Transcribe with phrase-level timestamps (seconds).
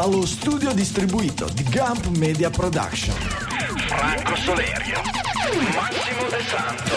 [0.00, 3.16] dallo studio distribuito di Gump Media Production.
[3.16, 5.00] Franco Solerio,
[5.74, 6.94] Massimo De Santo.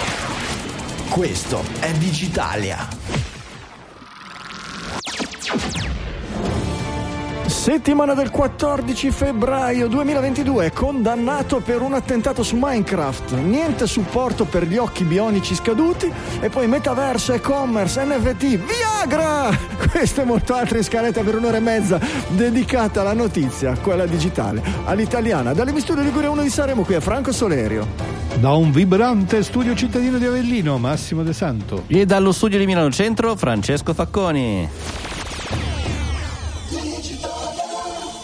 [1.10, 2.88] Questo è Digitalia.
[7.48, 14.78] Settimana del 14 febbraio 2022, condannato per un attentato su Minecraft, niente supporto per gli
[14.78, 18.60] occhi bionici scaduti e poi metaverso, e-commerce, NFT,
[19.04, 19.50] Viagra!
[19.90, 24.62] Queste e molte altre in scaletta per un'ora e mezza dedicata alla notizia, quella digitale,
[24.86, 25.54] all'italiana.
[25.54, 27.88] Dalle Studio Liguria 1 di Saremo qui a Franco Solerio.
[28.40, 31.86] Da un vibrante studio cittadino di Avellino, Massimo De Santo.
[31.88, 34.70] E dallo studio di Milano Centro, Francesco Facconi.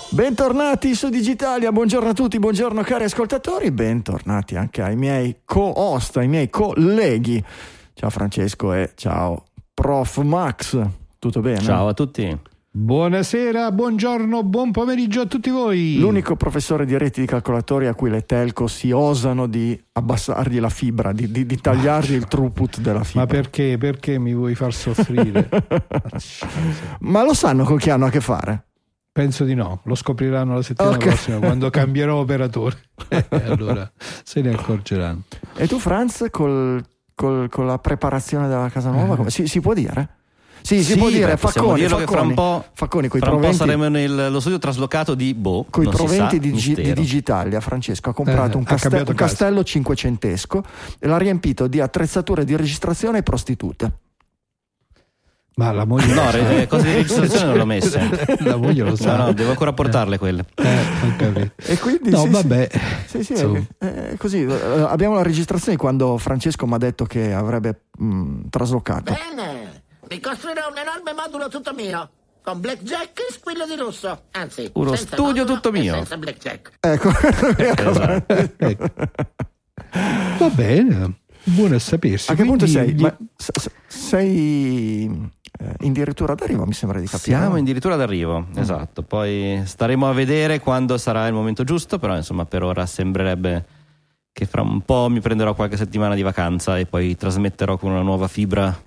[0.09, 6.27] Bentornati su Digitalia, buongiorno a tutti, buongiorno cari ascoltatori, bentornati anche ai miei co-host, ai
[6.27, 7.43] miei colleghi.
[7.93, 9.46] Ciao Francesco e ciao
[9.79, 10.75] Prof Max,
[11.19, 11.61] tutto bene?
[11.61, 12.35] Ciao a tutti.
[12.71, 15.99] Buonasera, buongiorno, buon pomeriggio a tutti voi.
[15.99, 20.69] L'unico professore di reti di calcolatori a cui le telco si osano di abbassargli la
[20.69, 23.21] fibra, di, di, di tagliargli il throughput della fibra.
[23.21, 23.77] Ma perché?
[23.77, 25.47] Perché mi vuoi far soffrire?
[27.01, 28.65] Ma lo sanno con chi hanno a che fare?
[29.11, 31.09] Penso di no, lo scopriranno la settimana okay.
[31.09, 32.77] prossima quando cambierò operatore.
[33.29, 33.89] allora
[34.23, 35.21] se ne accorgeranno.
[35.55, 36.83] E tu, Franz, col,
[37.17, 39.29] col, con la preparazione della casa nuova, eh.
[39.31, 40.09] si, si, può dire?
[40.61, 43.51] Sì, si sì, può dire, beh, Facconi, Facconi, fra un po', Facconi fra proventi, un
[43.51, 45.65] po' saremo nello studio traslocato di Bo.
[45.67, 50.63] Con i proventi di, di, Digitalia, Francesco ha comprato eh, un, castello, un castello cinquecentesco
[50.99, 53.91] e l'ha riempito di attrezzature di registrazione e prostitute.
[55.57, 57.99] Ma la moglie no, le cose di registrazione non l'ho messa.
[58.41, 59.17] La moglie lo sa.
[59.17, 60.45] No, no, devo ancora portarle quelle.
[60.53, 62.69] Eh, e quindi no, sì, vabbè.
[63.07, 64.43] Sì, sì, è, è così.
[64.43, 69.13] Eh, abbiamo la registrazione quando Francesco mi ha detto che avrebbe mh, traslocato.
[69.13, 72.07] Bene, vi costruirò un enorme modulo tutto mio.
[72.43, 74.25] Con blackjack e squillo di rosso.
[74.33, 75.95] Anzi, uno studio tutto mio.
[75.95, 76.71] Senza blackjack.
[76.81, 77.09] Ecco.
[77.57, 78.33] esatto.
[78.57, 78.85] ecco.
[80.37, 81.15] Va bene.
[81.49, 82.31] Buono a sapersi.
[82.31, 82.93] A che punto sei?
[82.93, 83.01] Gli...
[83.01, 83.17] Ma
[83.87, 87.37] sei eh, addirittura d'arrivo, mi sembra di capire.
[87.37, 88.57] Siamo addirittura d'arrivo, mm.
[88.57, 89.01] esatto.
[89.01, 93.65] Poi staremo a vedere quando sarà il momento giusto, però insomma per ora sembrerebbe
[94.33, 98.01] che fra un po' mi prenderò qualche settimana di vacanza e poi trasmetterò con una
[98.01, 98.77] nuova fibra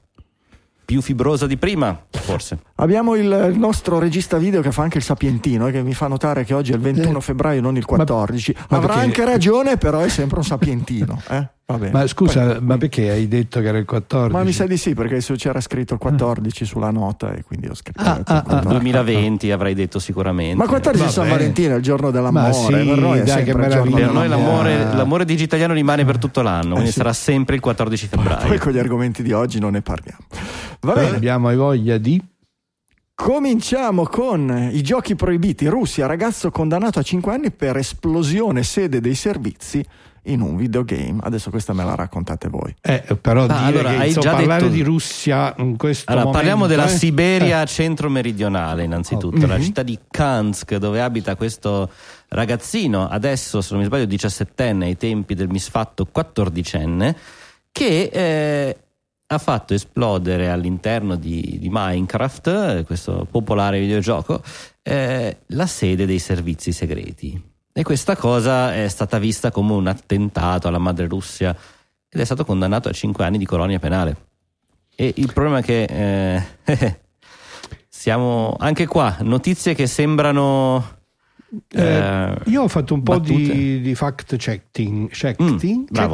[0.84, 2.59] più fibrosa di prima, forse.
[2.76, 6.44] Abbiamo il, nostro regista video che fa anche il sapientino e che mi fa notare
[6.44, 7.20] che oggi è il 21 eh.
[7.20, 8.54] febbraio, non il 14.
[8.56, 9.00] Ma, Avrà ma perché...
[9.00, 11.22] anche ragione, però è sempre un sapientino.
[11.31, 11.49] Eh?
[11.78, 12.60] Ma scusa, Poi...
[12.60, 14.32] ma perché hai detto che era il 14?
[14.32, 16.66] Ma mi sa di sì, perché c'era scritto il 14 ah.
[16.66, 20.56] sulla nota e quindi ho scritto ah, ah, ah, 2020 avrei detto sicuramente.
[20.56, 22.53] Ma 14 è San Valentino, è il giorno dell'amore.
[22.53, 26.88] Sì, per noi, dai, che per noi l'amore, l'amore digitaliano rimane per tutto l'anno, quindi
[26.88, 26.98] eh, sì.
[26.98, 28.47] sarà sempre il 14 febbraio.
[28.47, 30.20] Poi con gli argomenti di oggi non ne parliamo.
[30.81, 31.16] Va bene.
[31.16, 32.22] Abbiamo voglia di
[33.22, 35.66] Cominciamo con i giochi proibiti.
[35.66, 39.84] Russia, ragazzo condannato a 5 anni per esplosione sede dei servizi
[40.25, 41.19] in un videogame.
[41.22, 42.75] Adesso questa me la raccontate voi.
[42.81, 44.75] Eh, però ah, allora, che, hai già parlare detto...
[44.75, 46.97] di Russia in questo allora, momento, parliamo della eh?
[46.97, 47.66] Siberia eh.
[47.66, 49.47] centro-meridionale innanzitutto, oh.
[49.47, 49.62] la mm-hmm.
[49.62, 51.91] città di Kansk dove abita questo
[52.28, 57.14] ragazzino, adesso se non mi sbaglio 17enne ai tempi del misfatto 14enne,
[57.72, 58.10] che...
[58.12, 58.76] Eh,
[59.32, 64.42] ha fatto esplodere all'interno di, di Minecraft, questo popolare videogioco,
[64.82, 67.50] eh, la sede dei servizi segreti.
[67.72, 71.56] E questa cosa è stata vista come un attentato alla madre Russia
[72.08, 74.28] ed è stato condannato a 5 anni di colonia penale.
[74.94, 77.00] E il problema è che eh,
[77.88, 81.00] siamo anche qua, notizie che sembrano
[81.75, 85.55] eh, eh, io ho fatto un po' di, di, fact checking, checking.
[85.55, 86.09] Mm, cioè,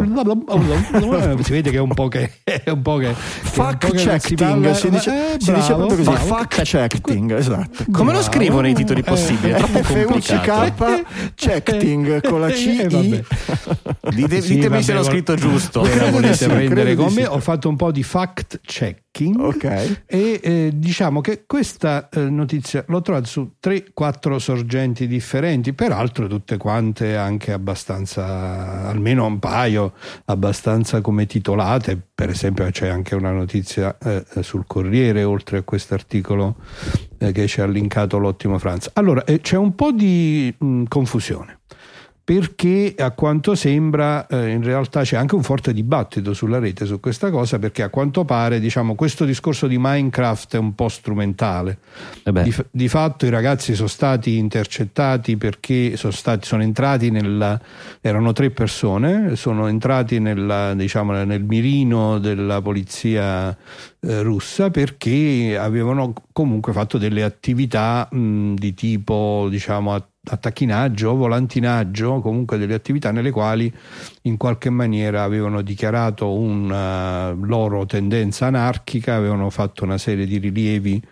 [1.44, 5.34] si vede che è un po' che è un po' che fact checking si, dice,
[5.34, 7.84] eh, si dice proprio così fact checking esatto.
[7.92, 9.52] Come lo scrivono i titoli possibili?
[9.52, 11.04] È troppo complicato.
[11.34, 15.83] Checking con la C Dite, ditemi se l'ho scritto giusto.
[16.10, 17.27] volete prendere con me.
[17.27, 19.97] Ho fatto un po' di fact check hacking okay.
[20.07, 26.57] e eh, diciamo che questa eh, notizia l'ho trovata su 3-4 sorgenti differenti, peraltro tutte
[26.59, 29.95] quante anche abbastanza, almeno un paio,
[30.27, 35.95] abbastanza come titolate, per esempio c'è anche una notizia eh, sul Corriere oltre a questo
[35.95, 36.57] articolo
[37.19, 38.91] eh, che ci ha linkato l'ottimo Franz.
[38.95, 41.55] Allora, eh, c'è un po' di mh, confusione
[42.26, 46.98] perché a quanto sembra eh, in realtà c'è anche un forte dibattito sulla rete su
[46.98, 51.78] questa cosa perché a quanto pare diciamo, questo discorso di Minecraft è un po' strumentale.
[52.24, 57.60] Eh di, di fatto i ragazzi sono stati intercettati perché sono, stati, sono entrati nella
[58.00, 63.56] erano tre persone sono entrati nella, diciamo, nel mirino della polizia
[64.00, 71.16] eh, russa perché avevano comunque fatto delle attività mh, di tipo diciamo a- attacchinaggio o
[71.16, 73.72] volantinaggio, comunque delle attività nelle quali
[74.22, 81.02] in qualche maniera avevano dichiarato una loro tendenza anarchica, avevano fatto una serie di rilievi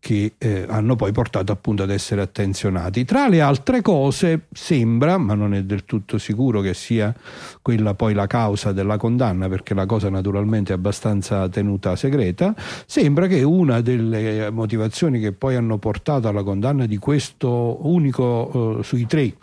[0.00, 3.04] che eh, hanno poi portato appunto ad essere attenzionati.
[3.04, 7.14] Tra le altre cose sembra, ma non è del tutto sicuro che sia
[7.62, 12.54] quella poi la causa della condanna, perché la cosa naturalmente è abbastanza tenuta segreta,
[12.86, 18.82] sembra che una delle motivazioni che poi hanno portato alla condanna di questo unico eh,
[18.84, 19.34] sui tre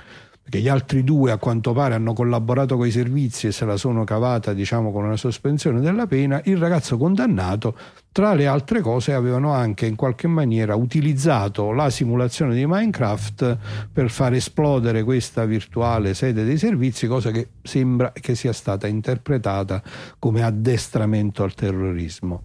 [0.46, 3.78] perché gli altri due a quanto pare hanno collaborato con i servizi e se la
[3.78, 7.76] sono cavata diciamo con una sospensione della pena, il ragazzo condannato
[8.12, 13.58] tra le altre cose avevano anche in qualche maniera utilizzato la simulazione di Minecraft
[13.92, 19.82] per far esplodere questa virtuale sede dei servizi, cosa che sembra che sia stata interpretata
[20.20, 22.44] come addestramento al terrorismo.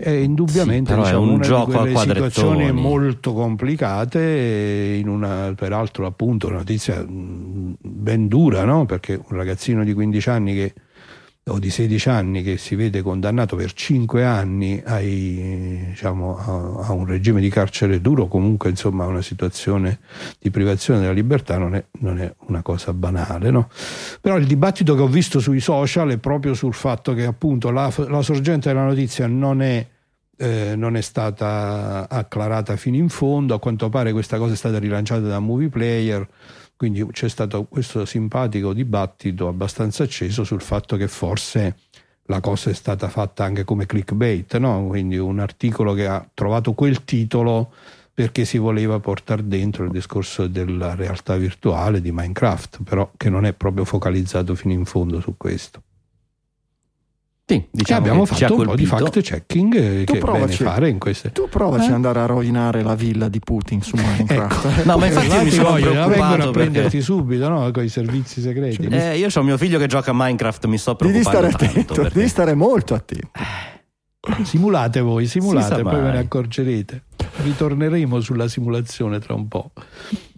[0.00, 5.52] E indubbiamente Sì, però è diciamo, un una gioco di situazioni molto complicate in una
[5.56, 8.86] peraltro appunto una notizia mh, ben dura no?
[8.86, 10.74] perché un ragazzino di 15 anni che
[11.48, 17.06] o di 16 anni che si vede condannato per 5 anni ai, diciamo, a, un
[17.06, 19.98] regime di carcere duro, comunque insomma una situazione
[20.38, 23.50] di privazione della libertà non è, non è una cosa banale.
[23.50, 23.68] No?
[24.20, 27.92] Però il dibattito che ho visto sui social è proprio sul fatto che appunto la,
[28.08, 29.86] la sorgente della notizia non è
[30.40, 34.78] eh, non è stata acclarata fino in fondo, a quanto pare questa cosa è stata
[34.78, 36.26] rilanciata da Movie Player,
[36.78, 41.74] quindi c'è stato questo simpatico dibattito abbastanza acceso sul fatto che forse
[42.26, 44.86] la cosa è stata fatta anche come clickbait, no?
[44.86, 47.72] quindi un articolo che ha trovato quel titolo
[48.14, 53.44] perché si voleva portare dentro il discorso della realtà virtuale di Minecraft, però che non
[53.44, 55.82] è proprio focalizzato fino in fondo su questo.
[57.50, 60.62] Sì, diciamo abbiamo ci ha fatto un po' di fact checking eh, Tu che provaci.
[60.64, 61.88] fare in queste Tu provaci Eh?
[61.88, 64.84] ad andare a rovinare la villa di Putin su Minecraft.
[64.84, 67.70] No, ma infatti io mi sono voglio, la vengono preoccupato a prenderti perché subito no?
[67.70, 68.84] con i servizi segreti.
[68.84, 71.64] eh, io ho mio figlio che gioca a Minecraft, mi sto Devi preoccupando stare tanto.
[71.80, 73.30] attento, perché- devi stare molto attento.
[74.42, 77.02] Simulate voi, simulate, poi ve ne accorgerete.
[77.36, 79.70] Ritorneremo sulla simulazione tra un po'.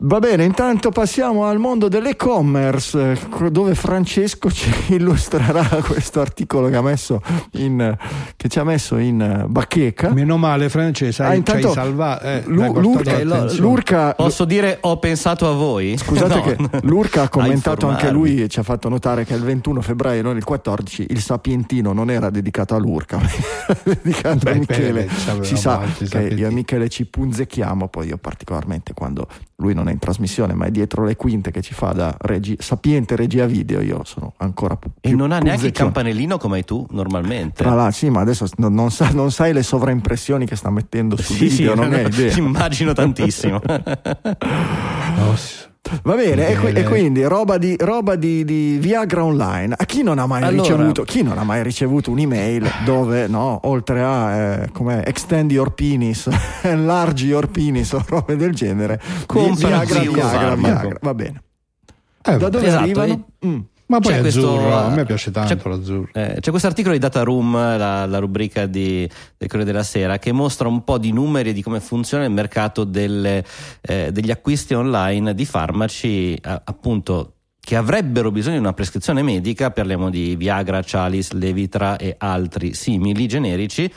[0.03, 6.77] Va bene, intanto passiamo al mondo dell'e-commerce, eh, dove Francesco ci illustrerà questo articolo che,
[6.77, 7.21] ha messo
[7.53, 7.97] in,
[8.37, 10.11] che ci ha messo in eh, bacheca.
[10.13, 12.25] Meno male, Francesca, Ah, hai, intanto ci hai salvato.
[12.25, 15.97] Eh, Lurca- Posso dire ho pensato a voi?
[16.01, 16.43] Scusate No.
[16.69, 19.81] che Lurca ha A commentato anche lui e ci ha fatto notare che il 21
[19.83, 24.51] febbraio, non il 14, il Sapientino non era dedicato a Lurca, ma era dedicato Beh,
[24.51, 25.09] a Michele.
[25.37, 26.41] beh, si sa che Sapientini.
[26.41, 30.67] io e Michele ci punzecchiamo, poi io particolarmente quando lui non è in trasmissione ma
[30.67, 34.77] è dietro le quinte che ci fa da regi- sapiente regia video, io sono ancora
[34.77, 37.63] più E non ha neanche il campanellino come hai tu normalmente.
[37.63, 41.17] Tra l'altro, sì, ma adesso non, non sa- non sai le sovraimpressioni che sta mettendo
[41.17, 42.37] su Sì, video, sì, non hai idea.
[42.37, 43.61] immagino tantissimo.
[45.19, 45.69] Oh, sì.
[46.03, 49.75] Va bene, e, qui- e quindi roba, di, roba di, di Viagra Online.
[49.77, 53.61] A chi non ha mai Allora- ricevuto, chi non ha mai ricevuto un'email dove, no,
[53.65, 54.33] oltre a
[54.63, 56.29] eh, come extend your penis,
[56.63, 60.59] enlarge your penis o robe del genere, Compra Viagra, Viagra, Farmaco.
[60.81, 61.43] Viagra, va bene.
[62.23, 63.27] Eh, Da dove Esatto, arrivano?
[63.47, 63.59] Mm.
[63.91, 66.09] Ma poi C'è questo- azzurro, a me piace tanto c'è- l'azzurro.
[66.13, 70.19] Eh, c'è questo articolo di Data Room, la, la rubrica di, del Corriere della Sera,
[70.19, 73.45] che mostra un po' di numeri e di come funziona il mercato delle,
[73.81, 79.71] eh, degli acquisti online di farmaci, a- appunto che avrebbero bisogno di una prescrizione medica,
[79.71, 83.93] parliamo di Viagra, Cialis, Levitra e altri simili generici,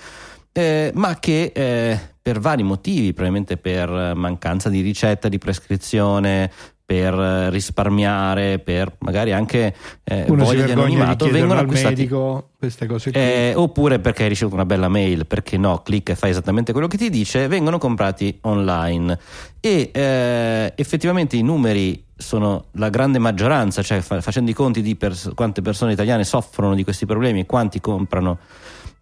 [0.51, 6.51] eh, ma che eh, per vari motivi, probabilmente per mancanza di ricetta, di prescrizione,
[6.85, 9.73] per eh, risparmiare, per magari anche
[10.03, 14.55] eh, Uno voglia di anonimato, vengono acquistati medico queste cose eh, oppure perché hai ricevuto
[14.55, 18.37] una bella mail, perché no, clicca e fai esattamente quello che ti dice, vengono comprati
[18.41, 19.17] online.
[19.59, 24.95] E eh, effettivamente i numeri sono la grande maggioranza, cioè fa- facendo i conti di
[24.95, 28.39] pers- quante persone italiane soffrono di questi problemi e quanti comprano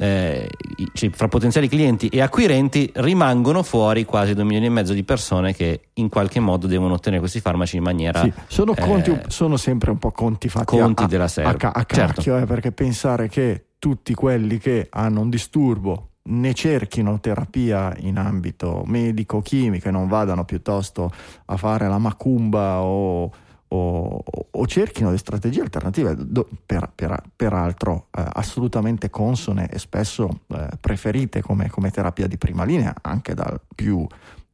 [0.01, 0.49] eh,
[0.93, 5.53] cioè, fra potenziali clienti e acquirenti, rimangono fuori quasi 2 milioni e mezzo di persone
[5.53, 9.57] che in qualche modo devono ottenere questi farmaci in maniera Sì, sono, eh, conti, sono
[9.57, 11.51] sempre un po' conti fatti conti a, della serie.
[11.51, 12.13] a, a Certo.
[12.13, 18.17] cacchio, eh, perché pensare che tutti quelli che hanno un disturbo ne cerchino terapia in
[18.17, 21.11] ambito medico-chimico e non vadano piuttosto
[21.45, 23.31] a fare la macumba o,
[23.73, 30.41] o, o cerchino le strategie alternative, do, per, per, peraltro eh, assolutamente consone e spesso
[30.47, 34.05] eh, preferite come, come, terapia di prima linea, anche dal più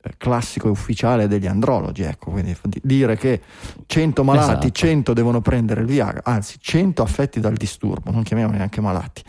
[0.01, 2.03] eh, classico e ufficiale degli andrologi.
[2.03, 3.41] Ecco, quindi dire che
[3.85, 4.69] 100 malati, esatto.
[4.69, 9.23] 100 devono prendere il Viagra, anzi 100 affetti dal disturbo, non chiamiamoli neanche malati,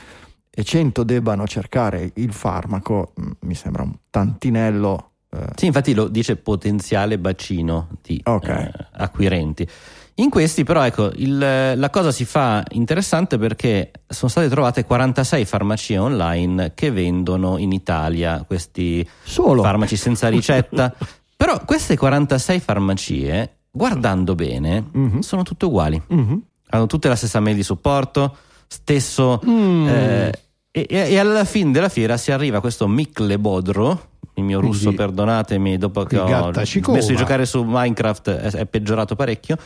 [0.50, 5.07] e 100 debbano cercare il farmaco, mm, mi sembra un tantinello.
[5.54, 8.64] Sì, infatti lo dice potenziale bacino di okay.
[8.64, 9.68] eh, acquirenti.
[10.14, 15.44] In questi però ecco, il, la cosa si fa interessante perché sono state trovate 46
[15.44, 19.62] farmacie online che vendono in Italia questi Solo.
[19.62, 20.92] farmaci senza ricetta.
[21.36, 25.18] però queste 46 farmacie, guardando bene, mm-hmm.
[25.20, 26.02] sono tutte uguali.
[26.12, 26.36] Mm-hmm.
[26.70, 29.40] Hanno tutte la stessa mail di supporto, stesso...
[29.46, 29.88] Mm.
[29.88, 34.60] Eh, e, e, alla fine della fiera si arriva a questo Mikle Bodro, il mio
[34.60, 39.56] russo, Quindi, perdonatemi, dopo che ho smesso di giocare su Minecraft è, è, peggiorato parecchio,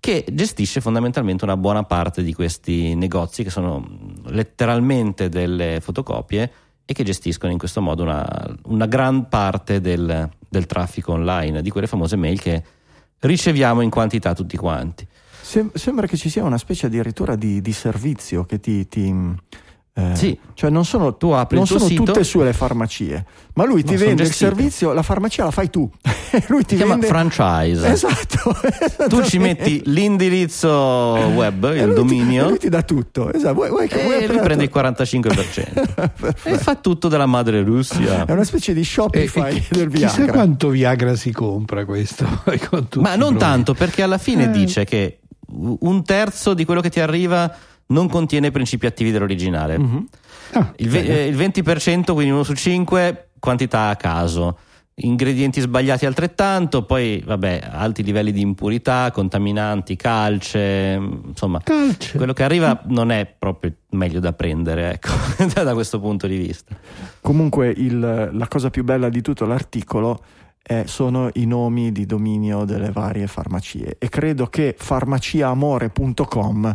[0.00, 3.84] che gestisce fondamentalmente una buona parte di questi negozi che sono
[4.26, 6.52] letteralmente delle fotocopie
[6.84, 11.70] e che gestiscono in questo modo una, una gran parte del, del, traffico online, di
[11.70, 12.62] quelle famose mail che
[13.18, 15.06] riceviamo in quantità tutti quanti.
[15.40, 19.34] Sem- sembra che ci sia una specie addirittura di, di servizio che ti, ti
[19.94, 20.38] eh, sì.
[20.54, 23.94] Cioè non sono, tu apri non sono sito, tutte sue le farmacie, ma lui ti
[23.96, 25.90] vende il servizio, la farmacia la fai tu.
[26.48, 27.06] lui ti si vende...
[27.06, 27.86] chiama franchise.
[27.86, 28.56] Esatto.
[29.08, 32.44] Tu ci metti l'indirizzo web, il lui dominio.
[32.44, 33.32] Ti, lui ti dà tutto.
[33.32, 33.54] Esatto.
[33.54, 36.32] Vuoi, vuoi, e vuoi lui prende il 45%.
[36.44, 38.24] e fa tutto della madre Russia.
[38.24, 40.16] È una specie di Shopify e, del Viagra.
[40.16, 42.26] Chissà quanto Viagra si compra questo.
[42.94, 44.50] ma non tanto, perché alla fine eh.
[44.50, 45.18] dice che
[45.54, 47.54] un terzo di quello che ti arriva
[47.92, 49.78] non contiene principi attivi dell'originale.
[49.78, 49.98] Mm-hmm.
[50.52, 54.58] Ah, il, ve- eh, il 20%, quindi uno su 5, quantità a caso
[54.94, 62.16] ingredienti sbagliati altrettanto, poi vabbè, alti livelli di impurità, contaminanti, calce, insomma, calce.
[62.16, 65.10] quello che arriva non è proprio meglio da prendere, ecco,
[65.62, 66.76] da questo punto di vista.
[67.20, 67.98] Comunque il,
[68.32, 70.22] la cosa più bella di tutto l'articolo
[70.64, 73.96] eh, sono i nomi di dominio delle varie farmacie.
[73.98, 76.74] E credo che farmaciaamore.com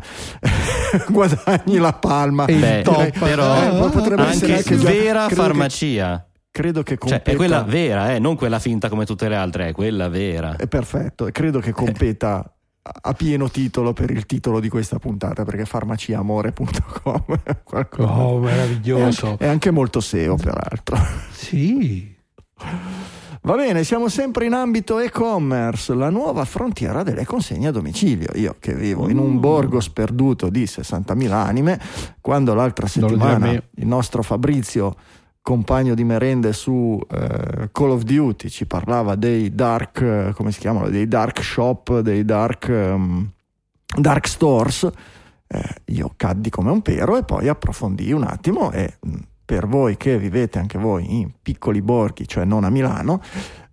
[1.10, 2.46] guadagni la palma.
[2.46, 3.18] Beh, top.
[3.18, 8.16] però eh, potrebbe anche, anche vera farmacia che, credo che competa cioè, è quella vera
[8.16, 10.56] eh, non quella finta come tutte le altre è quella vera.
[10.56, 12.52] È perfetto credo che competa
[13.02, 17.24] a pieno titolo per il titolo di questa puntata perché farmaciaamore.com
[18.08, 19.26] oh meraviglioso.
[19.26, 20.98] È anche, è anche molto SEO peraltro.
[21.32, 22.16] Sì
[23.42, 28.30] Va bene, siamo sempre in ambito e-commerce, la nuova frontiera delle consegne a domicilio.
[28.36, 29.40] Io che vivo in un mm.
[29.40, 31.80] borgo sperduto di 60.000 anime,
[32.20, 34.96] quando l'altra settimana il nostro Fabrizio,
[35.42, 40.90] compagno di merende su eh, Call of Duty, ci parlava dei dark, come si chiamano,
[40.90, 43.32] dei dark shop, dei dark, um,
[43.98, 44.90] dark stores,
[45.48, 49.14] eh, io caddi come un pero e poi approfondii un attimo e mm,
[49.48, 53.22] per voi che vivete anche voi in piccoli borghi, cioè non a Milano,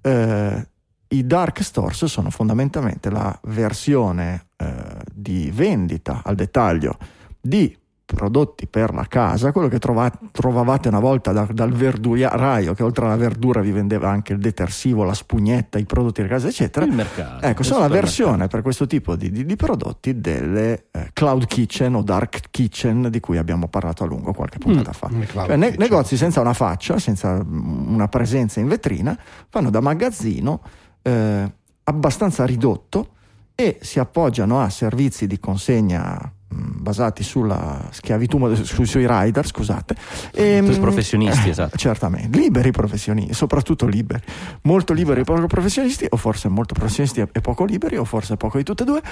[0.00, 0.69] eh,
[1.09, 6.97] i dark stores sono fondamentalmente la versione eh, di vendita al dettaglio
[7.40, 12.82] di prodotti per la casa, quello che trovate, trovavate una volta da, dal verduraio, che
[12.82, 16.84] oltre alla verdura vi vendeva anche il detersivo, la spugnetta, i prodotti di casa, eccetera.
[16.84, 17.44] Il mercato.
[17.44, 21.94] Ecco, sono la versione per questo tipo di, di, di prodotti delle eh, cloud kitchen
[21.94, 25.46] o dark kitchen di cui abbiamo parlato a lungo qualche puntata mm, fa.
[25.46, 29.18] Cioè, ne, negozi senza una faccia, senza una presenza in vetrina,
[29.49, 30.61] fanno da magazzino
[31.02, 31.52] eh,
[31.84, 33.08] abbastanza ridotto
[33.54, 39.94] e si appoggiano a servizi di consegna basati sulla schiavitù sui suoi rider, scusate.
[40.32, 41.76] E, ehm, professionisti, esatto.
[41.76, 44.23] Certamente, liberi professionisti, soprattutto liberi,
[44.62, 48.58] molto liberi e poco professionisti, o forse molto professionisti e poco liberi, o forse poco
[48.58, 49.02] di tutte e due,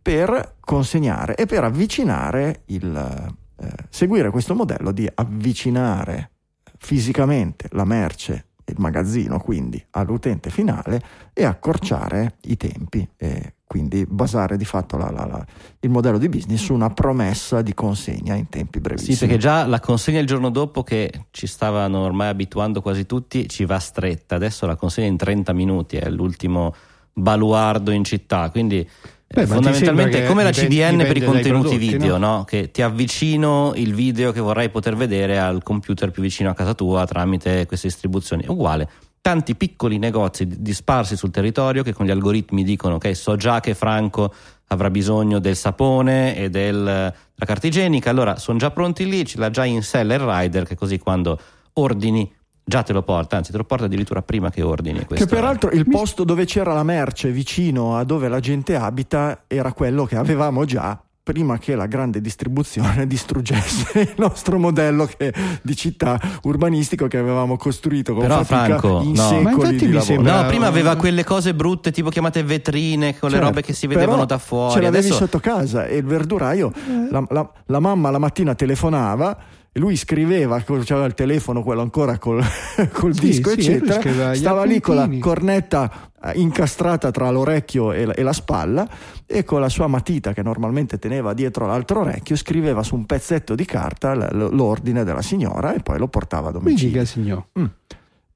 [0.00, 6.30] per consegnare e per avvicinare il eh, seguire questo modello di avvicinare
[6.78, 11.02] fisicamente la merce il magazzino quindi all'utente finale
[11.32, 15.46] e accorciare i tempi e quindi basare di fatto la, la, la,
[15.80, 19.14] il modello di business su una promessa di consegna in tempi brevissimi.
[19.14, 23.46] Sì, perché già la consegna il giorno dopo che ci stavano ormai abituando quasi tutti
[23.46, 26.74] ci va stretta, adesso la consegna in 30 minuti è l'ultimo
[27.12, 28.88] baluardo in città, quindi
[29.30, 32.36] Beh, fondamentalmente è come la CDN dipende per i contenuti prodotti, video, no?
[32.36, 32.44] No?
[32.44, 36.72] che ti avvicino il video che vorrai poter vedere al computer più vicino a casa
[36.72, 38.44] tua tramite queste distribuzioni.
[38.44, 38.88] È uguale.
[39.28, 43.74] Tanti piccoli negozi disparsi sul territorio che con gli algoritmi dicono che so già che
[43.74, 44.32] Franco
[44.68, 49.50] avrà bisogno del sapone e della carta igienica, allora sono già pronti lì, ce l'ha
[49.50, 51.38] già in seller rider che così quando
[51.74, 52.32] ordini
[52.64, 55.00] già te lo porta, anzi te lo porta addirittura prima che ordini.
[55.00, 59.44] Che Questo peraltro il posto dove c'era la merce vicino a dove la gente abita
[59.46, 60.98] era quello che avevamo già
[61.32, 67.58] prima che la grande distribuzione distruggesse il nostro modello che- di città urbanistico che avevamo
[67.58, 69.22] costruito con Però, fatica Franco, in no.
[69.28, 73.18] secoli Ma infatti di mi sembra- No, prima aveva quelle cose brutte tipo chiamate vetrine
[73.18, 74.72] con le Certo, robe che si vedevano da fuori.
[74.72, 76.72] Ce l'avevi Adesso sotto casa e il verduraio,
[77.10, 79.36] la, la- la mamma la mattina telefonava
[79.78, 82.42] lui scriveva, c'aveva il telefono quello ancora col,
[82.92, 84.34] col Sì, disco, sì, eccetera.
[84.34, 88.88] Stava lì con la cornetta eh, incastrata tra l'orecchio e la, e la spalla
[89.26, 93.54] e con la sua matita che normalmente teneva dietro l'altro orecchio scriveva su un pezzetto
[93.54, 96.92] di carta l'ordine della signora e poi lo portava a Mi domicilio.
[96.92, 97.44] dica signor.
[97.58, 97.64] Mm.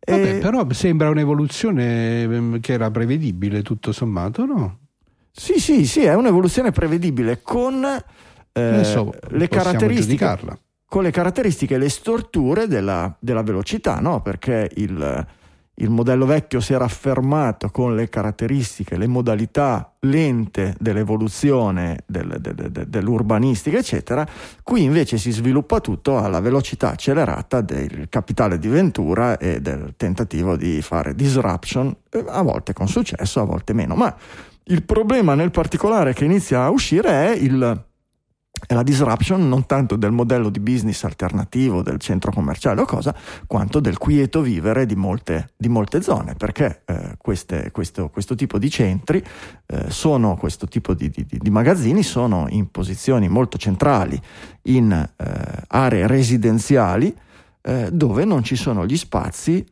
[0.04, 4.78] Vabbè, E- però sembra un'evoluzione ehm, che era prevedibile tutto sommato, no?
[5.30, 10.60] Sì, sì, sì, è un'evoluzione prevedibile con eh, Adesso le caratteristiche.
[10.92, 14.20] Con le caratteristiche e le storture della, della velocità, no?
[14.20, 15.26] perché il,
[15.76, 22.70] il modello vecchio si era affermato con le caratteristiche, le modalità lente dell'evoluzione del- del-
[22.70, 24.26] del- dell'urbanistica, eccetera.
[24.62, 30.56] Qui invece si sviluppa tutto alla velocità accelerata del capitale di Ventura e del tentativo
[30.58, 33.94] di fare disruption, eh, a volte con successo, a volte meno.
[33.94, 34.14] Ma
[34.64, 37.82] il problema nel particolare che inizia a uscire è il
[38.66, 43.14] è la disruption non tanto del modello di business alternativo del centro commerciale o cosa,
[43.46, 48.58] quanto del quieto vivere di molte, di molte zone, perché eh, queste- questo, questo tipo
[48.58, 49.22] di centri
[49.66, 54.20] eh, sono, questo tipo di, di- di magazzini sono in posizioni molto centrali
[54.62, 55.24] in eh,
[55.68, 57.14] aree residenziali
[57.62, 59.64] eh, dove non ci sono gli spazi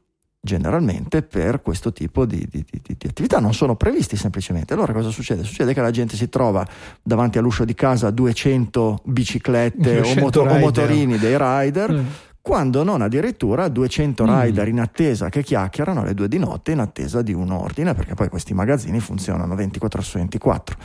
[0.61, 5.11] generalmente per questo tipo di, di- di- di attività non sono previsti semplicemente allora cosa
[5.11, 5.45] succede?
[5.45, 6.67] succede che la gente si trova
[7.03, 10.61] davanti all'uscio di casa 200 biciclette o, 200 moto- o rider.
[10.61, 12.05] motorini dei rider Eh.
[12.41, 14.41] quando non addirittura 200 Mm.
[14.41, 18.15] rider in attesa che chiacchierano alle due di notte in attesa di un ordine perché
[18.15, 20.77] poi questi magazzini funzionano 24 su 24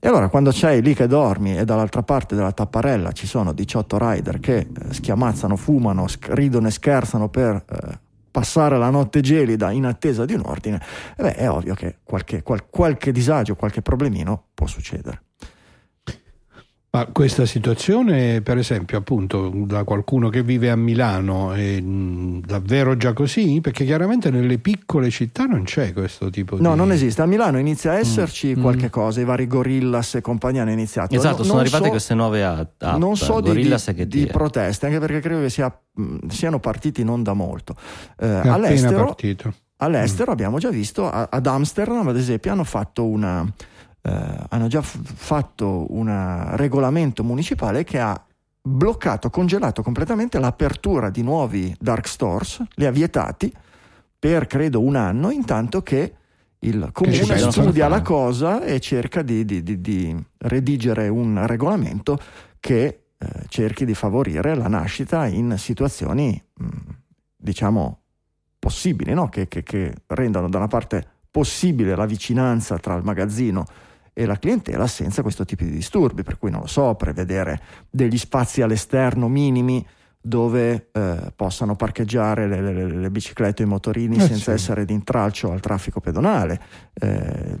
[0.00, 3.98] e allora quando sei lì che dormi e dall'altra parte della tapparella ci sono 18
[4.00, 7.98] rider che eh, schiamazzano, fumano, sc- ridono e scherzano per eh,
[8.32, 10.82] passare la notte gelida in attesa di un ordine,
[11.16, 15.22] eh beh, è ovvio che qualche, qual- qualche disagio, qualche problemino può succedere.
[16.94, 22.98] Ma questa situazione, per esempio, appunto, da qualcuno che vive a Milano, è mh, davvero
[22.98, 23.60] già così?
[23.62, 26.62] Perché chiaramente nelle piccole città non c'è questo tipo di...
[26.62, 27.22] No, non esiste.
[27.22, 28.60] A Milano inizia a esserci Mm.
[28.60, 31.14] qualche cosa, i vari Gorillas e compagnia hanno iniziato.
[31.14, 32.82] Esatto, No- sono arrivate so- queste nuove app.
[32.98, 37.04] non so di, di- che di proteste, anche perché credo che sia- mh, siano partiti
[37.04, 37.74] non da molto.
[38.18, 39.50] Eh, È all'estero, partito.
[39.78, 43.50] all'estero abbiamo già visto, a- ad Amsterdam ad esempio, hanno fatto una,
[44.02, 48.20] eh, hanno già f- fatto un regolamento municipale che ha
[48.64, 53.52] bloccato, congelato completamente l'apertura di nuovi dark stores, li ha vietati
[54.18, 56.14] per credo un anno, intanto che
[56.60, 57.16] il comune
[57.50, 62.18] studia la cosa e cerca di, di- di- di redigere un regolamento
[62.60, 62.84] che
[63.18, 66.66] eh, cerchi di favorire la nascita in situazioni, mh,
[67.36, 67.98] diciamo,
[68.60, 69.28] possibili, no?
[69.28, 73.64] che, che- che rendano da una parte possibile la vicinanza tra il magazzino
[74.12, 78.18] e la clientela senza questo tipo di disturbi, per cui non lo so, prevedere degli
[78.18, 79.84] spazi all'esterno minimi
[80.24, 84.50] dove eh, possano parcheggiare le, le- le biciclette e i motorini Eh, senza sì.
[84.52, 86.60] essere d'intralcio al traffico pedonale,
[86.94, 87.58] eh,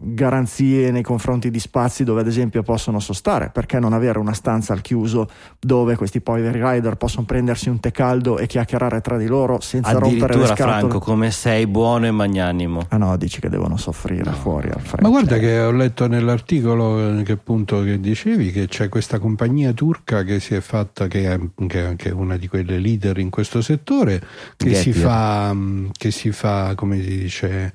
[0.00, 4.72] garanzie nei confronti di spazi dove ad esempio possono sostare, perché non avere una stanza
[4.72, 9.26] al chiuso dove questi poveri rider possono prendersi un tè caldo e chiacchierare tra di
[9.26, 10.78] loro senza rompere le Addirittura, scatole.
[10.78, 12.86] Franco, come sei buono e magnanimo.
[12.88, 15.02] Ah no, dici che devono soffrire fuori al freddo.
[15.02, 19.72] Ma guarda che ho letto nell'articolo eh, che appunto che dicevi che c'è questa compagnia
[19.72, 23.28] turca che si è fatta, che è, che- che è una di quelle leader in
[23.28, 24.22] questo settore,
[24.56, 27.72] che si fa, mh, che si fa, come si dice,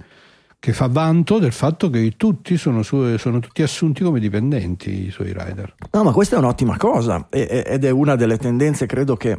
[0.58, 5.12] che fa vanto del fatto che tutti sono, su- sono tutti assunti come dipendenti i
[5.12, 5.76] suoi rider.
[5.92, 9.38] No, ma questa è un'ottima cosa ed è una delle tendenze, credo che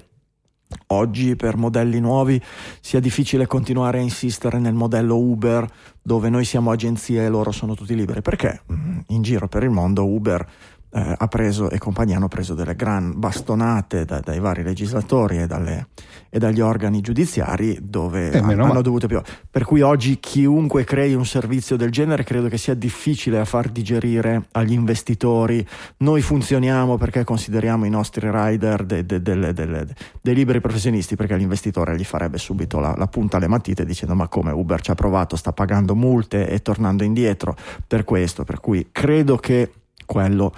[0.89, 2.41] oggi per modelli nuovi
[2.81, 5.67] sia difficile continuare a insistere nel modello Uber
[6.03, 8.61] dove noi siamo agenzie e loro sono tutti liberi, perché?
[8.71, 10.47] Mm, in giro per il mondo Uber
[10.95, 15.47] eh, ha preso e compagnia hanno preso delle gran bastonate da- dai vari legislatori e,
[15.49, 15.89] dalle-
[16.31, 18.83] e dagli organi giudiziari dove Eh, hanno male.
[18.83, 19.21] dovuto più.
[19.51, 23.71] Per cui oggi chiunque crei un servizio del genere credo che sia difficile a far
[23.71, 25.67] digerire agli investitori.
[25.99, 31.97] Noi funzioniamo perché consideriamo i nostri rider de- de- delle- dei liberi professionisti, perché l'investitore
[31.97, 35.35] gli farebbe subito la, la punta alle matite dicendo ma come Uber ci ha provato,
[35.35, 38.45] sta pagando multe e tornando indietro per questo.
[38.45, 39.73] Per cui credo che
[40.07, 40.53] quello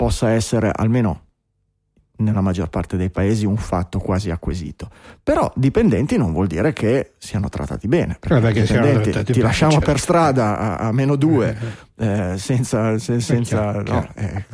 [0.00, 1.26] possa essere almeno
[2.20, 4.88] nella maggior parte dei paesi un fatto quasi acquisito.
[5.22, 8.16] Però dipendenti non vuol dire che siano trattati bene.
[8.18, 9.86] Perché, Eh, perché siano dipendenti trattati ti bene, lasciamo certo.
[9.90, 11.54] per strada a, a meno due
[11.96, 12.98] eh, senza...
[12.98, 14.12] se- senza chiaro, no, chiaro.
[14.14, 14.44] eh,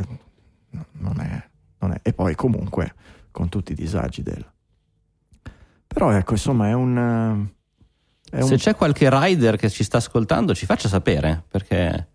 [0.99, 2.95] non è, non è- E poi comunque
[3.31, 4.45] con tutti i disagi del...
[5.87, 6.99] Però ecco, insomma, è un...
[8.33, 12.09] eh, È un Se c'è qualche rider che ci sta ascoltando, ci faccia sapere perché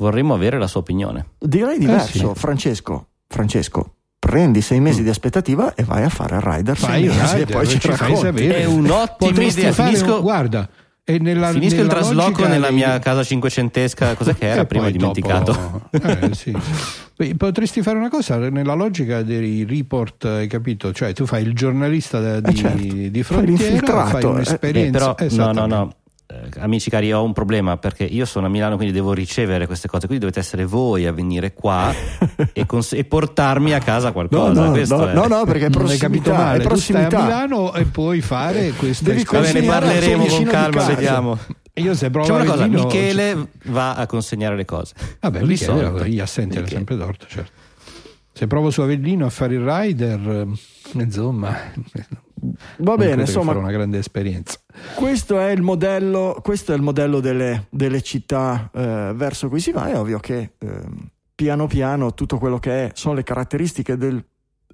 [0.00, 1.26] vorremmo avere la sua opinione.
[1.38, 2.40] Direi diverso, sì.
[2.40, 3.06] Francesco.
[3.28, 7.08] Francesco, prendi sei mesi di aspettativa e vai a fare il rider sei Fai il
[7.10, 8.56] mesi rider, e poi ci, ci fai sapere.
[8.56, 9.72] È un'ottima Potresti idea.
[9.72, 10.68] Finisco- un- guarda,
[11.04, 14.64] e nella, Finisco il nella trasloco logica nella dei- mia casa cinquecentesca, cos'è che era?
[14.64, 15.52] Prima dimenticato.
[15.52, 16.56] dopo- eh, sì,
[17.36, 20.90] Potresti fare una cosa nella logica dei report, hai capito?
[20.92, 22.82] Cioè, tu fai il giornalista da- di, Eh, certo.
[22.82, 24.24] di Fai frontiera, l'infiltrato, fai eh.
[24.24, 25.14] Eh, un'esperienza.
[25.14, 25.94] però, no, no, no.
[26.42, 29.88] Eh, amici cari, ho un problema perché io sono a Milano, quindi devo ricevere queste
[29.88, 30.06] cose.
[30.06, 31.92] Quindi dovete essere voi a venire qua
[32.52, 34.64] e, cons- e portarmi a casa No, qualcosa.
[34.64, 37.22] no, Questo no, è- no, no, perché è prossimità, male, è tu stai a prossimità.
[37.22, 41.38] Milano e puoi fare questa Devi Va bene, parleremo con calma, vediamo.
[41.74, 44.92] Io se provo Facciamo una cosa, Michele va a consegnare le cose.
[45.20, 45.90] Vabbè, Risolto.
[45.92, 46.84] Michele, gli assenti hanno Michele.
[46.86, 47.50] sempre torto, certo.
[48.32, 51.56] Se provo su Avellino a fare il rider, eh, insomma,
[52.78, 54.58] Va bene, insomma, una grande esperienza.
[54.94, 59.72] Questo è il modello, questo è il modello delle, delle città eh, verso cui si
[59.72, 59.88] va.
[59.88, 64.22] È ovvio che ehm, piano piano tutto quello che è, sono le caratteristiche del,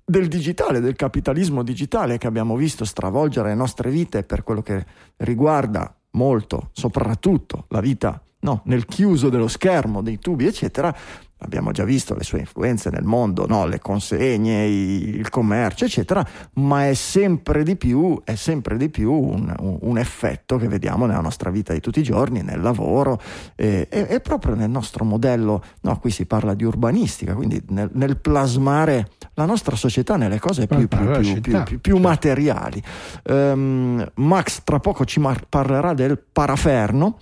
[0.05, 4.85] del digitale, del capitalismo digitale che abbiamo visto stravolgere le nostre vite per quello che
[5.19, 10.95] riguarda molto, soprattutto la vita no, nel chiuso dello schermo, dei tubi, eccetera.
[11.41, 13.67] Abbiamo già visto le sue influenze nel mondo, no?
[13.67, 19.55] le consegne, il commercio, eccetera, ma è sempre di più, è sempre di più un,
[19.59, 23.21] un- effetto che vediamo nella nostra vita di tutti i giorni, nel lavoro
[23.55, 27.91] e, e- e proprio nel nostro modello, no, qui si parla di urbanistica, quindi nel,
[27.93, 31.99] nel plasmare la nostra società nelle cose più, più- più- più- più certo.
[32.09, 32.83] materiali.
[33.25, 37.19] Ehm, Max tra poco ci mar- parlerà del paraferno,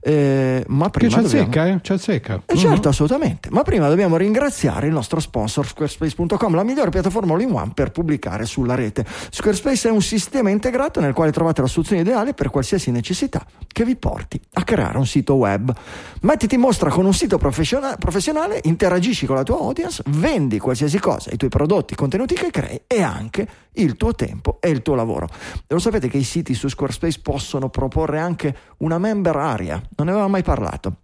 [0.00, 1.48] eh, ma Che prima ci dobbiamo...
[1.48, 1.78] azzecca, eh?
[1.82, 2.42] Ci azzecca.
[2.46, 3.48] Eh, certo, assolutamente.
[3.50, 8.74] Ma prima dobbiamo ringraziare il nostro sponsor Squarespace.com, la migliore piattaforma all-in-one per pubblicare sulla
[8.74, 9.04] rete.
[9.30, 13.84] Squarespace è un sistema integrato nel quale trovate la soluzione ideale per qualsiasi necessità che
[13.84, 15.74] vi porti a creare un sito web.
[16.22, 20.98] Mettiti in mostra con un sito professiona- professionale, interagisci con la tua audience, vendi qualsiasi
[20.98, 23.46] cosa, i tuoi prodotti, i contenuti che crei e anche
[23.82, 25.28] il tuo tempo e il tuo lavoro.
[25.66, 30.06] E lo sapete che i siti su Squarespace possono proporre anche una member area, non
[30.06, 30.98] ne avevamo mai parlato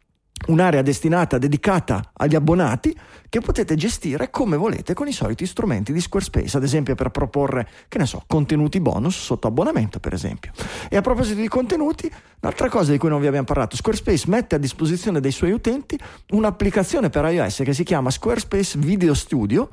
[0.46, 2.94] un'area destinata, dedicata agli abbonati
[3.28, 7.68] che potete gestire come volete con i soliti strumenti di Squarespace, ad esempio per proporre,
[7.88, 10.52] che ne so, contenuti bonus sotto abbonamento, per esempio.
[10.88, 12.10] E a proposito di contenuti,
[12.40, 15.98] un'altra cosa di cui non vi abbiamo parlato, Squarespace mette a disposizione dei suoi utenti
[16.30, 19.70] un'applicazione per iOS che si chiama Squarespace Video Studio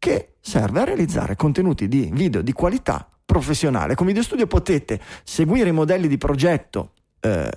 [0.00, 3.94] che serve a realizzare contenuti di video di qualità professionale.
[3.94, 7.50] Con Video Studio potete seguire i modelli di progetto eh,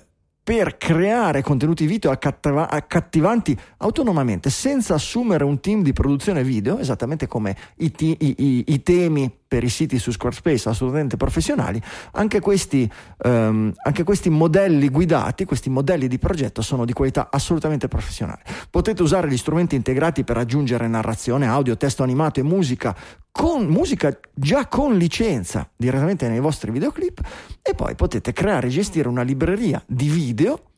[0.44, 7.26] per creare contenuti video accattiva- accattivanti autonomamente senza assumere un team di produzione video, esattamente
[7.26, 11.80] come i, ti- i- i- i temi per i siti su Squarespace assolutamente professionali,
[12.12, 12.90] anche questi,
[13.22, 18.42] ehm, anche questi modelli guidati, questi modelli di progetto sono di qualità assolutamente professionale.
[18.68, 22.94] Potete usare gli strumenti integrati per aggiungere narrazione, audio, testo animato e musica
[23.36, 27.20] con musica già con licenza direttamente nei vostri videoclip
[27.62, 30.70] e poi potete creare e gestire una libreria di video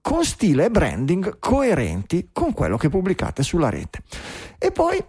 [0.00, 4.04] con stile e branding coerenti con quello che pubblicate sulla rete.
[4.58, 5.04] E poi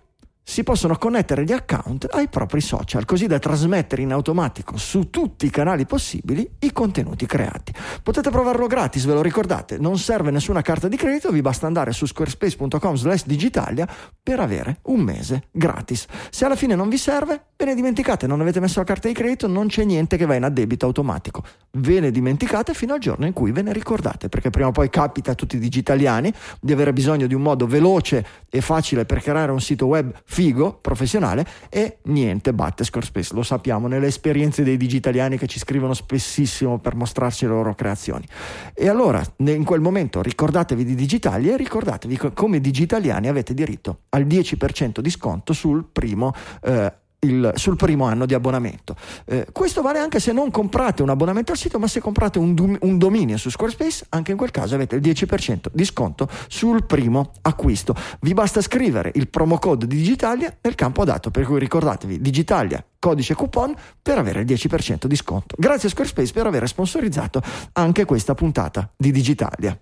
[0.50, 5.46] si possono connettere gli account ai propri social, così da trasmettere in automatico su tutti
[5.46, 7.72] i canali possibili i contenuti creati.
[8.02, 11.92] Potete provarlo gratis, ve lo ricordate, non serve nessuna carta di credito, vi basta andare
[11.92, 13.88] su squarespace.com slash digitalia
[14.24, 16.08] per avere un mese gratis.
[16.32, 19.14] Se alla fine non vi serve, ve ne dimenticate, non avete messo la carta di
[19.14, 21.44] credito, non c'è niente che va in addebito automatico.
[21.74, 24.90] Ve ne dimenticate fino al giorno in cui ve ne ricordate, perché prima o poi
[24.90, 29.22] capita a tutti i digitaliani di avere bisogno di un modo veloce e facile per
[29.22, 34.78] creare un sito web figo, professionale e niente batte Squarespace, lo sappiamo nelle esperienze dei
[34.78, 38.26] digitaliani che ci scrivono spessissimo per mostrarci le loro creazioni.
[38.74, 44.26] E allora in quel momento ricordatevi di Digitalia e ricordatevi come digitaliani avete diritto al
[44.26, 46.32] 10% di sconto sul primo
[46.64, 48.96] eh, il- sul primo anno di abbonamento.
[49.26, 52.78] Eh, questo vale anche se non comprate un abbonamento al sito, ma se comprate un,
[52.80, 57.32] un dominio su Squarespace, anche in quel caso avete il 10% di sconto sul primo
[57.42, 57.96] acquisto.
[58.22, 62.84] Vi basta scrivere il promo code di Digitalia nel campo adatto, per cui ricordatevi Digitalia,
[63.00, 65.56] codice coupon per avere il 10% di sconto.
[65.58, 67.42] Grazie a Squarespace per aver sponsorizzato
[67.74, 69.78] anche questa puntata di Digitalia.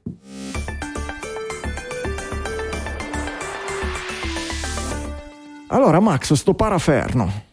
[5.67, 7.45] Allora, Max, sto paraferno.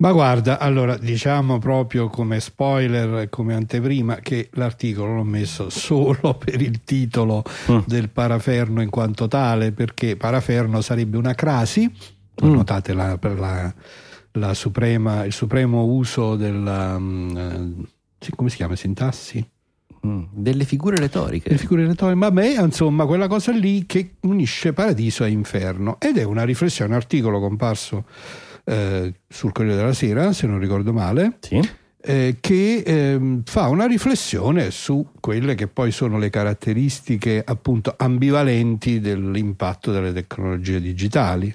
[0.00, 6.60] Ma guarda, allora diciamo proprio come spoiler come anteprima che l'articolo l'ho messo solo per
[6.62, 7.78] il titolo Mm.
[7.86, 11.90] del paraferno in quanto tale, perché paraferno sarebbe una crasi,
[12.44, 12.52] Mm.
[12.52, 13.74] notate la, per la,
[14.32, 16.96] la suprema, il supremo uso della...
[16.96, 18.76] mm, eh, come si chiama?
[18.76, 19.44] Sintassi?
[20.06, 21.50] Mm, Delle figure retoriche.
[21.50, 26.18] Le figure retoriche, ma me insomma quella cosa lì che unisce paradiso e inferno ed
[26.18, 28.04] è una riflessione, un articolo comparso
[28.64, 31.60] eh, sul Corriere della Sera, se non ricordo male, Sì.
[32.00, 39.00] eh, che ehm, fa una riflessione su quelle che poi sono le caratteristiche appunto ambivalenti
[39.00, 41.52] dell'impatto delle tecnologie digitali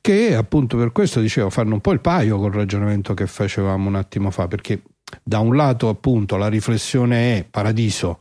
[0.00, 3.96] che appunto per questo dicevo fanno un po' il paio col ragionamento che facevamo un
[3.96, 4.80] attimo fa perché
[5.22, 8.18] da un lato appunto la riflessione è paradiso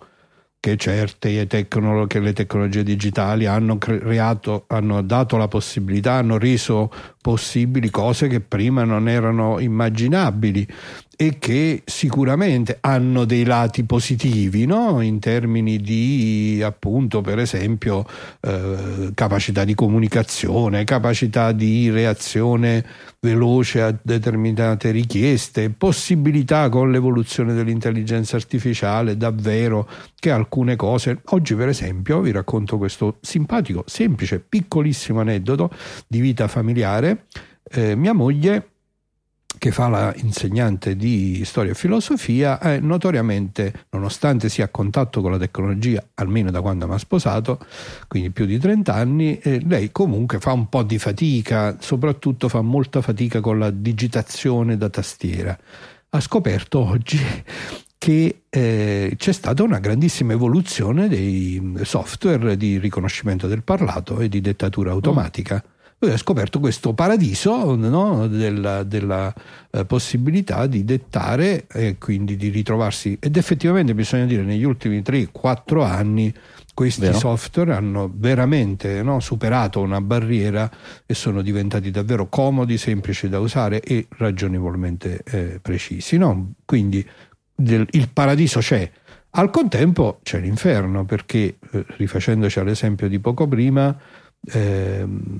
[0.59, 6.91] che certe tecnolo- che le tecnologie digitali hanno creato, hanno dato la possibilità, hanno reso
[7.25, 10.67] possibili cose che prima non erano immaginabili
[11.15, 15.01] e che sicuramente hanno dei lati positivi no?
[15.01, 18.05] in termini di appunto per esempio
[18.41, 22.85] eh, capacità di comunicazione, capacità di reazione
[23.21, 31.69] veloce a determinate richieste, possibilità con l'evoluzione dell'intelligenza artificiale davvero che alcune cose, oggi per
[31.69, 35.71] esempio vi racconto questo simpatico, semplice, piccolissimo aneddoto
[36.07, 37.14] di vita familiare,
[37.63, 38.69] Eh, mia moglie
[39.57, 45.31] che fa la insegnante di storia e filosofia, è notoriamente, nonostante sia a contatto con
[45.31, 47.65] la tecnologia, almeno da quando mi ha sposato,
[48.07, 52.61] quindi più di 30 anni, eh, lei comunque fa un po' di fatica, soprattutto fa
[52.61, 55.57] molta fatica con la digitazione da tastiera.
[56.09, 57.19] Ha scoperto oggi
[57.97, 64.41] che eh, c'è stata una grandissima evoluzione dei software di riconoscimento del parlato e di
[64.41, 65.63] dettatura automatica.
[65.99, 69.33] Lui ha scoperto questo paradiso no, della, della
[69.71, 73.17] eh, possibilità di dettare e quindi di ritrovarsi.
[73.19, 76.33] Ed effettivamente bisogna dire negli ultimi 3-4 anni
[76.73, 77.17] questi Vero.
[77.17, 80.69] software hanno veramente no, superato una barriera
[81.05, 86.17] e sono diventati davvero comodi, semplici da usare e ragionevolmente eh, precisi.
[86.17, 86.55] no?
[86.65, 87.07] Quindi
[87.55, 88.91] del- il paradiso c'è.
[89.37, 93.97] Al contempo c'è l'inferno perché, eh, rifacendoci all'esempio di poco prima,
[94.51, 95.39] ehm,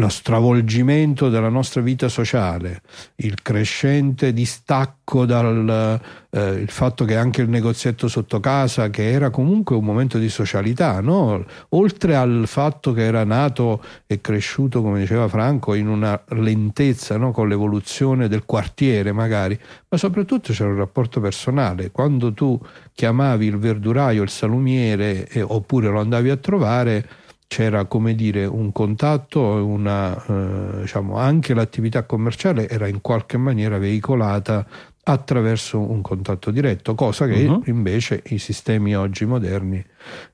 [0.00, 2.80] lo stravolgimento della nostra vita sociale,
[3.16, 9.76] il crescente distacco dal eh, fatto che anche il negozietto sotto casa, che era comunque
[9.76, 11.44] un momento di socialità, no?
[11.70, 17.30] oltre al fatto che era nato e cresciuto, come diceva Franco, in una lentezza no?
[17.30, 19.58] con l'evoluzione del quartiere magari,
[19.88, 21.90] ma soprattutto c'era un rapporto personale.
[21.90, 22.58] Quando tu
[22.94, 27.08] chiamavi il verduraio, il salumiere, eh, oppure lo andavi a trovare,
[27.50, 33.76] c'era come dire un contatto, una, eh, diciamo, anche l'attività commerciale era in qualche maniera
[33.76, 34.64] veicolata
[35.02, 37.62] attraverso un contatto diretto, cosa che Mhm.
[37.64, 39.84] invece i sistemi oggi moderni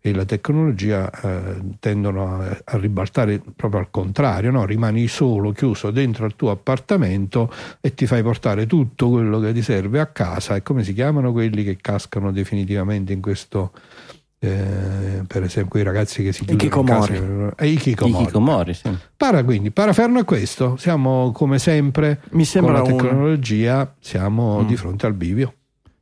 [0.03, 4.67] e la tecnologia eh, tendono a, a ribaltare proprio al contrario, no?
[4.67, 7.51] rimani solo, chiuso dentro al tuo appartamento
[7.81, 11.33] e ti fai portare tutto quello che ti serve a casa e come si chiamano
[11.33, 13.73] quelli che cascano definitivamente in questo
[14.47, 17.13] eh, per esempio quei ragazzi che si chiudono in Hikikomori.
[17.13, 18.23] casa eh, i.
[18.23, 18.97] Hikikomori, sì.
[19.17, 24.63] Para quindi, paraferno è questo, siamo come sempre Mi sembra con la un- tecnologia, siamo
[24.63, 24.67] Mm.
[24.67, 25.55] di fronte al bivio.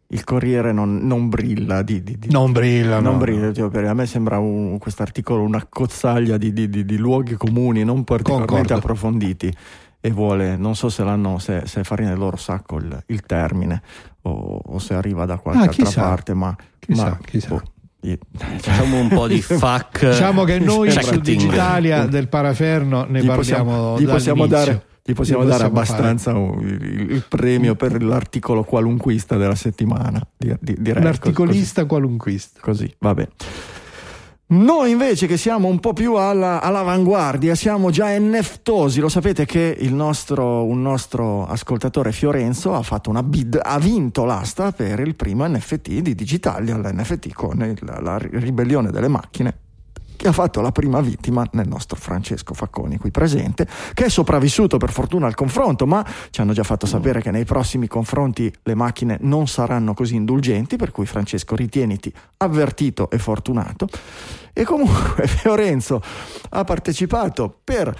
[0.09, 3.18] Il Corriere non, non brilla di, di- di- Non brilla, non no.
[3.18, 8.04] brilla, cioè, per- a me sembra un, quest'articolo una cozzaglia di, di- luoghi comuni non
[8.04, 8.74] particolarmente Concordo.
[8.74, 9.52] approfonditi
[10.00, 13.22] e vuole, non so se l'hanno, se, se è farina del loro sacco il, il
[13.22, 13.83] termine
[14.22, 17.48] o, o se arriva da qualche Ah, altra parte, ma, Chissà, ma- chissà.
[17.48, 17.62] boh,
[18.36, 20.10] Facciamo un po' di fuck.
[20.10, 21.18] Diciamo che noi su.
[21.20, 25.80] Digitalia del paraferno ne gli parliamo possiamo, gli possiamo dare, gli possiamo Gli dare possiamo
[25.80, 30.20] abbastanza il, il premio per l'articolo qualunquista della settimana.
[30.36, 32.60] Di, di- direi L'articolista qualunquista.
[32.60, 33.28] Così, così, vabbè.
[34.46, 39.74] Noi invece che siamo un po' più alla- all'avanguardia, siamo già neftosi, lo sapete che
[39.94, 45.46] nostro, un nostro ascoltatore Fiorenzo ha fatto una bid, ha vinto l'asta per il primo
[45.46, 49.59] NFT di Digitalia, l'NFT con il- la ribellione delle macchine
[50.16, 54.79] che ha fatto la prima vittima nel nostro Francesco Facconi qui presente, che è sopravvissuto
[54.79, 58.74] per fortuna al confronto, ma ci hanno già fatto sapere che nei prossimi confronti le
[58.74, 63.88] macchine non saranno così indulgenti, per cui Francesco ritieniti avvertito e fortunato.
[64.53, 66.00] E comunque Fiorenzo
[66.50, 67.94] ha partecipato per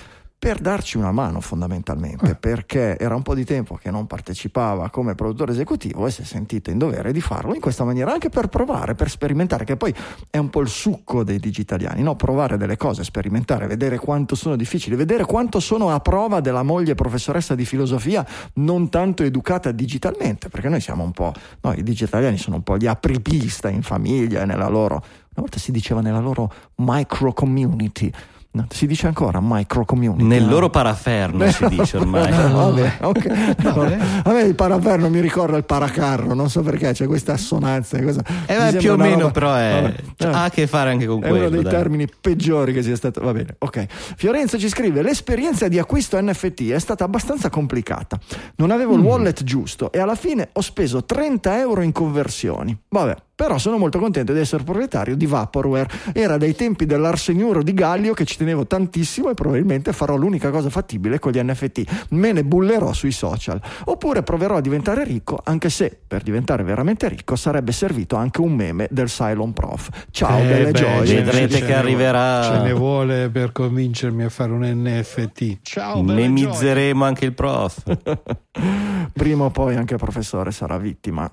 [0.45, 2.35] per darci una mano fondamentalmente, Eh.
[2.35, 6.25] perché era un po' di tempo che non partecipava come produttore esecutivo e si è
[6.27, 9.95] sentito in dovere di farlo in questa maniera, anche per provare, per sperimentare, che poi
[10.29, 12.15] è un po' il succo dei digitaliani, no?
[12.15, 16.95] provare delle cose, sperimentare, vedere quanto sono difficili, vedere quanto sono a prova della moglie
[16.95, 18.23] professoressa di filosofia
[18.57, 22.77] non tanto educata digitalmente, perché noi siamo un po', no, i digitaliani sono un po'
[22.77, 28.13] gli apripista in famiglia e nella loro, una volta si diceva nella loro micro community,
[28.55, 30.23] No, si dice ancora micro community.
[30.23, 30.51] Nel no?
[30.51, 32.31] loro paraferno si dice ormai.
[32.31, 33.63] Vabbè, ok.
[33.63, 33.99] Vabbè.
[34.23, 38.01] A me il paraverno mi ricorda il paracarro, non so perché c'è questa assonanza.
[38.01, 39.95] Questa, Eh, mi beh, più o meno, roba- però è- Vabbè.
[40.17, 41.73] cioè, ha a che fare anche con è quello, uno dei dai.
[41.73, 43.21] termini peggiori che sia stato.
[43.23, 43.87] Va bene, ok.
[44.17, 48.17] Fiorenzo ci scrive: L'esperienza di acquisto NFT è stata abbastanza complicata.
[48.57, 52.77] Non avevo il wallet giusto e alla fine ho speso 30 euro in conversioni.
[52.89, 53.17] Vabbè.
[53.37, 55.89] Però sono molto contento di essere proprietario di Vaporware.
[56.13, 60.71] Era dai tempi dell'Arseniuro di Gallio che ci tenevo tantissimo e probabilmente farò l'unica cosa
[60.71, 62.07] fattibile con gli NFT.
[62.11, 63.61] Me ne bullerò sui social.
[63.87, 68.53] Oppure proverò a diventare ricco, anche se per diventare veramente ricco sarebbe servito anche un
[68.55, 69.89] meme del Cylon Prof.
[70.13, 71.07] Ciao, Eh, belle beh, gioie.
[71.07, 72.43] ce ne- Vedrete che arriverà.
[72.45, 75.59] Ce ne vuole per convincermi a fare un NFT.
[75.63, 76.29] Ciao, belle gioie.
[76.29, 77.83] Memizzeremo anche il prof.
[79.13, 81.31] Prima o poi anche il professore sarà vittima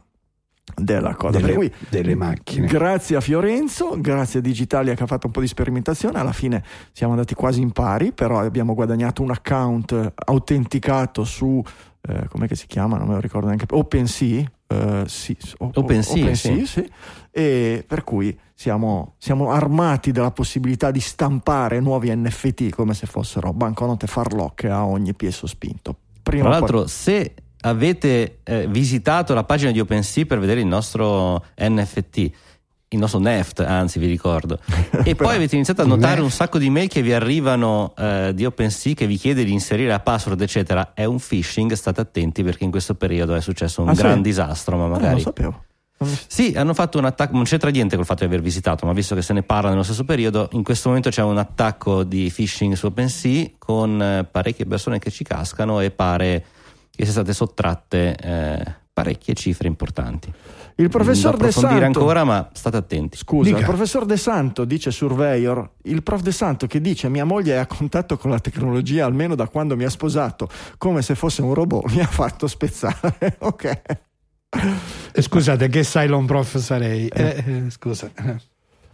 [0.75, 1.39] della cosa.
[1.39, 2.67] Delle, cui delle macchine.
[2.67, 6.63] Grazie a Fiorenzo, grazie a Digitalia che ha fatto un po' di sperimentazione, alla fine
[6.91, 11.62] siamo andati quasi in pari, però abbiamo guadagnato un account autenticato su,
[12.07, 16.55] eh, come si chiama, non me lo ricordo neanche, OpenSea, eh, sì, o- OpenSea, OpenSea,
[16.57, 16.65] sì.
[16.65, 16.91] sì.
[17.31, 23.53] e per cui siamo, siamo armati della possibilità di stampare nuovi NFT come se fossero
[23.53, 25.95] banconote farlocche a ogni piede sospinto.
[26.21, 30.60] Prima Tra o poi- l'altro, se avete eh, visitato la pagina di OpenSea per vedere
[30.62, 32.32] il nostro NFT,
[32.89, 34.60] il nostro NEFT, anzi vi ricordo,
[35.04, 38.45] e poi avete iniziato a notare un sacco di mail che vi arrivano eh, di
[38.45, 42.63] OpenSea che vi chiede di inserire la password, eccetera, è un phishing, state attenti perché
[42.65, 44.02] in questo periodo è successo un Ah, sì?
[44.02, 45.21] gran disastro, ma Ah, non lo magari...
[45.21, 45.63] sapevo.
[46.28, 49.13] Sì, hanno fatto un attacco, non c'entra niente col fatto di aver visitato, ma visto
[49.13, 52.74] che se ne parla nello stesso periodo, in questo momento c'è un attacco di phishing
[52.74, 56.43] su OpenSea con eh, parecchie persone che ci cascano e pare
[56.91, 60.32] che siano state sottratte eh, parecchie cifre importanti.
[60.75, 63.17] Il professor De Santo ancora, ma state attenti.
[63.17, 63.60] Scusa, Dica.
[63.60, 67.58] il professor De Santo dice Surveyor, il prof De Santo che dice mia moglie è
[67.58, 71.54] a contatto con la tecnologia almeno da quando mi ha sposato, come se fosse un
[71.54, 73.38] robot, mi ha fatto spezzare.
[73.39, 73.82] ok.
[75.13, 77.08] Eh, Scusate, che Cylon Prof sarei?
[77.08, 78.12] Eh, eh, scusa.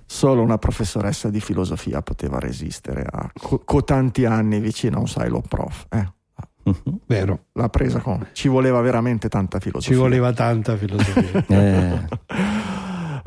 [0.05, 5.07] Solo una professoressa di filosofia poteva resistere a co- co tanti anni vicino a un
[5.07, 5.85] silo prof.
[5.89, 6.13] Eh,
[6.67, 6.99] Mhm.
[7.05, 8.27] Vero, l'ha presa con...
[8.33, 9.95] Ci voleva veramente tanta filosofia.
[9.95, 11.45] ci voleva tanta filosofia.
[11.47, 11.99] Eh,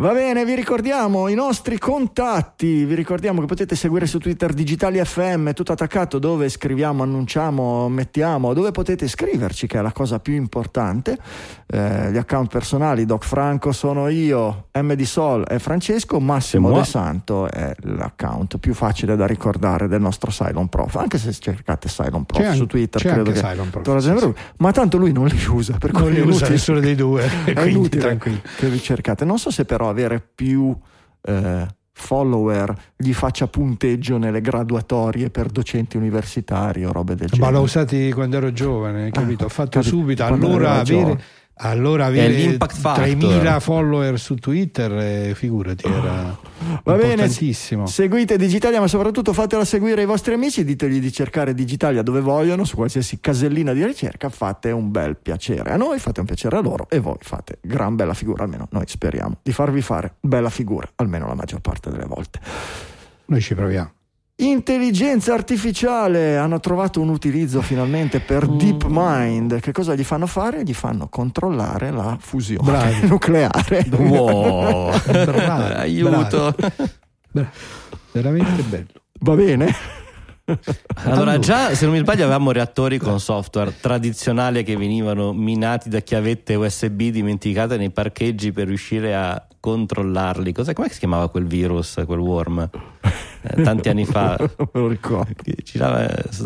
[0.00, 4.98] Va bene, vi ricordiamo i nostri contatti, vi ricordiamo che potete seguire su Twitter Digitali
[4.98, 10.32] FM, tutto attaccato, dove scriviamo, annunciamo, mettiamo, dove potete scriverci, che è la cosa più
[10.32, 11.18] importante.
[11.66, 16.72] Eh, gli account personali, Doc Franco sono io, M di Sol è Francesco, Massimo.
[16.72, 21.88] De Santo è l'account più facile da ricordare del nostro Cylon Prof, anche se cercate
[21.88, 24.34] Cylon Prof C'è su Twitter, c'è credo che Prof, sì, lui.
[24.56, 27.70] ma tanto lui non li usa, per non li usa nessuno dei due, è quindi
[27.72, 28.40] inutile tranquillo.
[28.56, 29.26] che vi cercate.
[29.26, 30.74] Non so se però avere più
[31.22, 37.52] eh, follower gli faccia punteggio nelle graduatorie per docenti universitari o robe del Ma genere.
[37.52, 39.42] l'ho usati quando ero giovane, capito?
[39.42, 39.96] Ah, Ho fatto capito.
[39.96, 40.24] subito.
[40.24, 41.20] Allora avere, giovane.
[41.62, 43.06] Allora avere l'impact factor.
[43.06, 46.38] 3.000 follower su Twitter, eh, figurati, era
[46.82, 52.02] Va bene, seguite Digitalia, ma soprattutto fatela seguire ai vostri amici, ditegli di cercare Digitalia
[52.02, 56.26] dove vogliono, su qualsiasi casellina di ricerca, fate un bel piacere a noi, fate un
[56.26, 60.14] piacere a loro e voi fate gran bella figura, almeno noi speriamo di farvi fare
[60.20, 62.40] bella figura, almeno la maggior parte delle volte.
[63.26, 63.92] Noi ci proviamo.
[64.42, 68.56] Intelligenza artificiale hanno trovato un utilizzo finalmente per Mm.
[68.58, 69.60] DeepMind.
[69.60, 70.62] Che cosa gli fanno fare?
[70.64, 73.06] Gli fanno controllare la fusione Bravi.
[73.08, 73.86] nucleare.
[73.92, 76.54] wow, Bravi, aiuto.
[77.30, 77.50] Bra-
[78.12, 78.86] Veramente bello.
[79.20, 79.74] Va bene?
[81.04, 86.00] Allora, già se non mi sbaglio, avevamo reattori con software tradizionali che venivano minati da
[86.00, 90.52] chiavette USB dimenticate nei parcheggi per riuscire a controllarli.
[90.52, 90.72] Cos'è?
[90.72, 92.68] Com'è che si chiamava quel virus, quel worm?
[93.42, 94.36] Eh, tanti anni fa.
[94.58, 95.32] Non me lo ricordo.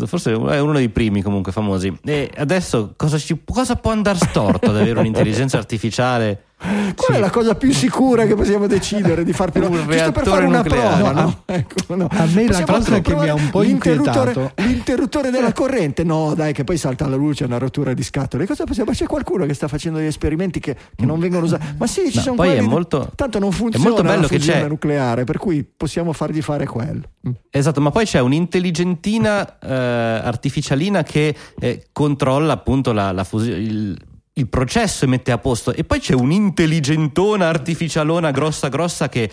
[0.05, 1.97] forse è uno dei primi comunque famosi.
[2.03, 7.29] E adesso cosa, ci- cosa può andare storto ad avere un'intelligenza artificiale Qual è la
[7.29, 9.81] cosa più sicura che possiamo decidere di far pilotare?
[9.81, 10.95] Un Giusto per fare una nucleare.
[11.03, 11.11] prova.
[11.21, 11.43] No?
[11.45, 12.07] Ecco, no.
[12.09, 16.33] A me la cosa che mi ha un po' l'interruttore- inquietato- L'interruttore della corrente, no,
[16.33, 18.47] dai, che poi salta alla luce, è una rottura di scatole.
[18.47, 18.89] Cosa possiamo?
[18.89, 21.65] Ma c'è qualcuno che sta facendo degli esperimenti che, che non vengono usati.
[21.77, 22.67] Ma sì, ci No, sono poi è quelli.
[22.67, 26.13] molto- tanto non è funziona molto bello la che fusione c'è- nucleare, per cui possiamo
[26.13, 27.01] fargli fare quello.
[27.27, 27.31] Mm.
[27.51, 33.95] Esatto, ma poi c'è un'intelligentina eh, artificialina che eh, controlla appunto la, la fusione.
[34.37, 39.31] Il, processo e mette a posto e poi c'è un'intelligentona artificialona grossa grossa che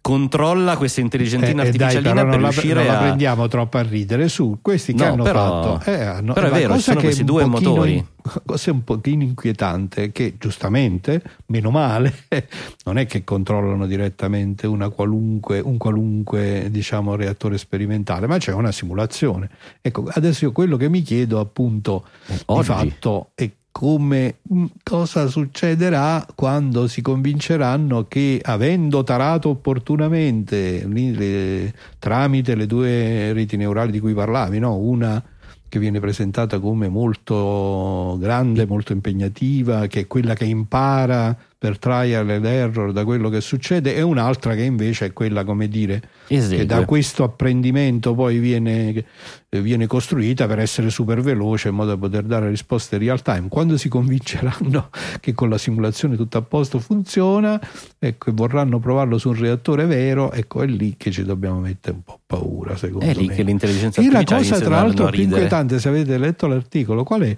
[0.00, 3.02] controlla questa intelligentina Eh, eh, dai, artificialina però per non la, riuscire non la a
[3.02, 6.50] prendiamo troppo a ridere su questi che No, hanno però- fatto eh, hanno- però è
[6.50, 8.06] vero, sono questi un due motori.
[8.46, 12.14] cosa un pochino inquietante che giustamente meno male
[12.86, 18.70] non è che controllano direttamente una qualunque, un qualunque diciamo reattore sperimentale ma c'è una
[18.70, 19.50] simulazione
[19.82, 22.64] ecco adesso io quello che mi chiedo appunto di Oggi.
[22.64, 24.38] fatto è come
[24.82, 33.92] cosa succederà quando si convinceranno che avendo tarato opportunamente le- tramite le due reti neurali
[33.92, 34.76] di cui parlavi, no?
[34.76, 35.22] una
[35.68, 41.36] che viene presentata come molto grande, molto impegnativa, che è quella che impara
[41.66, 45.68] per trial and error da quello che succede, e un'altra che invece è quella, come
[45.68, 46.58] dire, Esegue.
[46.58, 49.04] che da questo apprendimento poi viene,
[49.48, 53.48] viene costruita per essere super veloce in modo da poter dare risposte real time.
[53.48, 54.90] Quando si convinceranno
[55.20, 57.60] che con la simulazione tutto a posto funziona
[57.98, 61.96] ecco, e vorranno provarlo su un reattore vero, ecco è lì che ci dobbiamo mettere
[61.96, 63.34] un po' paura, secondo è lì me.
[63.34, 67.22] che l'intelligenza E la artificiale cosa tra l'altro più inquietante, se avete letto l'articolo, qual
[67.22, 67.36] è?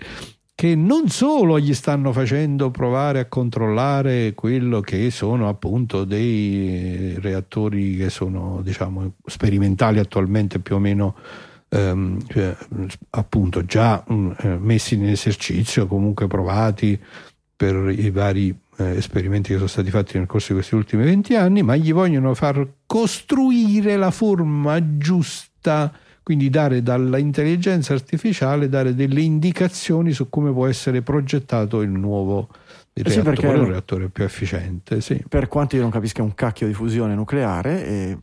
[0.60, 7.94] Che non solo gli stanno facendo provare a controllare quello che sono appunto dei reattori
[7.94, 11.14] che sono diciamo sperimentali attualmente più o meno
[11.68, 12.56] ehm, cioè,
[13.10, 17.00] appunto già mm, eh, messi in esercizio, comunque provati
[17.54, 21.36] per i vari eh, esperimenti che sono stati fatti nel corso di questi ultimi 20
[21.36, 25.92] anni, ma gli vogliono far costruire la forma giusta,
[26.28, 32.50] quindi dare dall'intelligenza artificiale dare delle indicazioni su come può essere progettato il nuovo
[32.92, 35.00] Eh sì, reattore, un reattore più efficiente.
[35.00, 35.24] Sì.
[35.26, 38.18] Per quanto io non capisca un cacchio di fusione nucleare, eh,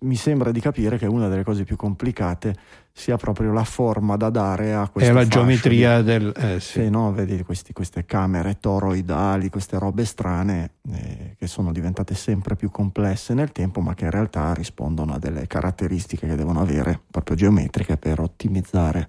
[0.00, 2.54] mi sembra di capire che una delle cose più complicate
[2.92, 6.32] sia proprio la forma da dare a questo È la geometria di- del...
[6.36, 6.80] eh, sì.
[6.82, 12.56] Sì, no, vedi questi- queste camere toroidali, queste robe strane eh, che sono diventate sempre
[12.56, 16.98] più complesse nel tempo, ma che in realtà rispondono a delle caratteristiche che devono avere
[17.10, 19.08] proprio geometriche per ottimizzare.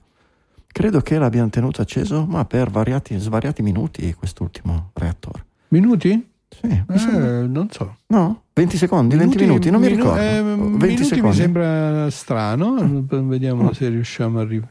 [0.68, 5.46] Credo che l'abbiano tenuto acceso, ma per variati, svariati minuti quest'ultimo reattore.
[5.70, 6.30] Minuti?
[6.48, 7.98] Sì, Eh, non so.
[8.08, 8.44] No?
[8.62, 10.20] 20 secondi, 20 minuti, non mi ricordo.
[10.20, 11.28] eh, 20 minuti secondi.
[11.28, 13.04] mi sembra strano.
[13.08, 13.74] Vediamo No.
[13.74, 14.62] se riusciamo a, ri-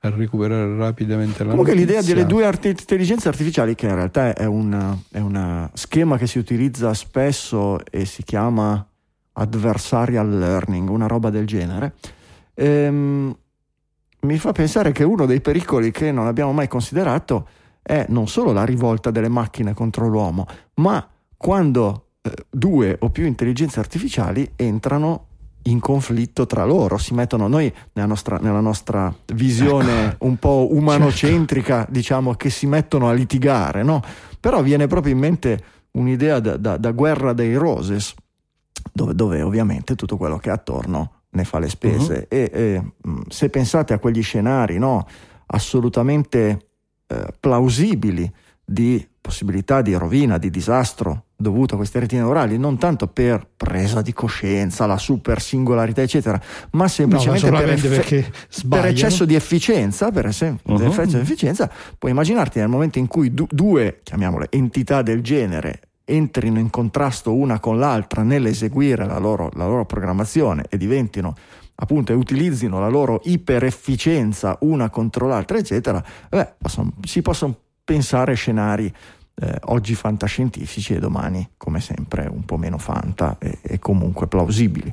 [0.00, 2.14] a recuperare rapidamente la Comunque l'idea notizia.
[2.14, 7.78] delle due arti- intelligenze artificiali, che in realtà è un schema che si utilizza spesso
[7.88, 8.84] e si chiama
[9.34, 11.94] adversarial learning, una roba del genere,
[12.54, 13.36] ehm,
[14.22, 17.46] mi fa pensare che uno dei pericoli che non abbiamo mai considerato
[17.82, 22.05] è non solo la rivolta delle macchine contro l'uomo, ma quando eh,
[22.50, 25.26] due o più intelligenze artificiali entrano
[25.66, 31.86] in conflitto tra loro, si mettono noi nella nostra, nella nostra visione un po' umanocentrica,
[31.88, 34.00] diciamo che si mettono a litigare, no?
[34.38, 38.14] Però viene proprio in mente un'idea da, da- da guerra dei roses,
[38.92, 42.28] dove, dove ovviamente tutto quello che è attorno ne fa le spese.
[42.28, 45.06] E, e, mh, se pensate a quegli scenari no,
[45.46, 46.68] assolutamente
[47.06, 48.32] eh, plausibili
[48.64, 54.00] di possibilità di rovina, di disastro dovuto a queste reti neurali, non tanto per presa
[54.00, 58.32] di coscienza, la super singolarità, eccetera, ma No, ma semplicemente per, effe- perché
[58.68, 60.82] per eccesso di efficienza, per esem- Mhm.
[60.82, 65.80] eccesso di efficienza, puoi immaginarti nel momento in cui du- due, chiamiamole, entità del genere
[66.08, 71.34] entrino in contrasto una con l'altra nell'eseguire la loro, la loro programmazione e diventino
[71.78, 78.34] appunto e utilizzino la loro iperefficienza una contro l'altra, eccetera, beh, possono- si possono pensare
[78.34, 78.92] scenari
[79.38, 84.92] eh, oggi fantascientifici e domani, come sempre, un po' meno fanta e, e comunque plausibili.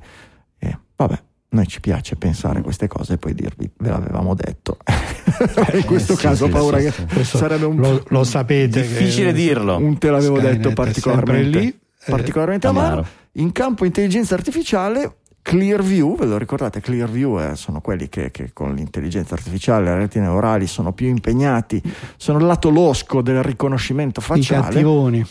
[0.59, 4.77] E, vabbè, noi ci piace pensare queste cose e poi dirvi, ve l'avevamo detto.
[5.73, 7.37] In questo sì, caso ho sì, paura sì, che sì.
[7.37, 8.81] Sarebbe un, lo, lo sapete.
[8.81, 9.77] Difficile che- dirlo.
[9.77, 12.87] un te l'avevo Skynet detto particolarmente, lì, eh, particolarmente amaro.
[12.87, 13.07] amaro.
[13.33, 16.79] In campo intelligenza artificiale, Clearview, ve lo ricordate?
[16.79, 21.81] Clearview eh, sono quelli che, che con l'intelligenza artificiale, le reti neurali sono più impegnati,
[22.15, 24.67] sono il lato losco del riconoscimento facciale.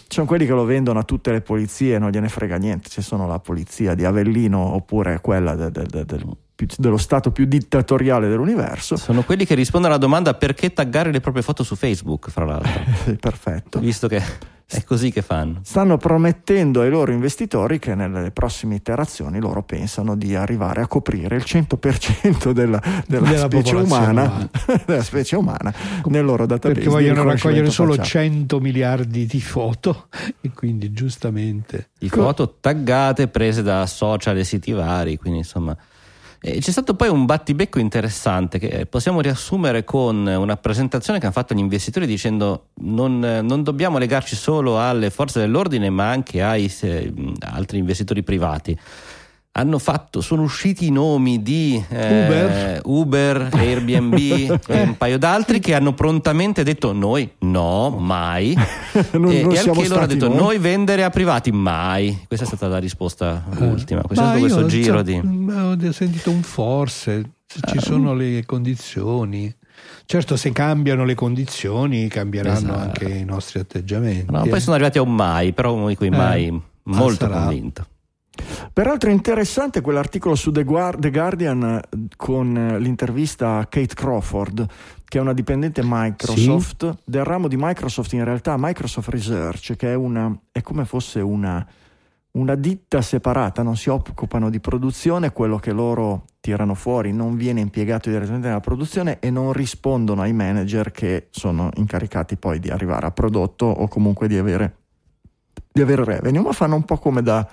[0.08, 3.26] Sono quelli che lo vendono a tutte le polizie, non gliene frega niente se sono
[3.26, 6.36] la polizia di Avellino oppure quella de- de- de- del più-
[6.76, 8.96] dello stato più dittatoriale dell'universo.
[8.96, 12.82] Sono quelli che rispondono alla domanda perché taggare le proprie foto su Facebook, fra l'altro.
[13.18, 13.78] Perfetto.
[13.80, 14.22] Visto che
[14.66, 15.60] è così che fanno.
[15.64, 21.36] Stanno promettendo ai loro investitori che nelle prossime iterazioni loro pensano di arrivare a coprire
[21.36, 24.50] il 100% della, della Della specie umana, umana.
[24.86, 25.74] della specie umana
[26.06, 26.72] nel loro database.
[26.72, 28.28] perché vogliono raccogliere solo facciale.
[28.30, 30.06] 100 miliardi di foto
[30.40, 35.76] e quindi giustamente Di foto taggate prese da social e siti vari, quindi insomma.
[36.44, 41.26] Eh, C'è stato poi un battibecco interessante che eh, possiamo riassumere con una presentazione che
[41.26, 46.42] hanno fatto gli investitori dicendo non, non dobbiamo legarci solo alle forze dell'ordine ma anche
[46.42, 48.76] ai se- altri investitori privati.
[49.54, 52.80] Hanno fatto, sono usciti i nomi di eh, Uber.
[52.84, 54.14] Uber, Airbnb
[54.66, 58.56] e un paio d'altri che hanno prontamente detto noi no, mai.
[59.12, 60.36] Non- e, non e anche loro hanno detto noi.
[60.36, 62.24] noi vendere a privati mai.
[62.26, 64.00] Questa è stata la risposta ultima.
[64.00, 65.20] Questo è Ma stato questo giro di.
[65.20, 69.54] Ho sentito un forse, se ci sono le condizioni.
[70.06, 72.78] Certo, se cambiano le condizioni, cambieranno Esatto.
[72.78, 74.30] anche i nostri atteggiamenti.
[74.30, 74.48] No, eh.
[74.48, 77.86] poi sono arrivati a un mai, però uno di quei mai ma molto convinto.
[78.72, 83.94] Peraltro è interessante quell'articolo su The, Guar- The Guardian eh, con eh, l'intervista a Kate
[83.94, 84.66] Crawford,
[85.04, 89.94] che è una dipendente Microsoft, del ramo di Microsoft in realtà Microsoft Research, che è,
[89.94, 91.66] una, è come fosse una,
[92.32, 97.60] una ditta separata, non si occupano di produzione, quello che loro tirano fuori non viene
[97.60, 103.06] impiegato direttamente nella produzione e non rispondono ai manager che sono incaricati poi di arrivare
[103.06, 104.76] a prodotto o comunque di avere,
[105.70, 107.46] di avere revenue, ma fanno un po' come da,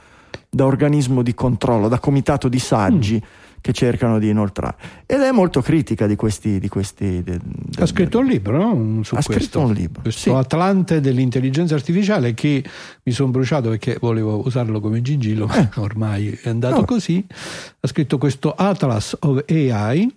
[0.49, 3.21] da organismo di controllo, da comitato di saggi
[3.61, 4.75] che cercano di inoltrare.
[5.05, 6.59] Ed è molto critica di questi...
[6.59, 9.03] Di questi de- de- Ha scritto un libro no?
[9.03, 9.33] su Ha questo.
[9.33, 10.29] scritto un libro, Questo sì.
[10.29, 12.63] Atlante dell'intelligenza artificiale che
[13.03, 16.85] mi sono bruciato perché volevo usarlo come gingillo, ma ormai è andato No.
[16.85, 17.25] così.
[17.81, 20.09] Ha scritto questo Atlas of AI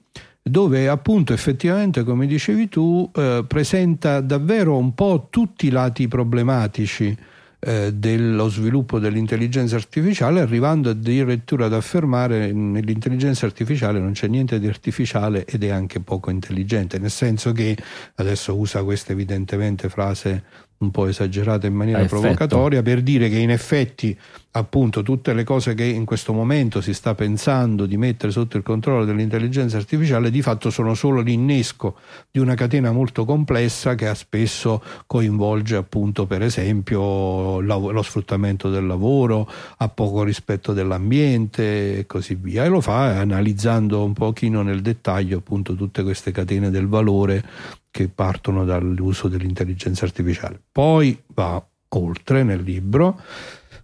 [0.44, 7.16] dove appunto effettivamente, come dicevi tu, eh, presenta davvero un po' tutti i lati problematici
[7.64, 14.58] eh, dello sviluppo dell'intelligenza artificiale, arrivando addirittura ad affermare che nell'intelligenza artificiale non c'è niente
[14.58, 17.76] di artificiale ed è anche poco intelligente, nel senso che
[18.16, 20.42] adesso usa questa evidentemente frase
[20.78, 24.18] un po' esagerata in maniera provocatoria per dire che in effetti
[24.54, 28.62] appunto tutte le cose che in questo momento si sta pensando di mettere sotto il
[28.62, 31.96] controllo dell'intelligenza artificiale di fatto sono solo l'innesco
[32.30, 39.48] di una catena molto complessa che spesso coinvolge appunto per esempio lo sfruttamento del lavoro,
[39.78, 45.38] ha poco rispetto dell'ambiente e così via e lo fa analizzando un pochino nel dettaglio
[45.38, 47.42] appunto tutte queste catene del valore
[47.90, 50.60] che partono dall'uso dell'intelligenza artificiale.
[50.70, 53.20] Poi va oltre nel libro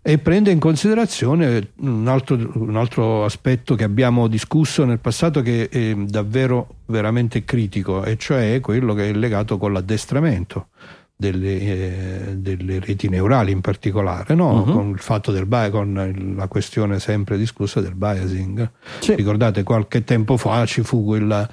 [0.09, 5.69] e prende in considerazione un altro, un altro aspetto che abbiamo discusso nel passato che
[5.69, 10.69] è davvero veramente critico e cioè quello che è legato con l'addestramento
[11.15, 14.65] delle, eh, delle reti neurali in particolare, no?
[14.65, 14.73] Mhm.
[14.73, 18.71] con il fatto del bi- con la questione sempre discussa del biasing.
[19.01, 19.15] Sì.
[19.15, 21.47] Ricordate qualche tempo fa ci fu quella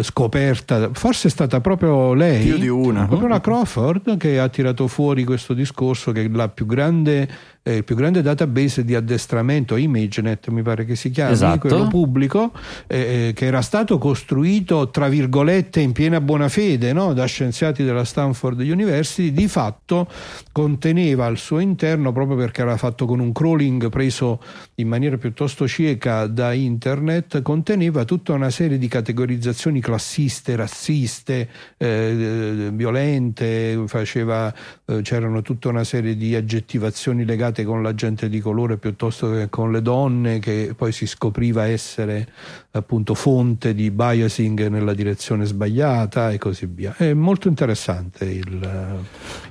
[0.00, 3.04] scoperta, forse è stata proprio lei, Più di una.
[3.06, 7.28] proprio la Crawford che ha tirato fuori questo discorso che la più grande,
[7.62, 11.68] eh, il più grande database di addestramento, ImageNet mi pare che si chiami, Esatto.
[11.68, 12.52] quello pubblico,
[12.86, 17.12] eh, eh, che era stato costruito tra virgolette in piena buona fede no?
[17.12, 20.08] da scienziati della Stanford University, di fatto
[20.52, 24.40] conteneva al suo interno, proprio perché era fatto con un crawling preso
[24.76, 32.70] in maniera piuttosto cieca da internet, conteneva tutta una serie di categorizzazioni classiste, razziste, eh,
[32.72, 34.50] violente, faceva,
[34.86, 39.50] eh, c'erano tutta una serie di aggettivazioni legate con la gente di colore piuttosto che
[39.50, 42.26] con le donne, che poi si scopriva essere
[42.70, 46.94] appunto fonte di biasing nella direzione sbagliata e così via.
[46.96, 49.00] È molto interessante il...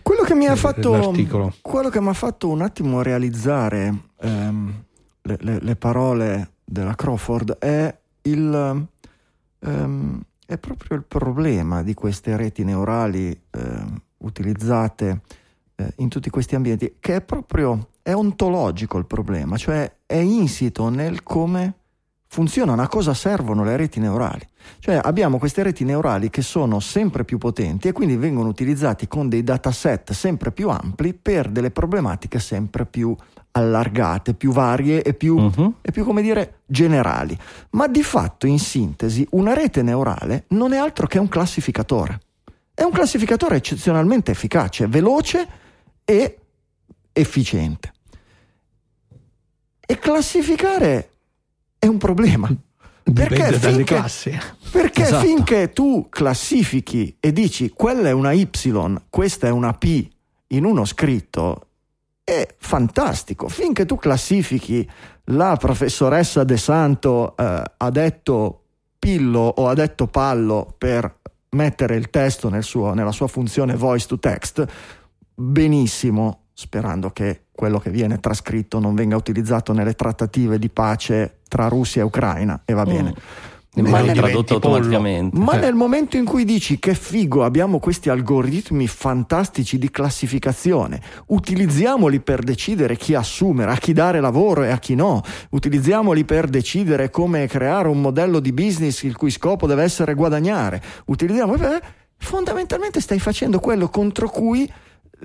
[0.01, 1.53] Quello che mi ha Eh, fatto, l'articolo.
[1.61, 4.83] quello che mi ha fatto un attimo realizzare ehm,
[5.23, 8.85] le, le- le parole della Crawford è il
[9.61, 15.21] ehm, è proprio il problema di queste reti neurali ehm, utilizzate
[15.75, 20.89] eh, in tutti questi ambienti, che è proprio è ontologico il problema, cioè è insito
[20.89, 21.75] nel come
[22.27, 24.47] funzionano, a cosa servono le reti neurali.
[24.79, 29.27] Cioè abbiamo queste reti neurali che sono sempre più potenti e quindi vengono utilizzati con
[29.27, 33.13] dei dataset sempre più ampli per delle problematiche sempre più
[33.51, 35.73] allargate, più varie e più, Mhm.
[35.81, 37.37] e più come dire, generali.
[37.71, 42.19] Ma di fatto, in sintesi, una rete neurale non è altro che un classificatore.
[42.73, 45.47] È un classificatore eccezionalmente efficace, veloce
[46.05, 46.37] e
[47.11, 47.91] efficiente.
[49.85, 51.09] E classificare
[51.77, 52.49] è un problema.
[53.03, 54.37] Dipende dalle finché, classi.
[54.71, 55.25] perché Esatto.
[55.25, 58.47] finché tu classifichi e dici quella è una Y,
[59.09, 60.07] questa è una P
[60.47, 61.67] in uno scritto,
[62.31, 63.49] è fantastico.
[63.49, 64.89] Finché tu classifichi
[65.25, 68.63] la professoressa De Santo eh, ha detto
[68.97, 71.19] pillo o ha detto pallo per
[71.49, 74.65] mettere il testo nel suo- nella sua funzione voice to text,
[75.35, 81.67] benissimo, sperando che quello che viene trascritto non venga utilizzato nelle trattative di pace tra
[81.67, 83.09] Russia e Ucraina e va bene.
[83.09, 83.49] Mm.
[83.73, 85.39] Nel- tradotto automaticamente.
[85.39, 85.59] ma Eh.
[85.59, 92.43] nel momento in cui dici che figo abbiamo questi algoritmi fantastici di classificazione, utilizziamoli per
[92.43, 97.47] decidere chi assumere, a chi dare lavoro e a chi no, utilizziamoli per decidere come
[97.47, 101.81] creare un modello di business il cui scopo deve essere guadagnare, utilizziamoli per...
[102.17, 104.69] Fondamentalmente stai facendo quello contro cui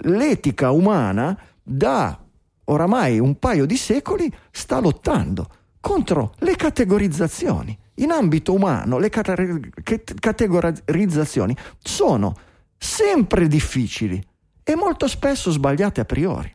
[0.02, 2.18] l'etica umana da
[2.64, 5.46] oramai un paio di secoli sta lottando
[5.80, 7.76] contro le categorizzazioni.
[7.96, 12.34] In ambito umano le categorizzazioni sono
[12.76, 14.22] sempre difficili
[14.62, 16.54] e molto spesso sbagliate a priori.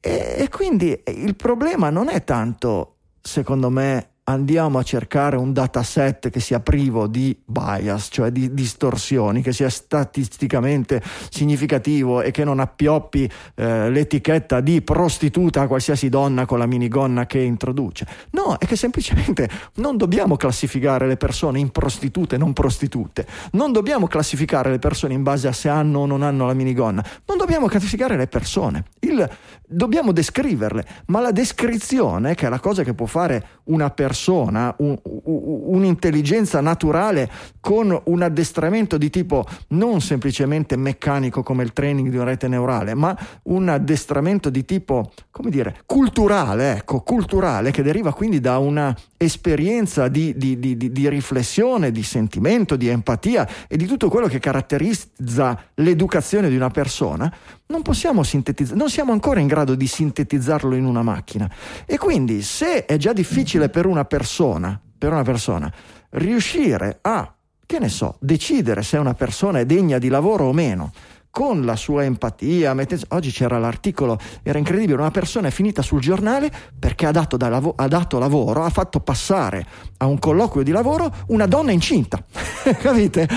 [0.00, 6.30] E, e quindi il problema non è tanto, secondo me, andiamo a cercare un dataset
[6.30, 12.58] che sia privo di bias, cioè di distorsioni, che sia statisticamente significativo e che non
[12.60, 18.06] appioppi eh, l'etichetta di prostituta a qualsiasi donna con la minigonna che introduce.
[18.30, 23.72] No, è che semplicemente non dobbiamo classificare le persone in prostitute e non prostitute, non
[23.72, 27.36] dobbiamo classificare le persone in base a se hanno o non hanno la minigonna, non
[27.36, 29.28] dobbiamo classificare le persone, Il-
[29.68, 34.96] dobbiamo descriverle, ma la descrizione, che è la cosa che può fare una persona, un-
[35.02, 42.16] un- un'intelligenza naturale con un addestramento di tipo non semplicemente meccanico come il training di
[42.16, 48.12] una rete neurale, ma un addestramento di tipo, come dire, culturale, ecco, culturale, che deriva
[48.12, 53.86] quindi da una esperienza di- di- di- di riflessione, di sentimento, di empatia e di
[53.86, 57.32] tutto quello che caratterizza l'educazione di una persona,
[57.68, 61.50] non possiamo sintetizzare, non siamo ancora in grado di sintetizzarlo in una macchina.
[61.84, 65.72] E quindi se è già difficile per una persona, per una persona
[66.10, 67.32] riuscire a,
[67.64, 70.92] che ne so, decidere se una persona è degna di lavoro o meno,
[71.36, 72.74] con la sua empatia,
[73.08, 77.50] oggi c'era l'articolo, era incredibile, una persona è finita sul giornale perché ha dato, da
[77.50, 79.66] lavo- ha dato lavoro, ha fatto passare
[79.98, 82.24] a un colloquio di lavoro una donna incinta,
[82.80, 83.28] capite?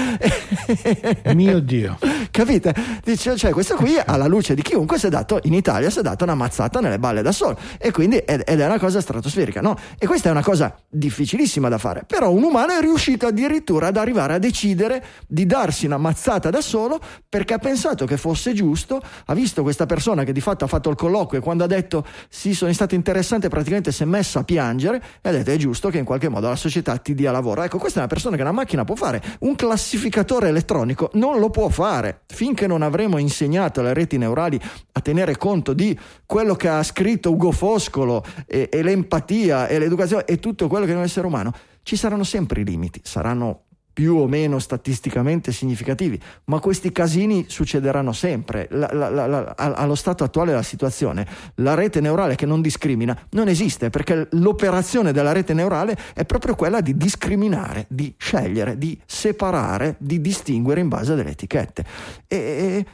[1.35, 1.97] Mio Dio.
[2.31, 2.73] Capite?
[3.03, 6.01] Dice, cioè, questo qui alla luce di chiunque si è dato in Italia si è
[6.01, 9.59] dato una mazzata nelle balle da solo e quindi ed, ed è una cosa stratosferica,
[9.59, 9.75] no?
[9.97, 13.97] E questa è una cosa difficilissima da fare, però un umano è riuscito addirittura ad
[13.97, 19.01] arrivare a decidere di darsi una mazzata da solo perché ha pensato che fosse giusto,
[19.25, 22.05] ha visto questa persona che di fatto ha fatto il colloquio e quando ha detto
[22.29, 25.89] sì, sono stato interessante, praticamente si è messa a piangere e ha detto è giusto
[25.89, 27.63] che in qualche modo la società ti dia lavoro.
[27.63, 31.49] Ecco, questa è una persona che una macchina può fare, un classificatore elettronico non lo
[31.49, 34.59] può fare finché non avremo insegnato alle reti neurali
[34.93, 40.25] a tenere conto di quello che ha scritto Ugo Foscolo e, e l'empatia e l'educazione
[40.25, 41.53] e tutto quello che è un essere umano.
[41.83, 43.63] Ci saranno sempre i limiti, saranno
[43.99, 48.69] più o meno statisticamente significativi, ma questi casini succederanno sempre.
[48.71, 53.49] La- la- la- allo stato attuale della situazione, la rete neurale che non discrimina non
[53.49, 59.97] esiste perché l'operazione della rete neurale è proprio quella di discriminare, di scegliere, di separare,
[59.99, 61.83] di distinguere in base alle etichette.
[62.25, 62.85] E, e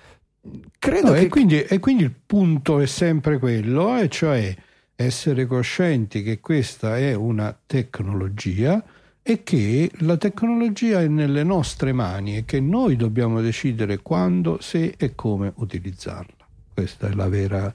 [0.79, 4.55] credo No, che e, quindi, e quindi il punto è sempre quello, e cioè
[4.95, 8.83] essere coscienti che questa è una tecnologia
[9.27, 14.93] e che la tecnologia è nelle nostre mani e che noi dobbiamo decidere quando, se
[14.97, 16.45] e come utilizzarla.
[16.75, 17.73] Questa è la vera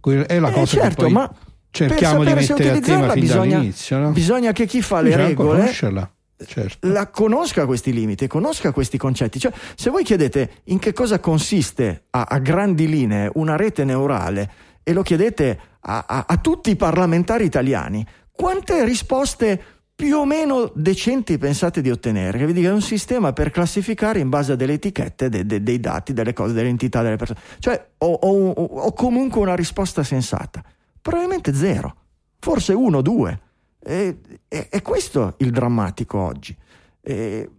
[0.00, 1.30] è la Eh, cosa certo, che ma
[1.70, 3.98] cerchiamo di mettere a tema utilizzarla fin bisogna- dall'inizio.
[3.98, 4.10] No?
[4.12, 6.10] bisogna che chi fa le Bisogna regole conoscerla,
[6.46, 6.88] certo.
[6.88, 9.38] la conosca questi limiti, conosca questi concetti.
[9.38, 14.50] Cioè, se voi chiedete in che cosa consiste a, a grandi linee una rete neurale
[14.82, 19.62] e lo chiedete a, a- a tutti i parlamentari italiani, quante risposte
[19.96, 22.36] più o meno decenti pensate di ottenere?
[22.36, 25.62] Che vi dica è un sistema per classificare in base a delle etichette de- de-
[25.62, 27.40] dei dati, delle cose, delle entità delle persone.
[27.58, 30.62] Cioè, o, o- o comunque una risposta sensata.
[31.00, 31.94] Probabilmente zero,
[32.38, 33.40] forse uno due.
[33.82, 34.18] E,
[34.48, 36.54] e- e questo il drammatico oggi.
[37.00, 37.50] E-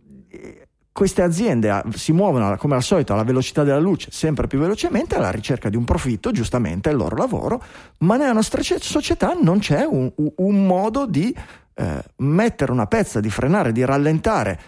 [0.91, 5.15] queste aziende ah, si muovono come al solito alla velocità della luce, sempre più velocemente,
[5.15, 7.63] alla ricerca di un profitto, giustamente è il loro lavoro,
[7.99, 11.33] ma nella nostra società non c'è un- un modo di
[11.77, 14.59] eh, mettere una pezza, di frenare, di rallentare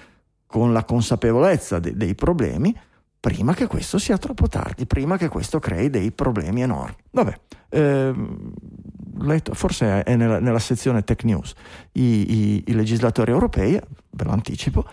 [0.45, 2.75] con la consapevolezza de- dei problemi
[3.19, 6.95] prima che questo sia troppo tardi, prima che questo crei dei problemi enormi.
[7.11, 7.39] Vabbè,
[7.69, 8.51] ehm,
[9.53, 11.53] forse è nella, nella sezione Tech News,
[11.93, 12.01] i,
[12.33, 13.73] i- i legislatori europei,
[14.11, 14.85] ve lo anticipo,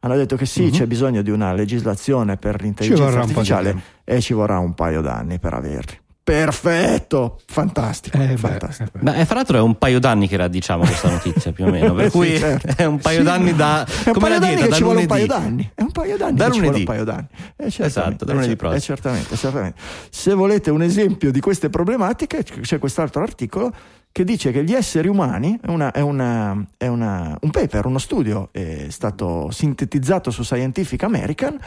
[0.00, 0.70] hanno detto che sì, Mhm.
[0.70, 5.54] c'è bisogno di una legislazione per l'intelligenza artificiale e ci vorrà un paio d'anni per
[5.54, 5.98] averli.
[6.24, 8.88] Perfetto, fantastico, Eh, beh, fantastico.
[8.94, 9.02] eh, beh.
[9.10, 11.70] Ma eh, fra l'altro è un paio d'anni che la diciamo questa notizia più o
[11.70, 12.72] meno, per Sì, cui certo.
[12.76, 15.00] è un paio Sì, d'anni da è un come paio d'anni dieta, da ci vuole
[15.00, 15.26] un lunedì.
[15.26, 16.84] paio d'anni è un paio d'anni Da che ci vuole un lunedì.
[16.84, 18.78] paio d'anni Eh, certamente, Esatto, da eh, lunedì prossimo.
[18.78, 19.80] eh, certamente, certamente.
[20.10, 23.70] se volete un esempio di queste problematiche c'è quest'altro articolo
[24.10, 27.98] che dice che gli esseri umani è, una- è una- è una- un paper, uno
[27.98, 31.58] studio è stato sintetizzato su Scientific American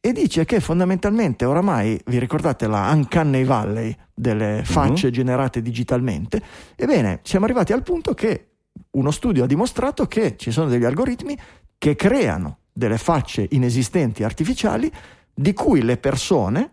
[0.00, 6.40] e dice che fondamentalmente oramai, vi ricordate la Uncanny Valley delle facce generate digitalmente?
[6.74, 8.46] Ebbene, siamo arrivati al punto che
[8.92, 11.36] uno studio ha dimostrato che ci sono degli algoritmi
[11.76, 14.90] che creano delle facce inesistenti artificiali
[15.34, 16.70] di cui le persone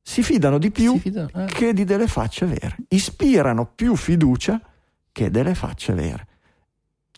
[0.00, 1.44] si fidano di più Si fida- eh.
[1.46, 4.60] che di delle facce vere, ispirano più fiducia
[5.12, 6.26] che delle facce vere.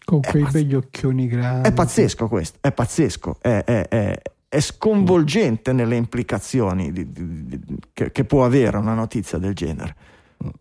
[0.05, 1.68] Con È quei pazz- begli occhioni grandi.
[1.68, 4.22] È pazzesco questo, è pazzesco, è, è- è-
[4.55, 7.61] è sconvolgente nelle implicazioni di- di- di-
[7.92, 9.96] che, che può avere una notizia del genere.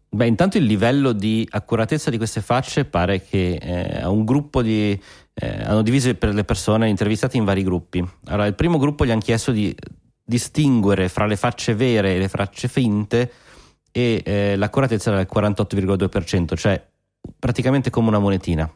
[0.09, 4.63] Beh, intanto il livello di accuratezza di queste facce pare che eh, a un gruppo
[4.63, 4.99] di.
[5.35, 8.03] eh, hanno diviso per le persone intervistate in vari gruppi.
[8.25, 9.75] Allora, il primo gruppo gli hanno chiesto di
[10.23, 13.31] distinguere fra le facce vere e le facce finte
[13.91, 16.83] e eh, l'accuratezza era del 48,2%, cioè
[17.37, 18.67] praticamente come una monetina.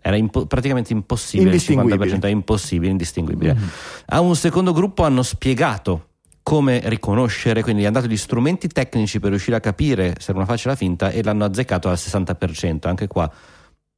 [0.00, 2.16] Era impo- praticamente impossibile, il Indistinguibile.
[2.16, 3.56] 50% è impossibile, indistinguibile.
[4.06, 6.04] A un secondo gruppo hanno spiegato
[6.42, 10.38] come riconoscere, quindi gli hanno dato gli strumenti tecnici per riuscire a capire se era
[10.38, 13.30] una faccia o la finta e l'hanno azzeccato al 60%, anche qua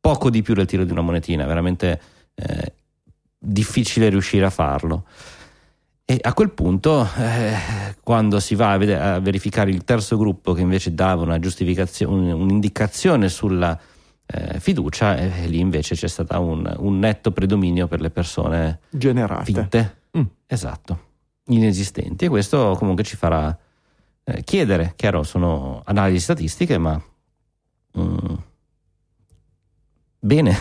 [0.01, 2.01] poco di più del tiro di una monetina, veramente
[2.35, 2.73] eh,
[3.39, 5.05] difficile riuscire a farlo.
[6.05, 7.55] E a quel punto, eh,
[8.03, 12.33] quando si va a, vede- a verificare il terzo gruppo che invece dava una giustificazione,
[12.33, 13.79] un- un'indicazione sulla
[14.33, 19.45] eh, fiducia, eh, lì invece c'è stato un, un netto predominio per le persone Generate.
[19.45, 19.97] finte.
[20.17, 20.23] Mm.
[20.47, 21.01] Esatto,
[21.47, 22.27] inesistenti.
[22.27, 23.57] E questo comunque ci farà
[24.25, 27.03] eh, chiedere, chiaro, sono analisi statistiche, ma
[27.99, 28.35] mm,
[30.21, 30.57] bene,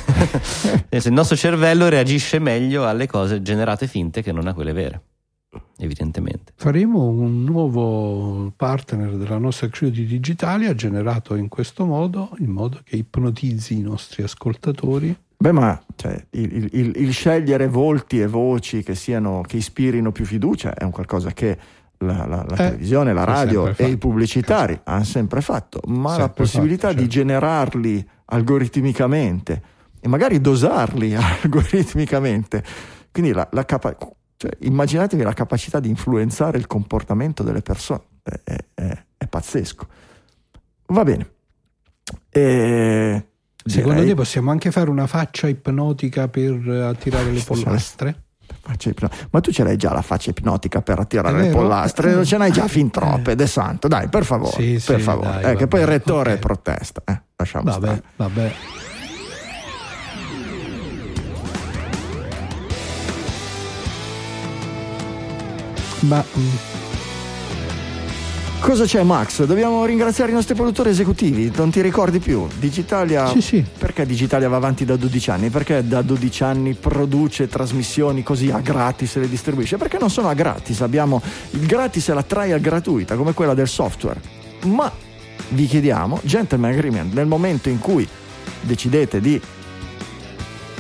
[0.90, 5.02] il nostro cervello reagisce meglio alle cose generate finte che non a quelle vere,
[5.78, 6.54] evidentemente.
[6.56, 12.80] Faremo un nuovo partner della nostra crew di Digitalia generato in questo modo, in modo
[12.84, 15.16] che ipnotizzi i nostri ascoltatori.
[15.38, 20.26] Beh, ma cioè, il, il- il scegliere volti e voci che, siano, che ispirino più
[20.26, 21.58] fiducia è un qualcosa che
[22.00, 26.16] la, la- la Eh, televisione, la radio e i pubblicitari hanno sempre fatto, ma la
[26.26, 27.18] Sempre possibilità fatto, di certo.
[27.20, 29.62] generarli algoritmicamente
[30.02, 32.64] e magari dosarli algoritmicamente,
[33.12, 33.96] quindi la, la capa-
[34.42, 38.40] cioè, immaginatevi la capacità di influenzare il comportamento delle persone, è,
[38.74, 39.86] è- è- pazzesco.
[40.88, 41.30] Va bene.
[42.30, 43.26] E
[43.66, 48.24] Secondo direi- te possiamo anche fare una faccia ipnotica per attirare le pollastre?
[49.32, 52.26] Ma tu ce l'hai già la faccia ipnotica per attirare le pollastre, Eh.
[52.26, 53.36] ce n'hai già fin troppe, Eh.
[53.36, 55.42] De Santo, dai, per favore, Sì, per sì, favore.
[55.42, 56.40] dai, eh, che poi il rettore ok.
[56.40, 58.04] protesta, eh, lasciamo Vabbè, stare.
[58.16, 58.54] vabbè.
[66.02, 66.50] Ma mm,
[68.60, 69.46] Cosa c'è Max?
[69.46, 72.46] Dobbiamo ringraziare i nostri produttori esecutivi, non ti ricordi più?
[72.60, 73.28] Digitalia...
[73.28, 75.50] sì, sì, Perché Digitalia va avanti da 12 anni?
[75.50, 79.78] Perché da 12 anni produce trasmissioni così a gratis e le distribuisce?
[79.78, 81.22] Perché non sono a gratis, abbiamo
[81.52, 84.20] il gratis e la trial gratuita come quella del software.
[84.66, 84.92] Ma
[85.50, 88.08] vi chiediamo, gentleman agreement, nel momento in cui
[88.62, 89.42] decidete di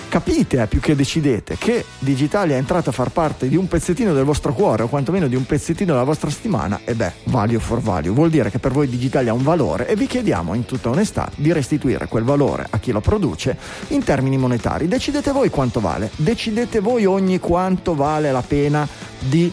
[0.09, 4.11] capite eh, più che decidete che Digitalia è entrata a far parte di un pezzettino
[4.11, 7.79] del vostro cuore o quantomeno di un pezzettino della vostra settimana, e beh, value for
[7.79, 10.89] value, vuol dire che per voi Digitalia ha un valore e vi chiediamo in tutta
[10.89, 13.55] onestà di restituire quel valore a chi lo produce
[13.89, 14.87] in termini monetari.
[14.87, 18.87] Decidete voi quanto vale, decidete voi ogni quanto vale la pena
[19.19, 19.51] di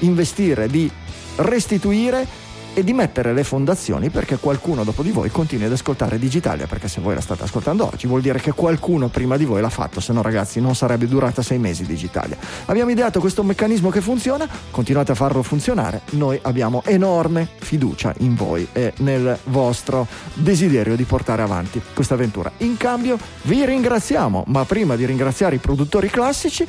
[0.00, 0.90] investire, di
[1.36, 2.43] restituire
[2.74, 6.88] e di mettere le fondazioni perché qualcuno dopo di voi continui ad ascoltare Digitalia, perché
[6.88, 10.00] se voi la state ascoltando oggi vuol dire che qualcuno prima di voi l'ha fatto,
[10.00, 12.36] se no ragazzi non sarebbe durata sei mesi Digitalia.
[12.66, 18.34] Abbiamo ideato questo meccanismo che funziona, continuate a farlo funzionare, noi abbiamo enorme fiducia in
[18.34, 22.50] voi e nel vostro desiderio di portare avanti questa avventura.
[22.58, 26.66] In cambio vi ringraziamo, ma prima di ringraziare i produttori classici,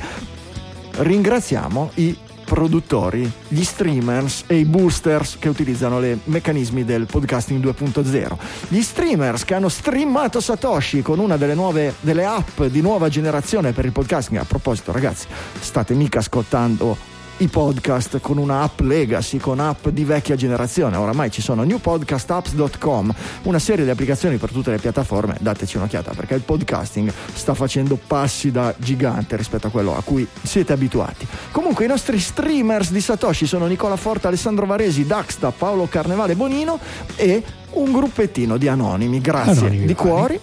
[0.98, 8.36] ringraziamo i produttori, gli streamers e i boosters che utilizzano i meccanismi del podcasting 2.0.
[8.68, 13.72] Gli streamers che hanno streamato Satoshi con una delle nuove delle app di nuova generazione
[13.72, 14.40] per il podcasting.
[14.40, 15.26] A proposito, ragazzi,
[15.60, 20.96] state mica ascoltando i podcast con una app legacy, con app di vecchia generazione.
[20.96, 25.36] Oramai ci sono newpodcastapps.com, una serie di applicazioni per tutte le piattaforme.
[25.40, 30.26] Dateci un'occhiata perché il podcasting sta facendo passi da gigante rispetto a quello a cui
[30.42, 31.26] siete abituati.
[31.50, 36.78] Comunque i nostri streamers di Satoshi sono Nicola Forte, Alessandro Varesi, Daxta, Paolo Carnevale Bonino
[37.16, 39.20] e un gruppettino di anonimi.
[39.20, 40.40] Grazie Anonimi, di cuori.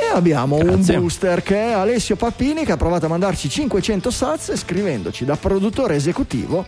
[0.00, 0.94] E abbiamo Grazie.
[0.94, 5.34] un booster che è Alessio Pappini che ha provato a mandarci 500 sats scrivendoci da
[5.36, 6.64] produttore esecutivo.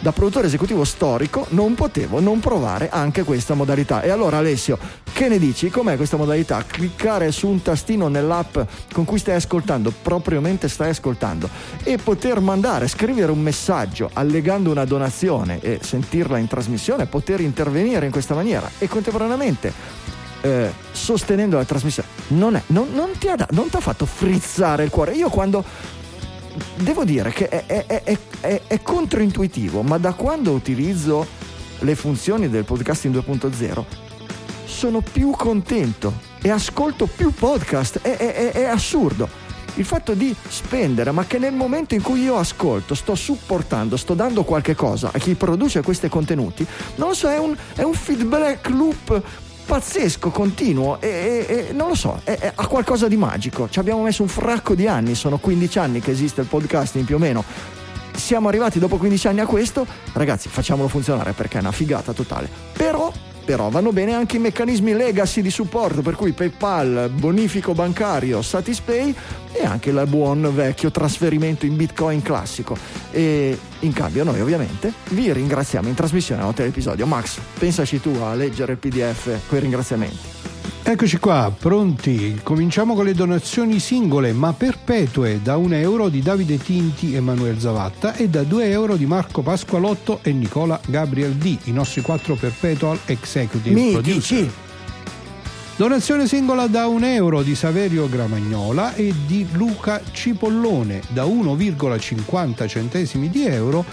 [0.00, 4.02] Da produttore esecutivo storico non potevo non provare anche questa modalità.
[4.02, 4.78] E allora Alessio,
[5.12, 5.70] che ne dici?
[5.70, 6.64] Com'è questa modalità?
[6.64, 8.56] Cliccare su un tastino nell'app
[8.92, 11.50] con cui stai ascoltando, propriamente stai ascoltando,
[11.82, 18.06] e poter mandare, scrivere un messaggio allegando una donazione e sentirla in trasmissione, poter intervenire
[18.06, 23.80] in questa maniera e contemporaneamente eh, sostenendo la trasmissione non, è, non, non ti ha
[23.80, 25.12] fatto frizzare il cuore.
[25.12, 25.64] Io quando
[26.76, 28.02] devo dire che è, è-
[28.40, 31.26] è- è- controintuitivo, ma da quando utilizzo
[31.80, 33.84] le funzioni del podcasting 2.0
[34.64, 36.12] sono più contento
[36.42, 38.00] e ascolto più podcast.
[38.00, 38.16] È,
[38.52, 39.46] è- assurdo.
[39.74, 44.14] Il fatto di spendere, ma che nel momento in cui io ascolto, sto supportando, sto
[44.14, 46.66] dando qualche cosa a chi produce questi contenuti,
[46.96, 49.22] non lo so, è un, è un feedback loop
[49.68, 53.68] pazzesco, continuo e, e- e non lo so, è- ha qualcosa di magico.
[53.68, 57.16] Ci abbiamo messo un fracco di anni, sono 15 anni che esiste il podcasting più
[57.16, 57.44] o meno.
[58.16, 62.48] Siamo arrivati dopo 15 anni a questo, ragazzi, facciamolo funzionare perché è una figata totale.
[62.72, 63.12] Però,
[63.48, 69.14] però vanno bene anche i meccanismi legacy di supporto, per cui PayPal, bonifico bancario, Satispay
[69.52, 72.76] e anche il buon vecchio trasferimento in Bitcoin classico.
[73.10, 77.06] E in cambio noi ovviamente vi ringraziamo in trasmissione a notte dell'episodio.
[77.06, 80.57] Max, pensaci tu a leggere il PDF con i ringraziamenti.
[80.90, 82.40] Eccoci qua, pronti.
[82.42, 87.60] Cominciamo con le donazioni singole ma perpetue da 1 euro di Davide Tinti e Emanuele
[87.60, 92.36] Zavatta e da 2 euro di Marco Pasqualotto e Nicola Gabriel D, i nostri quattro
[92.36, 94.14] perpetual executive producer.
[94.14, 94.50] Mitici!
[95.76, 103.28] Donazione singola da 1 euro di Saverio Gramagnola e di Luca Cipollone, da 1,50 centesimi
[103.28, 103.84] di euro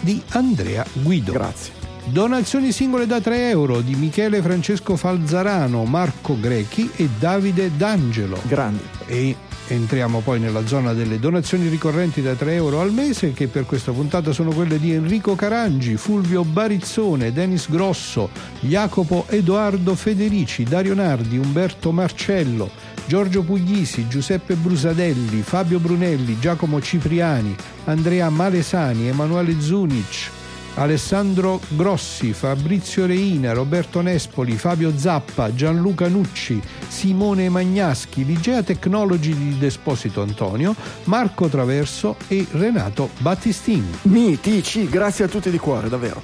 [0.00, 1.32] di Andrea Guido.
[1.32, 1.77] Grazie.
[2.10, 8.40] Donazioni singole da 3 euro di Michele Francesco Falzarano, Marco Grechi e Davide D'Angelo.
[8.46, 8.82] Grandi.
[9.06, 9.36] E
[9.68, 13.92] entriamo poi nella zona delle donazioni ricorrenti da 3 euro al mese, che per questa
[13.92, 18.30] puntata sono quelle di Enrico Carangi, Fulvio Barizzone, Denis Grosso,
[18.60, 22.70] Jacopo Edoardo Federici, Dario Nardi, Umberto Marcello,
[23.06, 27.54] Giorgio Puglisi, Giuseppe Brusadelli, Fabio Brunelli, Giacomo Cipriani,
[27.84, 30.36] Andrea Malesani, Emanuele Zunic,
[30.78, 39.58] Alessandro Grossi, Fabrizio Reina, Roberto Nespoli, Fabio Zappa, Gianluca Nucci, Simone Magnaschi, Ligea Technology di
[39.58, 40.74] Desposito Antonio,
[41.04, 43.90] Marco Traverso e Renato Battistini.
[44.02, 46.22] Mitici, grazie a tutti di cuore, davvero.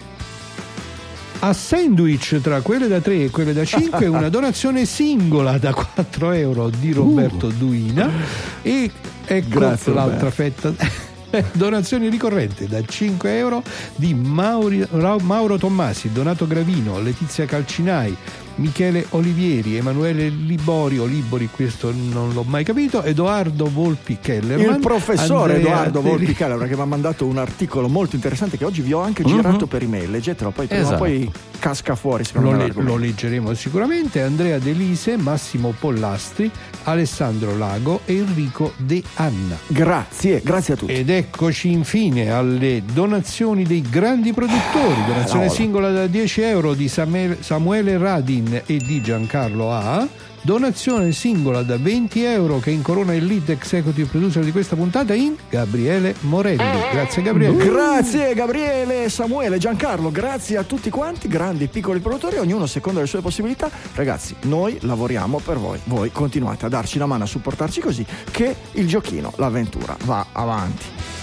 [1.40, 6.30] A sandwich tra quelle da 3 e quelle da 5 una donazione singola da 4
[6.30, 8.09] euro di Roberto Duina
[8.62, 8.90] e
[9.26, 11.12] ecco Grazie, l'altra fetta
[11.53, 13.62] donazioni ricorrenti da 5 euro
[13.95, 18.16] di Mauri- Mauro Tommasi, Donato Gravino, Letizia Calcinai,
[18.57, 25.55] Michele Olivieri, Emanuele Liborio, Libori, questo non l'ho mai capito, Edoardo Volpi Kellerman, Il professore
[25.55, 28.80] Andrea Edoardo Teri- Volpi Calabra che mi ha mandato un articolo molto interessante che oggi
[28.82, 30.11] vi ho anche girato per email.
[30.11, 30.96] Leggetelo, poi Esatto.
[30.98, 32.66] poi casca fuori secondo Lo, me.
[32.68, 34.22] le- lo leggeremo sicuramente.
[34.22, 36.50] Andrea Delise, Massimo Pollastri,
[36.84, 39.57] Alessandro Lago e Enrico De Anna.
[39.66, 40.92] Grazie, grazie a tutti.
[40.92, 45.02] Ed eccoci infine alle donazioni dei grandi produttori.
[45.07, 45.50] Donazione Cavolo.
[45.50, 50.07] singola da 10 euro di Samuel- Samuele Radin e di Giancarlo A.
[50.45, 55.34] Donazione singola da 20 euro che incorona il lead executive producer di questa puntata in
[55.49, 56.62] Gabriele Morelli.
[56.92, 57.64] Grazie Gabriele.
[57.64, 63.07] Grazie Gabriele, Samuele, Giancarlo, grazie a tutti quanti, grandi e piccoli produttori, ognuno secondo le
[63.07, 63.70] sue possibilità.
[63.95, 68.55] Ragazzi, noi lavoriamo per voi, voi continuate a darci la mano, a supportarci così che
[68.72, 71.13] il giochino, l'avventura va avanti.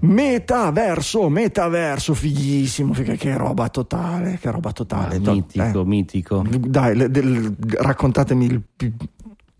[0.00, 5.16] Metaverso, metaverso, fighissimo, figa- che roba totale, che roba totale.
[5.16, 5.84] Ah, To- mitico, eh.
[5.84, 6.44] mitico.
[6.48, 8.62] Dai, le- del- raccontatemi il-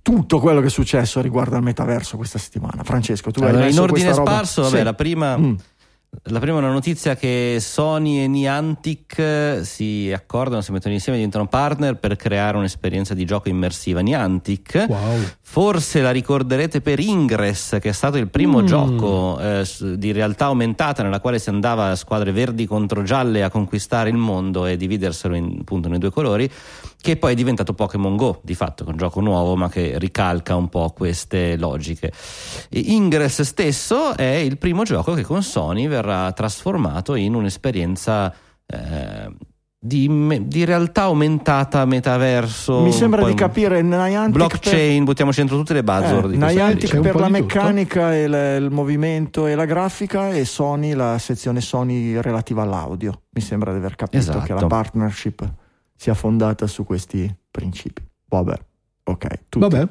[0.03, 2.82] tutto quello che è successo riguardo al metaverso questa settimana.
[2.84, 4.82] Francesco, tu hai Allora, in messo ordine questa roba- sparso, vabbè, Sì.
[4.82, 5.55] la prima Mm.
[6.24, 11.16] La prima è una notizia che Sony e Niantic eh, si accordano, si mettono insieme,
[11.16, 14.00] diventano partner per creare un'esperienza di gioco immersiva.
[14.00, 15.18] Niantic, Wow.
[15.40, 18.66] forse la ricorderete per Ingress, che è stato il primo Mm.
[18.66, 19.64] gioco eh,
[19.96, 24.16] di realtà aumentata nella quale si andava a squadre verdi contro gialle a conquistare il
[24.16, 26.50] mondo e dividerselo in, appunto nei due colori,
[27.01, 29.98] che poi è diventato Pokémon Go, di fatto, che è un gioco nuovo ma che
[29.98, 32.12] ricalca un po' queste logiche.
[32.70, 38.32] Ingress stesso è il primo gioco che con Sony verrà trasformato in un'esperienza
[38.66, 39.32] eh,
[39.82, 42.82] di, di realtà aumentata, metaverso.
[42.82, 47.01] Mi sembra di capire Niantic blockchain, buttiamoci dentro tutte le buzzword per, di eh, Niantic
[47.01, 52.20] per la meccanica e il, il movimento e la grafica e Sony la sezione Sony
[52.20, 53.22] relativa all'audio.
[53.30, 54.40] Mi sembra di aver capito Esatto.
[54.44, 55.51] che la partnership
[56.01, 58.03] sia fondata su questi principi.
[58.28, 58.55] Vabbè,
[59.05, 59.26] ok.
[59.51, 59.88] tutti- Vabbè.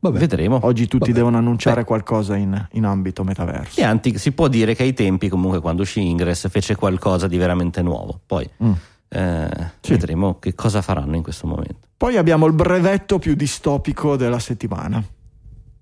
[0.00, 0.18] Vabbè.
[0.18, 0.58] Vedremo.
[0.62, 1.12] Oggi tutti Vabbè.
[1.12, 1.86] devono annunciare Beh.
[1.86, 3.80] qualcosa in, in ambito metaverso.
[3.80, 7.80] Niantic si può dire che ai tempi, comunque, quando uscì Ingress, fece qualcosa di veramente
[7.80, 8.20] nuovo.
[8.26, 8.72] Poi Mm.
[9.08, 9.48] eh,
[9.80, 9.92] Sì.
[9.92, 11.88] vedremo che cosa faranno in questo momento.
[11.96, 15.02] Poi abbiamo il brevetto più distopico della settimana.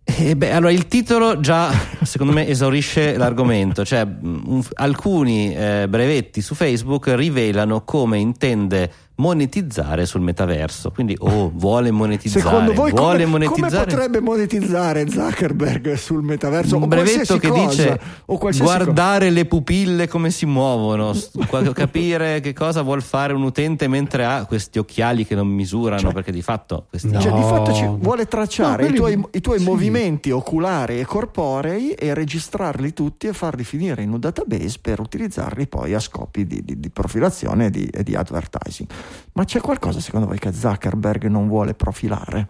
[0.05, 1.71] Eh, beh, allora il titolo già
[2.03, 8.91] secondo me esaurisce l'argomento, cioè mh, un- alcuni eh, brevetti su Facebook rivelano come intende
[9.21, 15.09] monetizzare sul metaverso, quindi oh, vuole monetizzare, Secondo voi vuole come, come monetizzare potrebbe monetizzare
[15.09, 16.77] Zuckerberg sul metaverso?
[16.77, 21.15] un brevetto che cosa, dice guardare le pupille come si muovono,
[21.75, 26.13] capire che cosa vuol fare un utente mentre ha questi occhiali che non misurano, Cioè-
[26.15, 27.21] perché di fatto questi No.
[27.21, 29.65] Cioè, di fatto ci vuole tracciare No, i tuoi, i tuoi sì.
[29.65, 35.67] movimenti oculari e corporei e registrarli tutti e farli finire in un database per utilizzarli
[35.67, 38.89] poi a scopi di, di- di profilazione e di, e di advertising.
[39.33, 42.49] Ma c'è qualcosa secondo voi che Zuckerberg non vuole profilare?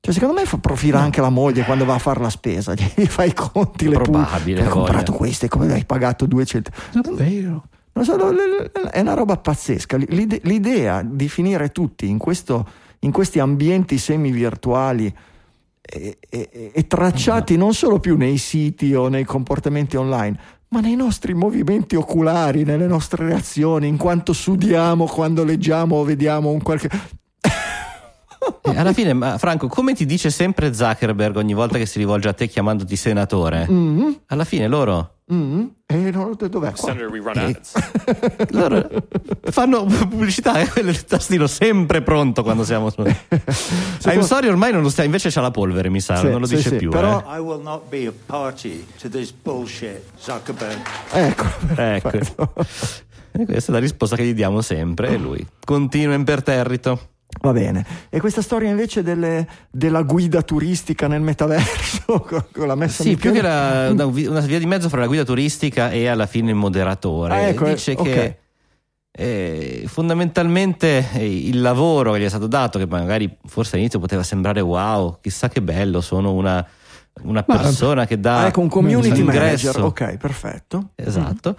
[0.00, 3.06] Cioè, secondo me fa profila anche la moglie quando va a fare la spesa, gli
[3.06, 6.70] fa i conti, le Probabile, Hai comprato queste, come hai pagato 200?
[7.02, 7.64] Davvero.
[8.90, 9.96] È una roba pazzesca.
[9.96, 12.66] L'ide- L'idea di finire tutti in, questo-
[13.00, 15.12] in questi ambienti semi-virtuali
[15.80, 20.38] e, e- e tracciati non solo più nei siti o nei comportamenti online,
[20.68, 26.50] ma nei nostri movimenti oculari, nelle nostre reazioni, in quanto sudiamo quando leggiamo o vediamo
[26.50, 26.90] un qualche.
[28.62, 32.28] Eh, alla fine, ma Franco, come ti dice sempre Zuckerberg ogni volta che si rivolge
[32.28, 33.66] a te chiamandoti senatore?
[33.70, 36.76] Mm, Alla fine loro, mm, e non, dov'è qua?
[36.76, 37.72] Senator, we run ads.
[38.50, 38.88] loro
[39.50, 43.02] fanno pubblicità e quello è il tastino sempre pronto quando siamo su.
[43.02, 46.46] I'm sorry, ormai non lo sta, invece c'ha la polvere, mi sa, Sì, non lo
[46.46, 46.90] sì, dice sì, più.
[46.90, 47.36] però- eh.
[47.36, 50.80] I will not be a party to this bullshit, Zuckerberg.
[51.12, 51.44] Ecco,
[51.76, 52.52] Ecco.
[53.38, 57.10] E questa è la risposta che gli diamo sempre e lui continua imperterrito.
[57.42, 57.84] Va bene.
[58.08, 63.10] E questa storia invece delle- della guida turistica nel metaverso con con la messa Sì,
[63.10, 66.50] in più che la- una, via di mezzo fra la guida turistica e alla fine
[66.50, 67.34] il moderatore.
[67.34, 68.38] Ah, ecco, Dice eh, che
[69.12, 74.22] eh, fondamentalmente eh, il lavoro che gli è stato dato, che magari forse all'inizio poteva
[74.22, 76.64] sembrare wow, chissà che bello, sono una,
[77.22, 79.80] una Ma- persona che dà Ah, ecco, un community manager.
[79.82, 80.90] Ok, perfetto.
[80.94, 81.56] Esatto.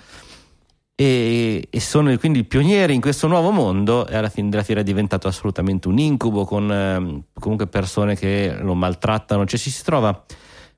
[0.99, 4.83] E, e sono quindi pionieri in questo nuovo mondo e alla fine della fiera è
[4.83, 10.25] diventato assolutamente un incubo con ehm, comunque persone che lo maltrattano, cioè ci si trova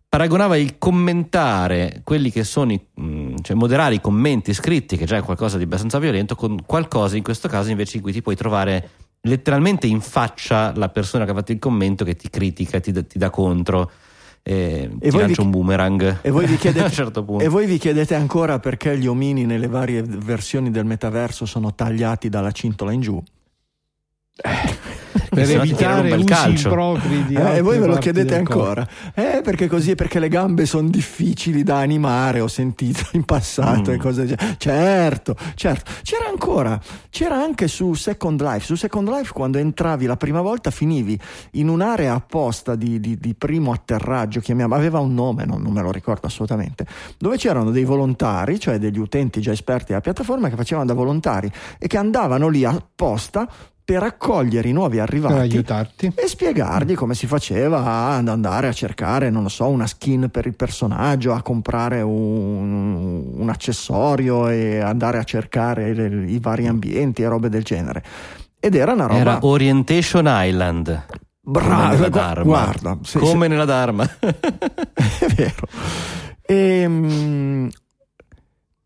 [0.09, 5.15] paragonava il commentare quelli che sono i, mh, cioè moderare i commenti scritti che già
[5.15, 8.36] è qualcosa di abbastanza violento con qualcosa in questo caso invece in cui ti puoi
[8.36, 8.89] trovare
[9.22, 13.30] letteralmente in faccia la persona che ha fatto il commento che ti critica, ti dà
[13.30, 13.89] contro
[14.52, 17.43] eh, ti voi lancia vi- un boomerang E voi, vi chiedete, a un certo punto.
[17.43, 22.30] e voi vi chiedete ancora perché gli omini nelle varie versioni del metaverso sono tagliati
[22.30, 23.24] dalla cintola in giù?
[25.30, 26.68] Per evitare usi calcio.
[26.68, 28.88] impropri di Eh, e voi ve lo chiedete ancora?
[29.14, 29.95] Eh, perché così?
[29.95, 33.93] Perché le gambe sono difficili da animare, ho sentito in passato Mm.
[33.93, 34.55] e cose del genere.
[34.57, 35.91] Certo, certo.
[36.03, 36.80] C'era ancora,
[37.10, 38.66] c'era anche su Second Life.
[38.66, 41.20] Su Second Life, quando entravi la prima volta, finivi
[41.51, 45.82] in un'area apposta di, di- di primo atterraggio, chiamiamo, aveva un nome, non, non me
[45.82, 46.86] lo ricordo assolutamente,
[47.18, 51.51] dove c'erano dei volontari, cioè degli utenti già esperti della piattaforma che facevano da volontari
[51.78, 53.47] e che andavano lì apposta
[53.90, 55.66] per accogliere i nuovi arrivati
[56.14, 60.46] e spiegargli come si faceva ad andare a cercare, non lo so, una skin per
[60.46, 67.24] il personaggio, a comprare un, un accessorio e andare a cercare le- i vari ambienti
[67.24, 68.04] e robe del genere.
[68.60, 71.06] Ed era una roba Era Orientation Island.
[71.42, 72.44] brava, come nella gu- Dharma.
[72.44, 74.08] guarda, sì, come nella Dharma.
[74.20, 75.68] è vero.
[76.46, 77.70] Ehm,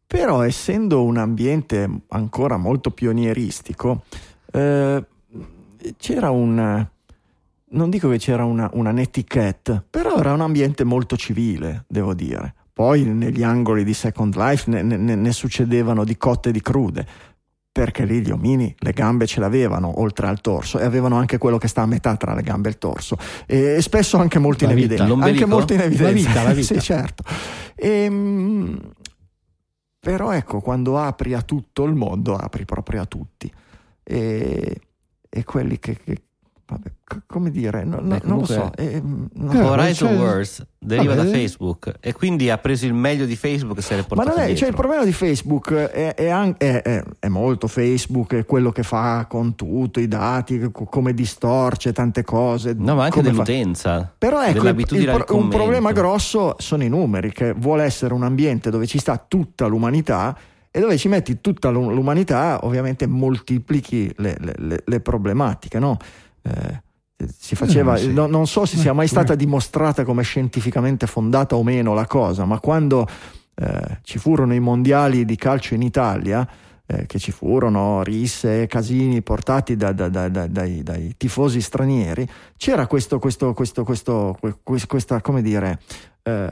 [0.08, 4.04] però essendo un ambiente ancora molto pionieristico,
[4.54, 5.04] eh,
[5.98, 6.88] c'era un...
[7.76, 12.54] Non dico che c'era una, una netiquette, però era un ambiente molto civile, devo dire.
[12.72, 17.06] poi negli angoli di Second Life ne, ne- ne succedevano di cotte e di crude
[17.74, 21.58] perché lì gli omini le gambe ce l'avevano oltre al torso e avevano anche quello
[21.58, 23.18] che sta a metà tra le gambe e il torso.
[23.48, 26.74] E, e spesso anche molto in evidenza anche molto in evidenza La vita, la vita.
[26.76, 27.24] sì certo.
[27.76, 28.80] Ehm,
[30.00, 33.52] però ecco quando apri a tutto il mondo apri proprio a tutti
[34.04, 34.82] e,
[35.30, 36.22] e quelli che, che-
[36.66, 38.72] vabbè, c- come dire no- no- Beh, non lo so no.
[38.76, 39.02] Eh,
[39.36, 41.28] Horizon cioè- Wars deriva Vabbè.
[41.28, 44.30] da Facebook e quindi ha preso il meglio di Facebook e se l'è Ma portato
[44.38, 48.36] non è, cioè il problema di Facebook è, è an- è- è- è molto Facebook,
[48.36, 52.74] è quello che fa con tutto, i dati, co- come distorce tante cose.
[52.78, 54.14] No, ma anche come fa- dell'utenza.
[54.18, 58.24] Però ecco, il- dell'abitudine il un problema grosso sono i numeri, che vuole essere un
[58.24, 60.38] ambiente dove ci sta tutta l'umanità
[60.76, 65.98] e dove ci metti tutta l'u- l'umanità, ovviamente moltiplichi le, le- le- le problematiche, no?
[66.42, 66.82] Eh,
[67.38, 68.12] si faceva, Eh, sì.
[68.14, 72.08] no- non so se sia Eh, mai stata dimostrata come scientificamente fondata o meno la
[72.08, 73.08] cosa, ma quando
[73.56, 76.46] eh, ci furono i mondiali di calcio in Italia,
[76.88, 82.28] eh, che ci furono risse casini portati da- da- da- da- dai, dai tifosi stranieri,
[82.58, 85.80] c'era questo, questo, questo, questo, que- questa, come dire,
[86.24, 86.52] eh,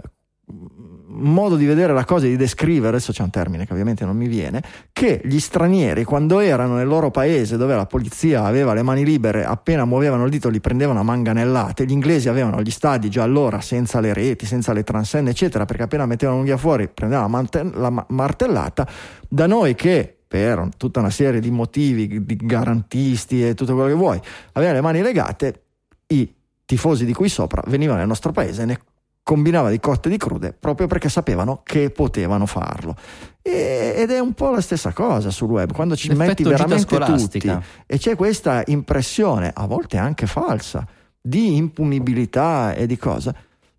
[1.14, 4.16] modo di vedere la cosa e di descrivere, adesso c'è un termine che ovviamente non
[4.16, 8.82] mi viene, che gli stranieri quando erano nel loro paese dove la polizia aveva le
[8.82, 13.10] mani libere, appena muovevano il dito li prendevano a manganellate, gli inglesi avevano gli stadi
[13.10, 17.48] già allora senza le reti, senza le transenne eccetera, perché appena mettevano l'unghia fuori prendevano
[17.74, 18.88] la, martellata,
[19.28, 23.96] da noi che per tutta una serie di motivi, di garantisti e tutto quello che
[23.96, 24.20] vuoi,
[24.54, 25.64] avevano le mani legate,
[26.08, 26.34] i
[26.66, 28.80] tifosi di qui sopra venivano nel nostro paese e ne
[29.24, 32.96] combinava di cotte e di crude proprio perché sapevano che potevano farlo.
[33.42, 36.96] E- ed è un po' la stessa cosa sul web, quando ci L'effetto metti veramente
[37.24, 37.40] tutti
[37.86, 40.86] e c'è questa impressione, a volte anche falsa,
[41.22, 43.34] di impunibilità e di cosa.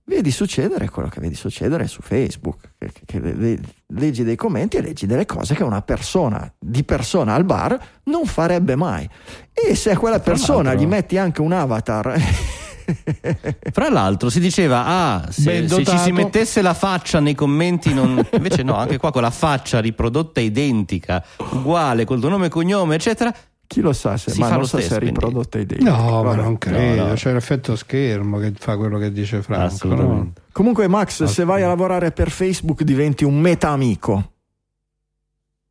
[0.04, 3.60] Vedi succedere quello che vedi succedere su Facebook, che, che- che le-
[3.94, 8.26] leggi dei commenti e leggi delle cose che una persona di persona al bar non
[8.26, 9.08] farebbe mai.
[9.52, 12.14] E se a quella persona gli metti anche un avatar
[13.72, 18.24] Fra l'altro si diceva, ah, se, se ci si mettesse la faccia nei commenti, non...
[18.32, 22.94] invece no, anche qua con la faccia riprodotta identica, uguale, col tuo nome e cognome,
[22.96, 23.34] eccetera.
[23.66, 25.58] Chi lo sa se, Si ma fa non lo so se stesso, è quindi- riprodotta
[25.58, 25.78] idea.
[25.80, 26.42] No, ma Vabbè.
[26.42, 27.14] non credo, No, no.
[27.14, 29.64] c'è l'effetto schermo che fa quello che dice Franco.
[29.64, 30.42] Assolutamente.
[30.52, 34.12] Comunque, Max, se vai a lavorare per Facebook diventi un meta amico.
[34.14, 34.30] no?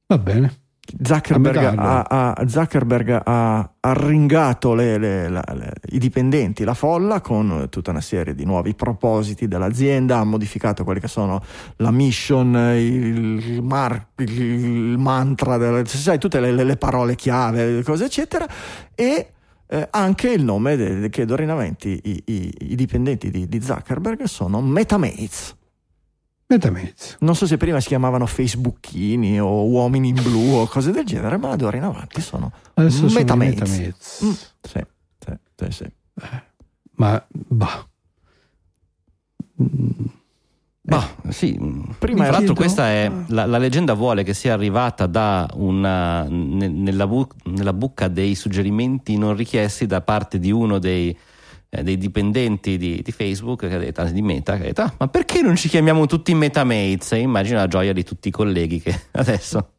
[0.08, 0.61] Va bene.
[1.02, 7.68] Zuckerberg, ha, ha- Zuckerberg ha arringato le- le- la- le- i dipendenti, la folla, con
[7.70, 11.42] tutta una serie di nuovi propositi dell'azienda, ha modificato quelli che sono
[11.78, 18.06] la mission, il, mar- il mantra, sai, tutte le, le- le parole chiave, le cose
[18.06, 18.46] eccetera,
[18.96, 19.32] e
[19.68, 24.62] eh, anche il nome de- che dorinavant i, i- i dipendenti di, di Zuckerberg sono
[24.62, 25.56] Metamates.
[26.52, 27.16] Metamezzo.
[27.20, 31.38] Non so se prima si chiamavano Facebookini o uomini in blu o cose del genere,
[31.38, 33.70] ma d'ora in avanti sono Adesso sono i Metamates.
[33.70, 34.20] Metamates.
[34.26, 34.32] Mm,
[34.62, 34.86] sì,
[35.20, 35.92] sì, sì, sì.
[36.96, 37.86] Ma bah.
[40.84, 41.58] Bah, sì.
[42.00, 46.68] Prima Tra l'altro questa è la, la leggenda vuole che sia arrivata da una ne-
[46.68, 51.16] nella, bu- nella bucca dei suggerimenti non richiesti da parte di uno dei,
[51.74, 54.94] eh, dei dipendenti di, di Facebook che ha detto, di Meta che ha detto "Ah,
[55.00, 57.14] ma perché non ci chiamiamo tutti Metamates?
[57.14, 59.70] E immagino la gioia di tutti i colleghi che adesso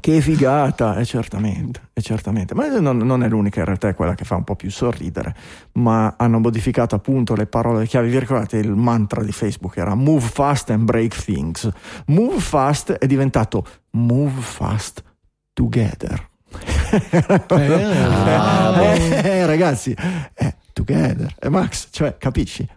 [0.00, 2.54] Che figata, è certamente, è certamente.
[2.56, 5.32] Ma non, non è l'unica, in realtà è quella che fa un po' più sorridere.
[5.74, 8.08] Ma hanno modificato appunto le parole chiave.
[8.08, 11.68] Vi ricordate il mantra di Facebook era move fast and break things.
[12.06, 15.04] Move fast è diventato move fast
[15.52, 16.28] together.
[17.48, 19.94] Ah, Eh, eh, ragazzi,
[20.34, 21.34] è together.
[21.40, 22.68] E Max, cioè, capisci?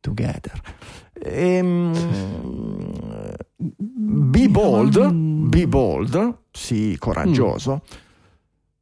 [0.00, 0.60] Together.
[1.14, 1.92] Ehm,
[3.56, 5.10] be bold,
[5.48, 7.82] be bold, sì, coraggioso.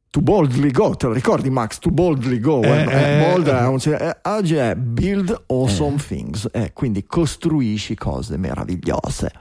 [0.09, 1.79] To boldly go, te lo ricordi Max?
[1.79, 2.61] To boldly go.
[2.63, 3.65] Eh, eh, eh, bold eh.
[3.65, 9.31] un- eh, oggi è build awesome things, eh, quindi costruisci cose meravigliose.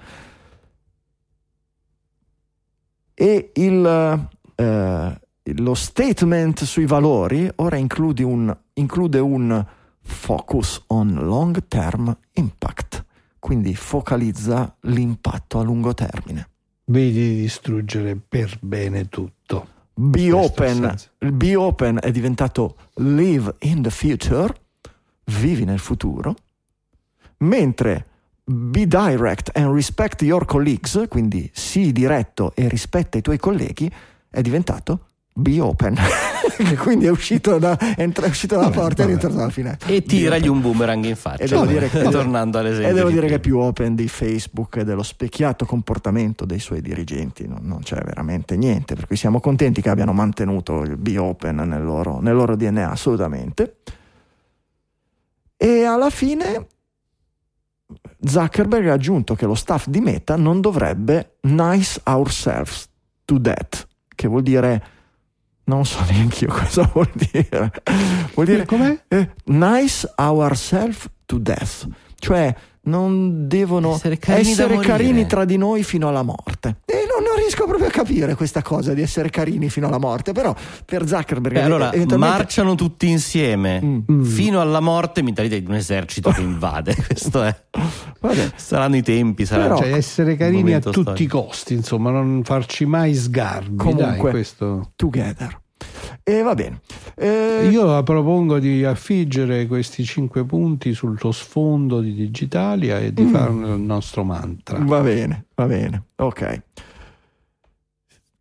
[3.14, 9.66] E il, eh, lo statement sui valori ora include un, include un
[10.00, 13.04] focus on long term impact,
[13.38, 16.48] quindi focalizza l'impatto a lungo termine.
[16.86, 19.68] Vedi di distruggere per bene tutto.
[19.94, 24.52] Be open, be open è diventato live in the future,
[25.26, 26.34] vivi nel futuro,
[27.38, 28.06] mentre
[28.44, 33.90] be direct and respect your colleagues, quindi sii diretto e rispetta i tuoi colleghi,
[34.28, 35.96] è diventato be open,
[36.56, 39.50] che quindi è uscito, da, è entra- è uscito dalla porta e è rientrato dalla
[39.50, 39.88] finestra.
[39.88, 41.42] E tiragli un boomerang in faccia.
[41.42, 42.90] E devo dire che- tornando all'esempio.
[42.90, 46.60] E devo di dire che è più open di Facebook e dello specchiato comportamento dei
[46.60, 50.96] suoi dirigenti, non, non c'è veramente niente, per cui siamo contenti che abbiano mantenuto il
[50.96, 53.76] be open nel loro, nel loro DNA, assolutamente.
[55.56, 56.66] E alla fine
[58.20, 62.88] Zuckerberg ha aggiunto che lo staff di Meta non dovrebbe nice ourselves
[63.24, 64.82] to death, che vuol dire
[65.64, 67.72] non so neanche io cosa vuol dire.
[68.34, 68.98] Vuol dire Com'è?
[69.08, 71.86] eh, nice ourselves to death,
[72.18, 72.54] cioè
[72.84, 76.76] non devono Essere carini essere carini tra di noi fino alla morte.
[76.84, 80.32] E non, non riesco proprio a capire questa cosa di essere carini fino alla morte,
[80.32, 80.54] però
[80.84, 84.22] per Zuckerberg Beh, allora, eventualmente- marciano tutti insieme Mm.
[84.22, 86.94] fino alla morte mentalità di un esercito che invade.
[87.06, 87.54] Questo è.
[88.20, 88.50] Vabbè.
[88.56, 92.84] Saranno i tempi, sarà Però- Cioè essere carini a tutti i costi, insomma, non farci
[92.86, 93.76] mai sgarbi.
[93.76, 94.92] Comunque, dai, questo.
[94.96, 95.60] together.
[96.26, 96.80] E va bene.
[97.16, 103.14] Eh, Io propongo di affiggere questi cinque punti sul tuo sfondo di Digitalia e Mm.
[103.14, 104.78] di farne il nostro mantra.
[104.80, 106.02] Va bene, va bene.
[106.16, 106.62] Ok.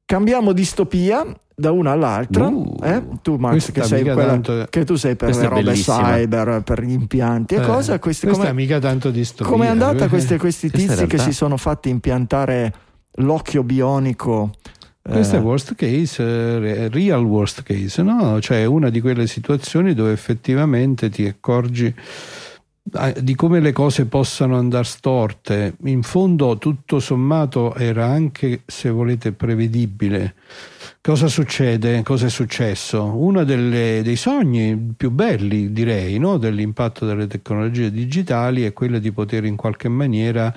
[0.05, 2.47] Cambiamo distopia da una all'altra.
[2.47, 3.03] Uh, eh?
[3.22, 5.97] Tu, Max, che, sei quella- tanto- che tu sei per le robe bellissima.
[6.15, 7.99] cyber, per gli impianti e Eh, cosa.
[7.99, 9.51] Questi, questa come, è mica tanto distopia.
[9.51, 12.73] Com'è andata perché- questi, tizi che si sono fatti impiantare
[13.18, 14.51] l'occhio bionico?
[15.05, 18.39] Questo eh, è worst case, eh, re- real worst case, no?
[18.39, 21.93] Cioè una di quelle situazioni dove effettivamente ti accorgi
[22.95, 25.75] eh, di come le cose possano andare storte.
[25.84, 30.35] In fondo, tutto sommato, era anche, se volete, prevedibile.
[31.01, 32.01] Cosa succede?
[32.01, 33.03] Cosa è successo?
[33.03, 36.38] Uno delle- dei sogni più belli, direi, no?
[36.38, 40.53] dell'impatto delle tecnologie digitali è quello di poter in qualche maniera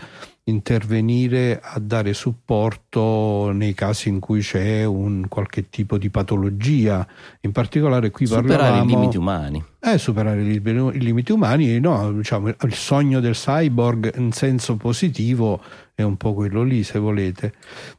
[0.49, 7.07] intervenire a dare supporto nei casi in cui c'è un qualche tipo di patologia.
[7.41, 9.65] In particolare qui superare parlavamo i limiti umani.
[9.81, 10.61] è superare i,
[11.01, 15.61] limiti umani, no, diciamo, il sogno del cyborg in senso positivo
[15.95, 17.55] è un po' quello lì, se volete.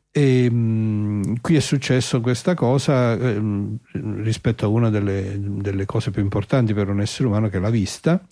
[0.09, 3.77] E, mh, qui è successo questa cosa ehm,
[4.21, 7.69] rispetto a una delle, delle cose più importanti per un essere umano che è la
[7.69, 8.25] vista.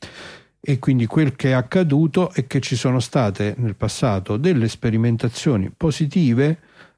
[0.67, 5.71] E quindi quel che è accaduto è che ci sono state nel passato delle sperimentazioni
[5.75, 6.57] positive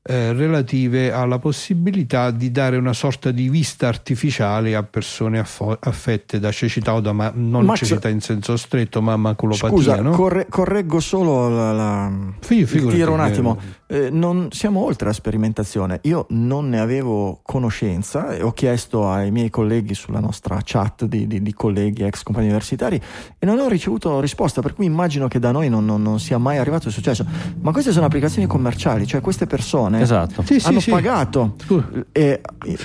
[0.09, 6.39] eh, relative alla possibilità di dare una sorta di vista artificiale a persone affo- affette
[6.39, 9.67] da cecità o da ma- non Max- cecità in senso stretto, ma maculopatia.
[9.69, 10.11] Scusa, no?
[10.11, 13.59] corre- correggo solo la, la- Fi- il tiro un eh, attimo.
[13.89, 15.99] Eh, non, siamo oltre la sperimentazione.
[16.03, 21.25] Io non ne avevo conoscenza e ho chiesto ai miei colleghi sulla nostra chat di,
[21.25, 23.01] di- di colleghi ex compagni universitari
[23.39, 26.37] e non ho ricevuto risposta, per cui immagino che da noi non, non- non sia
[26.37, 27.25] mai arrivato il successo.
[27.61, 30.43] Ma queste sono applicazioni commerciali, cioè queste persone Esatto.
[30.43, 30.89] Sì, sì, hanno sì.
[30.89, 31.87] pagato Scusa.
[32.11, 32.41] e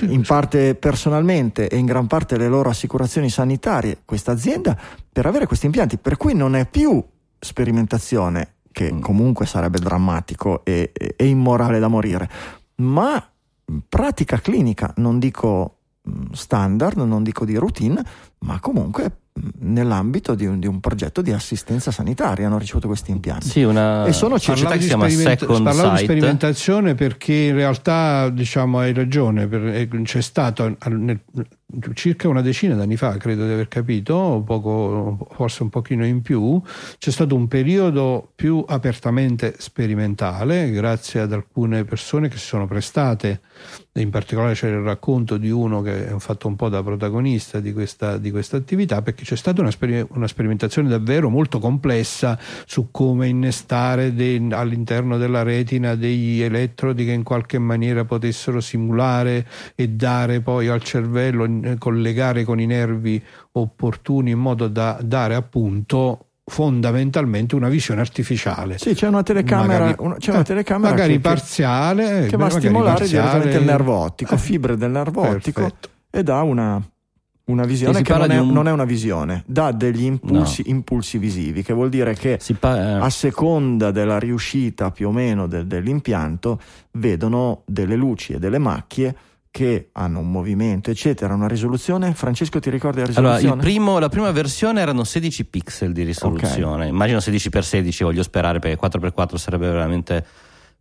[0.07, 4.77] in parte personalmente e in gran parte le loro assicurazioni sanitarie questa azienda
[5.11, 7.03] per avere questi impianti per cui non è più
[7.39, 8.99] sperimentazione che Mm.
[8.99, 12.29] comunque sarebbe drammatico e, e- e immorale da morire
[12.77, 13.25] ma
[13.87, 15.77] pratica clinica non dico
[16.33, 18.03] standard non dico di routine
[18.39, 19.19] ma comunque
[19.59, 22.45] nell'ambito di un, di un progetto di assistenza sanitaria.
[22.47, 23.47] Hanno ricevuto questi impianti.
[23.49, 27.55] Sì, una E sono che di, si chiama speriment- Second parlavo di sperimentazione perché in
[27.55, 31.19] realtà diciamo hai ragione per- eh, c'è stato nel-
[31.95, 36.61] circa una decina d'anni fa credo di aver capito poco, forse un pochino in più
[36.99, 43.41] c'è stato un periodo più apertamente sperimentale grazie ad alcune persone che si sono prestate
[43.95, 47.71] in particolare c'è il racconto di uno che è fatto un po' da protagonista di
[47.73, 52.89] questa, di questa attività perché c'è stata una, speri- una sperimentazione davvero molto complessa su
[52.89, 59.89] come innestare de- all'interno della retina degli elettrodi che in qualche maniera potessero simulare e
[59.89, 67.55] dare poi al cervello, collegare con i nervi opportuni in modo da dare appunto fondamentalmente
[67.55, 68.77] una visione artificiale.
[68.77, 72.37] sì c'è una telecamera, Magari- una, c'è una eh, telecamera magari che- che- parziale che
[72.37, 73.23] va a stimolare parziale.
[73.29, 75.89] direttamente il nervo ottico, Eh, fibre del nervo ottico perfetto.
[76.09, 76.81] e dà una,
[77.45, 81.17] una visione si che non è, un- non è una visione, dà degli impulsi, impulsi
[81.17, 86.59] visivi, che vuol dire che pa- a seconda della riuscita più o meno del- dell'impianto
[86.91, 89.15] vedono delle luci e delle macchie
[89.53, 92.15] che hanno un movimento, eccetera, una risoluzione.
[92.15, 93.53] Francesco, ti ricordi la Allora, risoluzione?
[93.61, 96.87] il primo- la prima versione erano 16 pixel di risoluzione.
[96.87, 100.25] Immagino 16x16, voglio sperare, perché 4x4 sarebbe veramente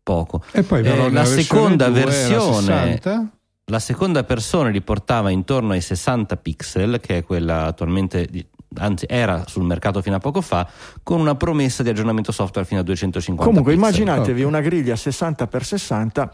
[0.03, 0.43] poco.
[0.53, 2.61] E poi però Eh, la seconda 2 era versione
[3.01, 3.31] 60.
[3.66, 8.44] La seconda persona li portava intorno ai 60 pixel, che è quella attualmente, di-
[8.77, 10.66] anzi era sul mercato fino a poco fa,
[11.03, 14.01] con una promessa di aggiornamento software fino a 250 Comunque, pixel.
[14.01, 16.31] immaginatevi una griglia 60x60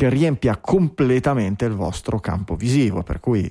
[0.00, 3.46] che riempia completamente il vostro campo visivo, per cui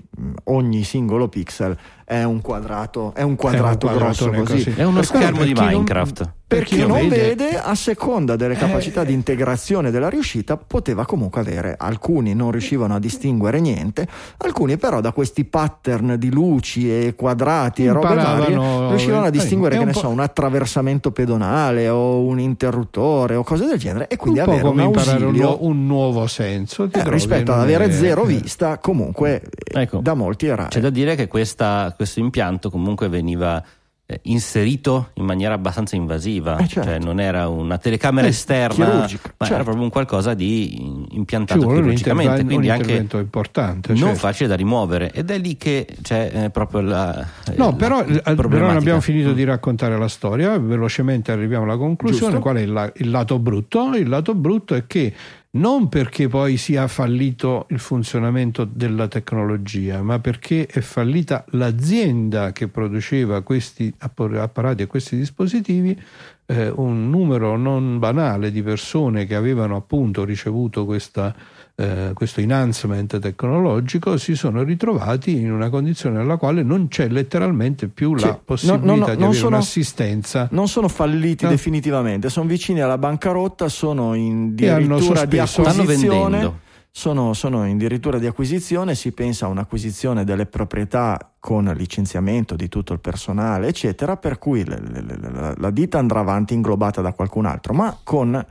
[0.46, 1.78] ogni singolo pixel
[2.10, 4.64] è un quadrato, è un quadrato È un grosso così.
[4.64, 4.74] così.
[4.76, 6.32] È uno Per schermo di chi non- Minecraft.
[6.48, 11.42] per chi non vede- vede, a seconda delle capacità di integrazione della riuscita, poteva comunque
[11.42, 11.76] avere.
[11.78, 14.08] Alcuni non riuscivano a distinguere niente,
[14.38, 19.32] alcuni però da questi pattern di luci e quadrati e robe varie riuscivano a eh,
[19.32, 24.16] distinguere che ne so, un attraversamento pedonale o un interruttore o cose del genere e
[24.18, 27.86] quindi un avere un come imparare un, ausilio un nuovo senso eh, rispetto ad avere
[27.86, 28.28] è- zero eh.
[28.28, 30.00] vista, comunque eh, Ecco.
[30.00, 30.66] da molti era.
[30.66, 33.62] C'è da dire che questa- questo impianto comunque veniva
[34.06, 36.90] eh, inserito in maniera abbastanza invasiva, Eh, certo.
[36.90, 39.54] cioè non era una telecamera Eh, esterna, ma certo.
[39.54, 44.16] era proprio un qualcosa di impiantato chirurgicamente, quindi un anche importante non certo.
[44.20, 48.04] facile da rimuovere ed è lì che c'è eh, proprio la eh, No, la però,
[48.04, 52.32] però non abbiamo finito di raccontare la storia, velocemente arriviamo alla conclusione.
[52.32, 52.40] Giusto.
[52.40, 53.92] Qual è la- il lato brutto?
[53.94, 55.14] Il lato brutto è che
[55.52, 62.68] non perché poi sia fallito il funzionamento della tecnologia, ma perché è fallita l'azienda che
[62.68, 66.00] produceva questi app- apparati e questi dispositivi,
[66.46, 71.36] eh, un numero non banale di persone che avevano appunto ricevuto questa
[71.80, 77.88] eh, questo enhancement tecnologico si sono ritrovati in una condizione nella quale non c'è letteralmente
[77.88, 81.46] più Sì, la no, possibilità no, no, di non avere sono- un'assistenza non sono falliti
[81.46, 81.50] No.
[81.52, 86.68] definitivamente, sono vicini alla bancarotta, sono in addirittura di acquisizione.
[86.92, 92.68] Sono, sono in addirittura di acquisizione, si pensa a un'acquisizione delle proprietà con licenziamento di
[92.68, 97.00] tutto il personale, eccetera, per cui le- le- le- la, la ditta andrà avanti inglobata
[97.02, 98.44] da qualcun altro, ma con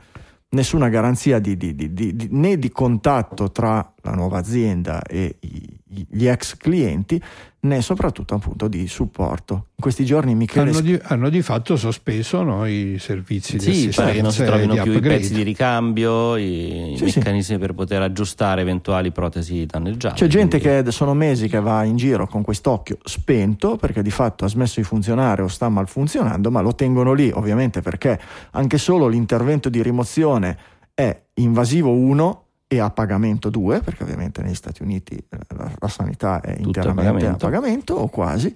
[0.49, 6.27] nessuna garanzia di- di- di- né di contatto tra la nuova azienda e i- gli
[6.27, 7.19] ex clienti,
[7.61, 9.53] né soprattutto appunto di supporto.
[9.75, 13.69] In questi giorni Michele hanno di, hanno di fatto sospeso no, i servizi di Sì,
[13.69, 15.17] assistenza pare che non si trovino più i upgrade.
[15.17, 17.17] pezzi di ricambio, i, i Sì, sì.
[17.17, 20.15] meccanismi per poter aggiustare eventuali protesi danneggiate.
[20.15, 24.11] C'è gente quindi- che sono mesi che va in giro con quest'occhio spento perché di
[24.11, 28.19] fatto ha smesso di funzionare o sta malfunzionando, ma lo tengono lì ovviamente perché
[28.51, 30.57] anche solo l'intervento di rimozione
[30.93, 35.87] è invasivo 1 e a pagamento 2, perché ovviamente negli Stati Uniti eh, la, la
[35.87, 37.45] sanità è Tutto interamente a pagamento.
[37.47, 38.55] pagamento o quasi.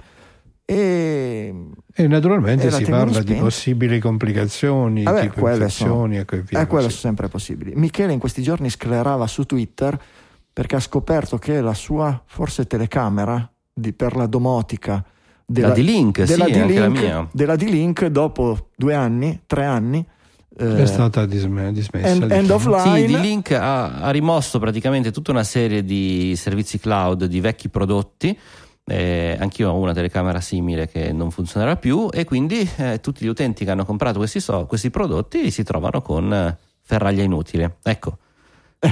[0.66, 1.54] E
[1.96, 6.42] E naturalmente E si parla di possibili complicazioni, Vabbè, tipo quelle infezioni sono- e così
[6.48, 6.60] via.
[6.62, 6.96] Eh, quello così.
[6.98, 7.74] sono sempre possibili.
[7.76, 10.00] Michele in questi giorni sclerava su Twitter
[10.54, 15.04] perché ha scoperto che la sua forse telecamera di- per la domotica
[15.46, 17.28] della, La D-Link, della sì, anche la D-Link, mia.
[17.32, 20.06] della D-Link dopo due anni, tre anni,
[20.56, 22.08] È stata disme- dismessa.
[22.08, 23.08] end, end of Sì, line.
[23.08, 28.38] D-Link ha, ha rimosso praticamente tutta una serie di servizi cloud di vecchi prodotti.
[28.86, 33.30] Eh, anch'io ho una telecamera simile che non funzionerà più e quindi eh, tutti gli
[33.30, 37.78] utenti che hanno comprato questi, so- questi prodotti si trovano con eh, ferraglia inutile.
[37.82, 38.18] Ecco,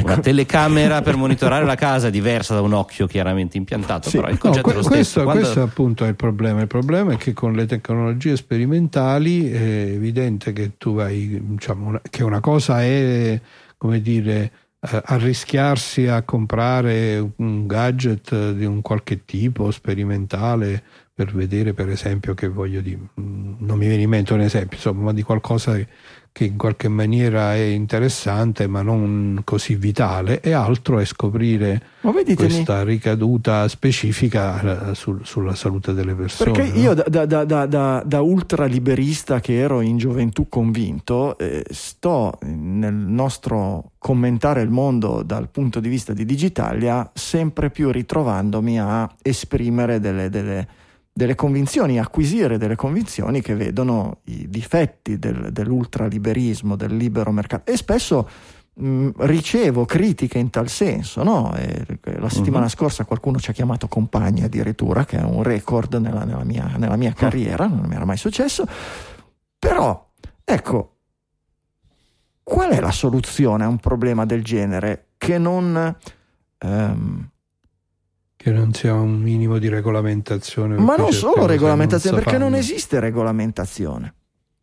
[0.04, 4.18] una telecamera per monitorare la casa è diversa da un occhio chiaramente impiantato, Sì.
[4.18, 5.24] però il No, concetto que- è lo questo.
[5.24, 6.62] Quando- questo appunto è il problema.
[6.62, 9.60] Il problema è che con le tecnologie sperimentali è
[9.94, 13.40] evidente che tu vai, diciamo, una- che una cosa è
[13.78, 14.52] come dire
[14.84, 20.84] eh, arrischiarsi a comprare un gadget di un qualche tipo sperimentale
[21.24, 24.78] per vedere per esempio che voglio dire, mm, non mi viene in mente un esempio,
[24.78, 25.78] insomma, ma di qualcosa
[26.32, 31.82] che, in qualche maniera è interessante ma non così vitale e altro è scoprire
[32.36, 36.52] questa ricaduta specifica eh, sul- sulla salute delle persone.
[36.52, 36.80] Perché no?
[36.80, 42.40] io da, da, da, da, da, da ultraliberista che ero in gioventù convinto, eh, sto
[42.42, 49.08] nel nostro commentare il mondo dal punto di vista di Digitalia sempre più ritrovandomi a
[49.22, 50.68] esprimere delle, delle,
[51.14, 57.76] delle convinzioni, acquisire delle convinzioni che vedono i difetti del, dell'ultraliberismo, del libero mercato e
[57.76, 58.30] spesso
[58.74, 61.22] mh, ricevo critiche in tal senso.
[61.24, 61.54] No?
[62.02, 62.70] La settimana Mhm.
[62.70, 66.96] scorsa qualcuno ci ha chiamato compagni addirittura, che è un record nella, nella mia, nella
[66.96, 68.66] mia carriera, non mi era mai successo.
[69.60, 70.12] Però,
[70.46, 70.96] ecco,
[72.42, 75.96] qual è la soluzione a un problema del genere che non...
[76.58, 77.30] ehm,
[78.42, 80.76] che non sia un minimo di regolamentazione.
[80.78, 82.62] ma non solo regolamentazione, non perché non fanno.
[82.62, 84.14] esiste regolamentazione.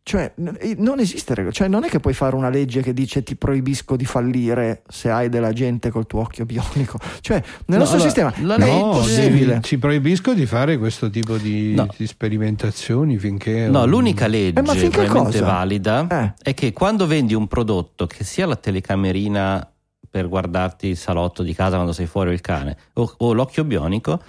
[0.01, 0.31] Cioè,
[0.77, 4.05] non esiste cioè, non è che puoi fare una legge che dice ti proibisco di
[4.05, 6.97] fallire se hai della gente col tuo occhio bionico.
[7.21, 7.35] Cioè,
[7.67, 9.45] nel No, nostro allora, sistema la è No, impossibile.
[9.45, 11.87] devi- ci proibisco di fare questo tipo di, No.
[11.95, 13.67] di sperimentazioni finché.
[13.67, 15.51] No, un- l'unica legge Eh, ma finché probabilmente cosa?
[15.51, 16.33] valida Eh.
[16.41, 19.73] è che quando vendi un prodotto che sia la telecamerina
[20.09, 23.63] per guardarti il salotto di casa quando sei fuori o il cane o, o l'occhio
[23.63, 24.21] bionico,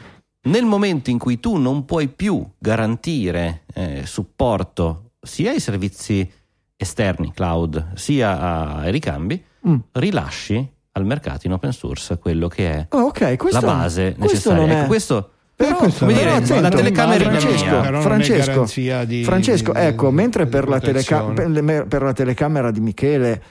[0.42, 6.30] nel momento in cui tu non puoi più garantire eh, supporto sia ai servizi
[6.76, 9.76] esterni, cloud, sia ai ricambi, Mm.
[9.92, 14.52] rilasci al mercato in open source quello che è Oh, ok, questo, la base questo
[14.54, 14.66] necessaria.
[14.66, 14.78] è...
[14.78, 19.78] Ecco, questo Però, questo dire, è- attento, la telecamera Francesco, Però Francesco, di- Francesco, di-
[19.80, 23.42] ecco, di- mentre di per la, teleca- per, per la telecamera di Michele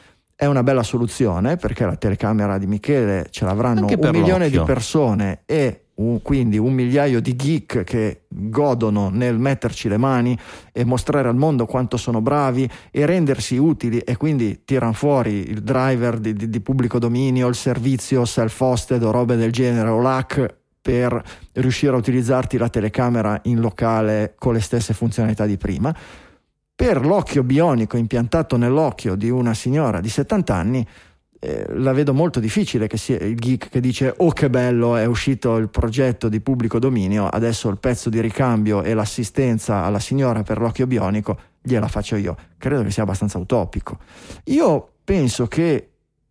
[0.41, 4.61] è una bella soluzione, perché la telecamera di Michele ce l'avranno un milione l'occhio.
[4.61, 10.38] di persone e un- quindi un migliaio di geek che godono nel metterci le mani
[10.72, 15.60] e mostrare al mondo quanto sono bravi e rendersi utili e quindi tirano fuori il
[15.61, 20.56] driver di, di- di pubblico dominio, il servizio self-hosted o robe del genere o l'hack
[20.82, 21.22] per
[21.56, 25.94] riuscire a utilizzarti la telecamera in locale con le stesse funzionalità di prima.
[26.80, 30.88] Per l'occhio bionico impiantato nell'occhio di una signora di 70 anni,
[31.38, 35.03] eh, la vedo molto difficile che sia il geek che dice oh che bello è
[35.03, 40.41] uscito il progetto di pubblico dominio, adesso il pezzo di ricambio e l'assistenza alla signora
[40.43, 42.38] per l'occhio bionico gliela faccio io.
[42.57, 43.97] Credo che sia abbastanza utopico.
[44.45, 45.89] Io penso che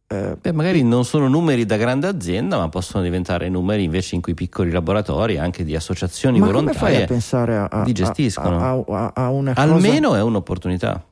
[0.09, 4.33] Beh, magari non sono numeri da grande azienda, ma possono diventare numeri invece in cui
[4.33, 8.85] piccoli laboratori, anche di associazioni ma come fai volontarie, a pensare a, a, li gestiscono.
[8.87, 11.05] a- a- una cosa almeno è un'opportunità.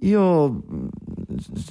[0.00, 0.86] Io mm,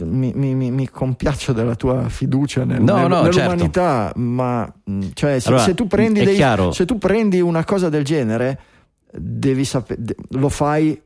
[0.04, 5.38] mi, mi- mi- compiaccio della tua fiducia nel- No, nel- no, nell'umanità, ma mm, cioè,
[5.40, 8.60] se, Allora, se tu dei- se tu prendi una cosa del genere,
[9.12, 9.98] devi sape-
[10.30, 10.98] lo fai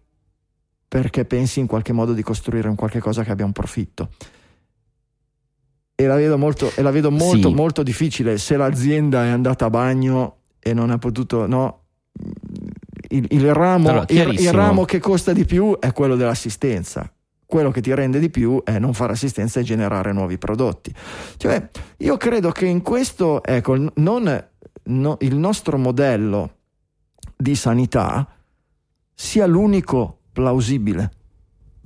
[0.87, 4.09] perché pensi in qualche modo di costruire un qualche cosa che abbia un profitto.
[5.95, 7.53] E la vedo molto, e la vedo molto, Sì.
[7.53, 11.47] molto difficile se l'azienda è andata a bagno e non ha potuto.
[11.47, 11.83] No,
[13.09, 17.09] il, il ramo, Allora, il- il, ramo che costa di più è quello dell'assistenza.
[17.45, 20.93] Quello che ti rende di più è non fare assistenza e generare nuovi prodotti.
[21.37, 24.45] Cioè, io credo che in questo, ecco, non,
[24.83, 26.55] no- il nostro modello
[27.37, 28.27] di sanità
[29.13, 31.11] sia l'unico plausibile,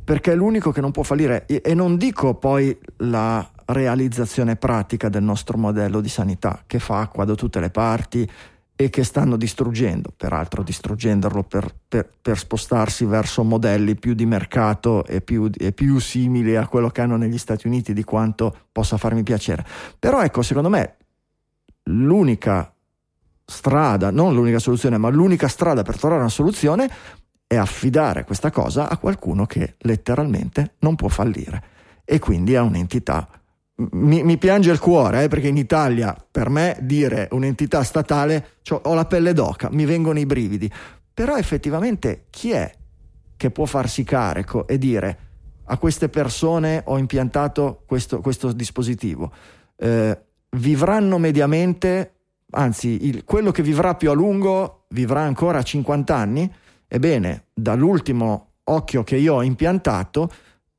[0.03, 1.45] perché è l'unico che non può fallire.
[1.45, 7.01] E, e non dico poi la realizzazione pratica del nostro modello di sanità, che fa
[7.01, 8.29] acqua da tutte le parti
[8.75, 15.05] e che stanno distruggendo, peraltro distruggendolo per, per- per spostarsi verso modelli più di mercato
[15.05, 18.95] e più, e più simili a quello che hanno negli Stati Uniti di quanto possa
[18.95, 19.65] farmi piacere.
[19.99, 20.95] Però ecco, secondo me
[21.83, 22.73] l'unica
[23.45, 26.89] strada, non l'unica soluzione, ma l'unica strada per trovare una soluzione
[27.45, 31.63] è affidare questa cosa a qualcuno che letteralmente non può fallire
[32.05, 33.27] e quindi a un'entità.
[33.91, 38.81] Mi, mi piange il cuore eh, perché in Italia per me dire un'entità statale cioè,
[38.83, 40.69] ho la pelle d'oca, mi vengono i brividi,
[41.13, 42.69] però effettivamente chi è
[43.37, 45.17] che può farsi carico e dire
[45.65, 49.31] a queste persone ho impiantato questo, questo dispositivo?
[49.77, 50.19] Eh,
[50.57, 52.15] vivranno mediamente,
[52.51, 56.51] anzi il- quello che vivrà più a lungo vivrà ancora 50 anni?
[56.85, 60.29] Ebbene, dall'ultimo occhio che io ho impiantato,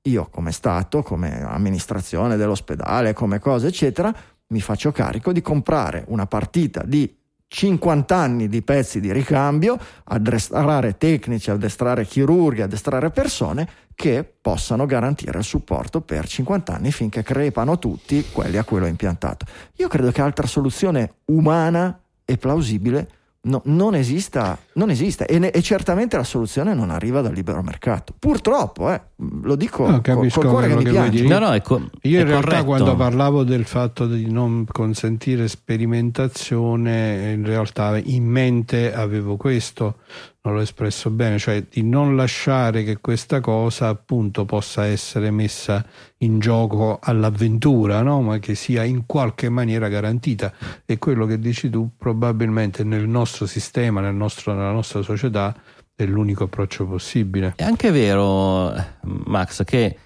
[0.02, 4.14] io come Stato, come amministrazione dell'ospedale, come cose, eccetera,
[4.48, 7.16] mi faccio carico di comprare una partita di
[7.46, 15.38] 50 anni di pezzi di ricambio, addestrare tecnici, addestrare chirurghi, addestrare persone che possano garantire
[15.38, 19.46] il supporto per 50 anni finché crepano tutti quelli a cui l'ho impiantato.
[19.76, 23.08] Io credo che altra soluzione umana e plausibile
[23.42, 27.62] no- non esista, non esista e, ne- e certamente la soluzione non arriva dal libero
[27.62, 28.14] mercato.
[28.18, 29.00] Purtroppo, eh,
[29.42, 31.22] lo dico No, col, capisco col cuore che mi che vuoi piange.
[31.22, 31.38] dire.
[31.38, 32.64] No, no, ecco, Io in realtà corretto.
[32.66, 39.96] quando parlavo del fatto di non consentire sperimentazione, in realtà in mente avevo questo,
[40.42, 45.84] non l'ho espresso bene, cioè di non lasciare che questa cosa appunto possa essere messa
[46.18, 48.22] in gioco all'avventura, no?
[48.22, 50.52] ma che sia in qualche maniera garantita.
[50.86, 55.54] E quello che dici tu probabilmente nel nostro sistema, nel nostro- nella nostra società,
[55.94, 57.52] è l'unico approccio possibile.
[57.56, 58.72] È anche vero,
[59.02, 59.96] Max, che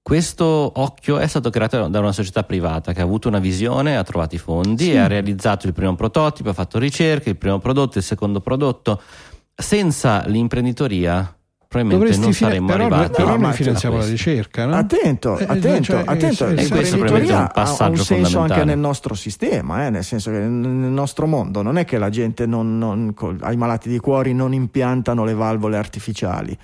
[0.00, 4.02] questo occhio è stato creato da una società privata che ha avuto una visione, ha
[4.02, 7.98] trovato i fondi e ha realizzato il primo prototipo, ha fatto ricerche, il primo prodotto,
[7.98, 9.00] il secondo prodotto.
[9.56, 11.36] Senza l'imprenditoria
[11.68, 14.76] probabilmente non saremmo però, arrivati però No, noi finanziamo la ricerca, no?
[14.76, 16.46] Attento, Eh, attento, cioè, attento.
[16.46, 19.14] eh, sì, E sì, questo sì, probabilmente è un ha- un senso anche nel nostro
[19.14, 20.48] sistema, eh, nel senso che nel
[20.90, 25.24] nostro mondo non è che la gente non, non- ai malati di cuore non impiantano
[25.24, 26.56] le valvole artificiali.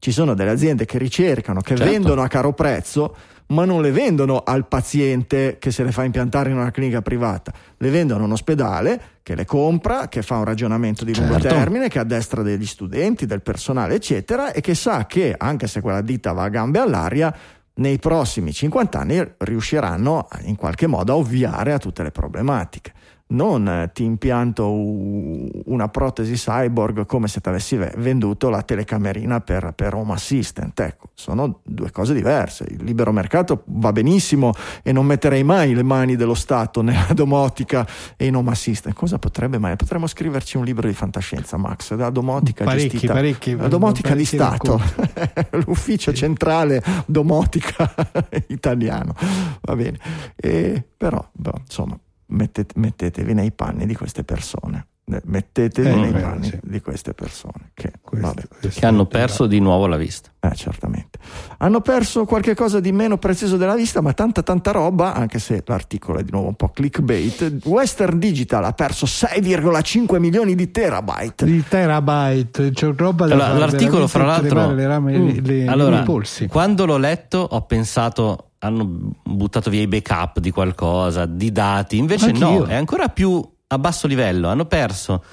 [0.00, 1.92] Ci sono delle aziende che ricercano, che Certo.
[1.92, 3.14] vendono a caro prezzo,
[3.48, 7.52] ma non le vendono al paziente che se le fa impiantare in una clinica privata,
[7.76, 11.48] le vendono a un ospedale che le compra, che fa un ragionamento di lungo Certo.
[11.48, 16.00] termine, che addestra degli studenti, del personale, eccetera, e che sa che anche se quella
[16.00, 17.34] ditta va a gambe all'aria,
[17.74, 22.92] nei prossimi 50 anni riusciranno in qualche modo a ovviare a tutte le problematiche.
[23.30, 29.72] Non ti impianto una protesi cyborg come se ti avessi ve- venduto la telecamerina per,
[29.74, 30.78] per Home Assistant.
[30.80, 32.64] Ecco, sono due cose diverse.
[32.68, 34.52] Il libero mercato va benissimo
[34.82, 37.86] e non metterei mai le mani dello Stato nella domotica
[38.16, 38.94] e in Home Assistant.
[38.94, 39.76] Cosa potrebbe mai?
[39.76, 43.12] Potremmo scriverci un libro di fantascienza, Max, da domotica Parecchi, gestita.
[43.12, 44.80] parecchi, la domotica di Stato,
[45.66, 47.92] l'ufficio centrale domotica
[48.48, 49.14] italiano.
[49.60, 49.98] Va bene.
[50.36, 51.98] E, però, boh, insomma,
[52.30, 54.86] mettete- mettetevi nei panni di queste persone.
[55.12, 56.58] Eh, Mettetevi Eh, nei beh, panni sì.
[56.62, 60.30] di queste persone che, Questo- vabbè, questo che hanno perso di nuovo la vista.
[60.38, 61.18] eh, certamente.
[61.58, 65.62] Hanno perso qualche cosa di meno prezioso della vista, ma tanta tanta roba, anche se
[65.66, 67.58] l'articolo è di nuovo un po' clickbait.
[67.64, 71.44] Western Digital ha perso 6,5 milioni di terabyte.
[71.44, 75.26] di terabyte, c'è roba Allora, l'articolo, fra l'altro- le rame, Mm.
[75.28, 76.46] le- le- Allora, polsi.
[76.46, 82.26] quando l'ho letto ho pensato hanno buttato via i backup di qualcosa, di dati, invece
[82.26, 82.58] Anch'io.
[82.60, 85.24] no, è ancora più a basso livello, hanno perso,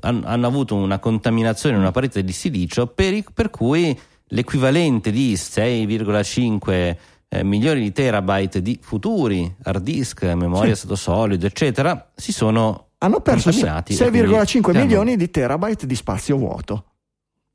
[0.00, 3.98] han- hanno avuto una contaminazione in una parete di silicio per, i- per cui
[4.28, 6.96] l'equivalente di 6,5
[7.28, 12.88] eh, milioni di terabyte di futuri hard disk, memoria a stato solido, eccetera, si sono
[12.98, 13.92] Hanno perso se- contaminati.
[13.92, 16.84] e 6,5 quindi milioni di terabyte di spazio vuoto.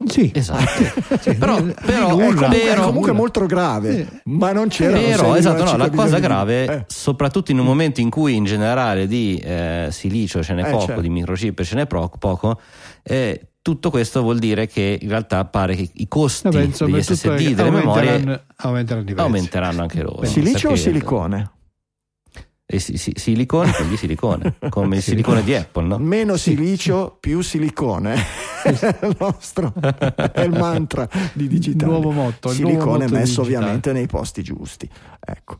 [0.05, 0.63] Sì, Esatto.
[1.19, 2.09] Sì, però, però, nulla.
[2.09, 4.97] è comunque, è però- comunque molto grave, ma non c'era.
[4.97, 6.83] Però, esatto, no, la 6,5 cosa grave, eh.
[6.87, 10.85] soprattutto in un momento in cui in generale di eh, silicio ce n'è Eh, poco,
[10.85, 11.01] certo.
[11.01, 12.59] di microchip ce n'è pro- poco,
[13.03, 17.03] eh, tutto questo vuol dire che in realtà pare che i costi Vabbè, insomma, degli
[17.03, 20.25] SSD è- delle memorie aumenteranno, aumenteranno aumenteranno anche loro.
[20.25, 21.51] Silicio o silicone?
[22.69, 25.97] Eh, si- si- silicone, quindi silicone, come il silicone di Apple, no?
[25.99, 28.15] Meno silicio, più silicone.
[28.61, 28.69] è
[29.07, 31.89] il nostro è il mantra di digitale.
[31.89, 33.55] Nuovo motto, il nuovo Silicone motto messo digitale.
[33.57, 34.89] ovviamente nei posti giusti.
[35.17, 35.57] Ecco.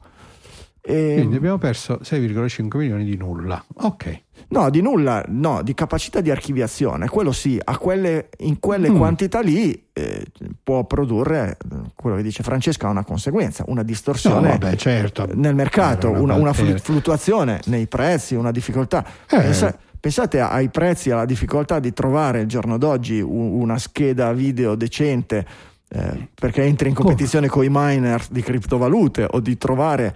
[0.89, 3.61] E- Quindi abbiamo perso 6,5 milioni di nulla.
[3.81, 4.21] Ok.
[4.49, 8.95] No, di nulla, no, di capacità di archiviazione, quello sì, a quelle, in quelle Mm.
[8.95, 10.25] quantità lì eh,
[10.63, 15.27] può produrre, eh, quello che dice Francesca, una conseguenza, una No, distorsione vabbè, certo.
[15.33, 19.05] nel mercato, una, una fluttuazione nei prezzi, una difficoltà.
[19.29, 19.37] Eh.
[19.41, 25.45] Pensa- pensate ai prezzi, alla difficoltà di trovare il giorno d'oggi una scheda video decente
[25.89, 30.15] eh, perché entri in competizione con i miner di criptovalute o di trovare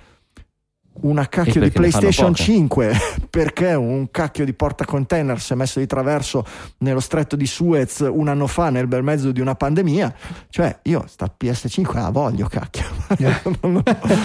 [0.94, 2.44] una cacchio di PlayStation poche.
[2.44, 2.98] 5
[3.30, 6.46] perché un cacchio di porta container si è messo di traverso
[6.80, 10.14] nello stretto di Suez un anno fa nel bel mezzo di una pandemia?
[10.50, 12.84] Cioè io sta PS5 la voglio cacchio.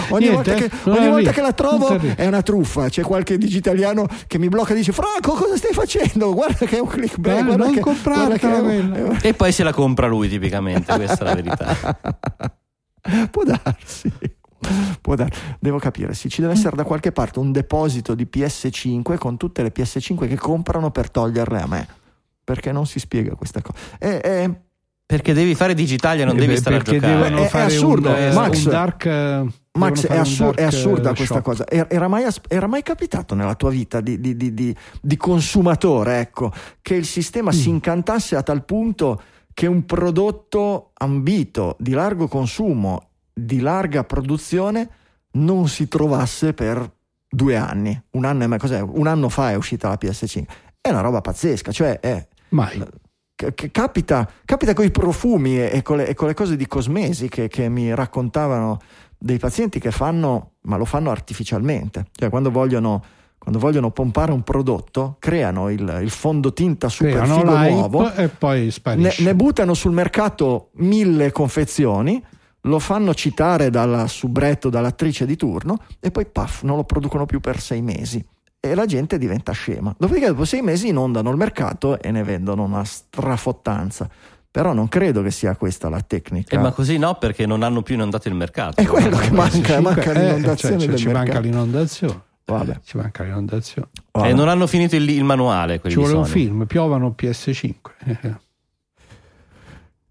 [0.09, 2.89] Ogni, Niente, volta, che, ogni volta che la trovo è una truffa.
[2.89, 6.33] C'è qualche digitaliano che mi blocca e dice Franco cosa stai facendo?
[6.33, 9.19] Guarda che è un clickbait Eh, guarda non che, comprartela guarda che è un-.
[9.21, 11.99] E poi se la compra lui tipicamente, questa è la verità.
[13.31, 14.11] Può darsi.
[15.01, 19.17] Può dar- Devo capire, sì, ci deve essere da qualche parte un deposito di PS5
[19.17, 21.87] con tutte le PS5 che comprano per toglierle a me.
[22.43, 23.77] Perché non si spiega questa cosa.
[23.99, 24.61] E- e-
[25.07, 27.13] Perché devi fare digitale, non Eh, devi beh, stare a perché giocare.
[27.29, 28.63] devono È- è fare assurdo, un, eh, Max.
[28.65, 29.45] un dark eh,
[29.77, 31.43] Max, è, assur- è assurda questa shop.
[31.43, 31.65] cosa.
[31.67, 36.19] Era, era mai, era mai capitato nella tua vita di, di- di- di- di consumatore,
[36.19, 37.53] ecco, che il sistema Mm.
[37.57, 39.21] si incantasse a tal punto
[39.53, 43.06] che un prodotto ambito di largo consumo,
[43.37, 44.89] di larga produzione,
[45.33, 46.91] non si trovasse per
[47.29, 47.99] due anni.
[48.11, 48.79] Un anno, e?
[48.79, 50.45] Un anno fa è uscita la PS5.
[50.81, 52.83] È una roba pazzesca, cioè è, Mai.
[53.35, 56.55] che- che capita, capita con i profumi e, e con le, e con le cose
[56.55, 58.79] di cosmesi che, che mi raccontavano
[59.17, 63.03] dei pazienti che fanno, ma lo fanno artificialmente, cioè quando vogliono,
[63.37, 68.65] quando vogliono pompare un prodotto, creano il, il fondotinta super Creano figo nuovo, e poi
[68.65, 69.23] ne, sparisce.
[69.23, 72.23] ne buttano sul mercato mille confezioni,
[72.61, 77.39] lo fanno citare dalla subretto, dall'attrice di turno e poi paf, non lo producono più
[77.39, 78.23] per sei mesi.
[78.59, 79.95] E la gente diventa scema.
[79.97, 84.09] Dopodiché, dopo sei mesi, inondano il mercato e ne vendono una strafottanza.
[84.49, 86.55] Però non credo che sia questa la tecnica.
[86.55, 88.81] Eh, ma così no, perché non hanno più inondato il mercato.
[88.81, 92.21] È quello che manca, PS5, manca eh, l'inondazione cioè, del ci manca l'inondazione.
[92.45, 93.89] Vabbè, Ci manca l'inondazione.
[94.11, 95.79] E non hanno finito il, il manuale.
[95.85, 98.35] Ci vuole un film, piovano PS5.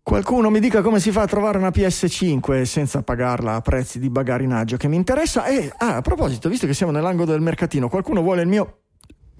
[0.07, 4.09] Qualcuno mi dica come si fa a trovare una PS5 senza pagarla a prezzi di
[4.09, 5.47] bagarinaggio che mi interessa.
[5.47, 8.83] E ah, a proposito, visto che siamo nell'angolo del mercatino, qualcuno vuole il mio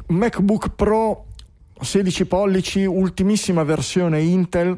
[0.09, 1.27] MacBook Pro
[1.81, 4.77] 16 pollici, ultimissima versione Intel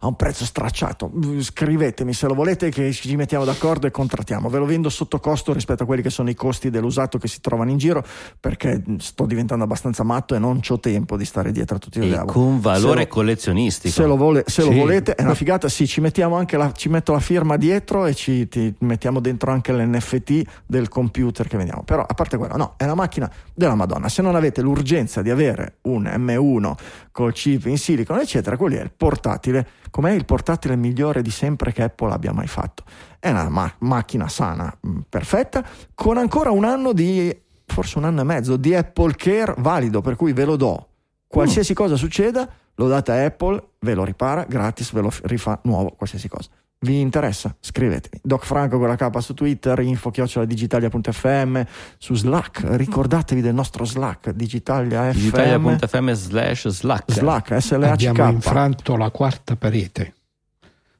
[0.00, 1.10] a un prezzo stracciato.
[1.40, 4.48] Scrivetemi se lo volete che ci mettiamo d'accordo e contrattiamo.
[4.48, 7.40] Ve lo vendo sotto costo rispetto a quelli che sono i costi dell'usato che si
[7.40, 8.04] trovano in giro
[8.38, 12.02] perché sto diventando abbastanza matto e non ho tempo di stare dietro a tutti i
[12.02, 12.32] diavoli.
[12.32, 13.94] con valore Se lo- collezionistico.
[13.94, 14.78] Se lo, vole- se lo Sì.
[14.78, 15.68] volete, è una figata.
[15.68, 19.50] Sì, ci mettiamo anche la, ci metto la firma dietro e ci ti mettiamo dentro
[19.50, 21.82] anche l'NFT del computer che vediamo.
[21.82, 24.08] Però, a parte quello, no, è una macchina della Madonna.
[24.08, 26.72] Se non avete l'urgenza di avere un M1
[27.12, 29.66] col chip in silicon, eccetera, quello è il portatile.
[29.90, 32.84] Com'è il portatile migliore di sempre che Apple abbia mai fatto?
[33.18, 37.34] È una ma- macchina sana, mh, perfetta, con ancora un anno di,
[37.66, 40.88] forse un anno e mezzo, di Apple Care valido, per cui ve lo do.
[41.26, 45.58] Qualsiasi cosa succeda, lo date a Apple, ve lo ripara gratis, ve lo f- rifà
[45.64, 46.48] nuovo, qualsiasi cosa.
[46.80, 47.56] Vi interessa?
[47.58, 48.20] Scrivetemi.
[48.22, 50.12] Doc Franco con la K su Twitter, info
[50.46, 51.62] digitalia.fm,
[51.98, 52.62] su Slack.
[52.76, 55.18] Ricordatevi del nostro Slack, Digitalia FM.
[55.18, 57.10] Digitalia.fm slash slack.
[57.10, 58.32] Slack, Abbiamo SLHK.
[58.32, 60.14] infranto la quarta parete.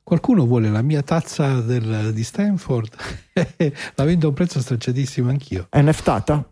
[0.03, 2.89] Qualcuno vuole la mia tazza del- di Stanford?
[3.95, 5.67] la vendo a un prezzo stracciatissimo anch'io.
[5.71, 6.45] È neftata?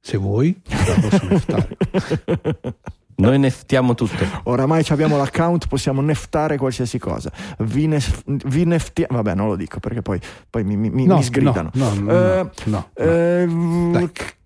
[0.00, 1.76] Se vuoi, la posso neftare.
[3.20, 4.24] Noi neftiamo tutto.
[4.44, 7.32] Oramai ci abbiamo l'account, possiamo neftare qualsiasi cosa.
[7.58, 9.16] Vi, nef- vi neftiamo.
[9.16, 11.70] Vabbè, non lo dico perché poi, poi mi, mi- mi- No, mi sgridano.
[11.74, 12.02] no, no,
[12.64, 14.10] no, Eh, no, no.
[14.12, 14.36] K-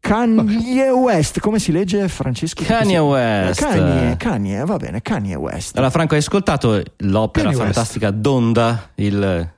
[0.00, 2.62] Kanye West, come si legge Francesco?
[2.64, 3.60] Kanye West.
[3.60, 5.76] Kanye, Kanye, va bene, Kanye West.
[5.76, 7.72] Allora, Franco, hai ascoltato l'opera Kanye West.
[7.74, 9.50] fantastica Donda, il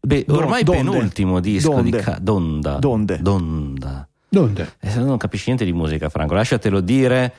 [0.00, 0.90] beh, ormai Donde.
[0.90, 1.96] penultimo disco Donde.
[1.98, 2.76] di Ka- Donda.
[2.78, 3.18] Donde.
[3.20, 4.08] Donda.
[4.30, 4.74] Donde?
[4.78, 7.34] E se no non capisci niente di musica, Franco, lasciatelo dire.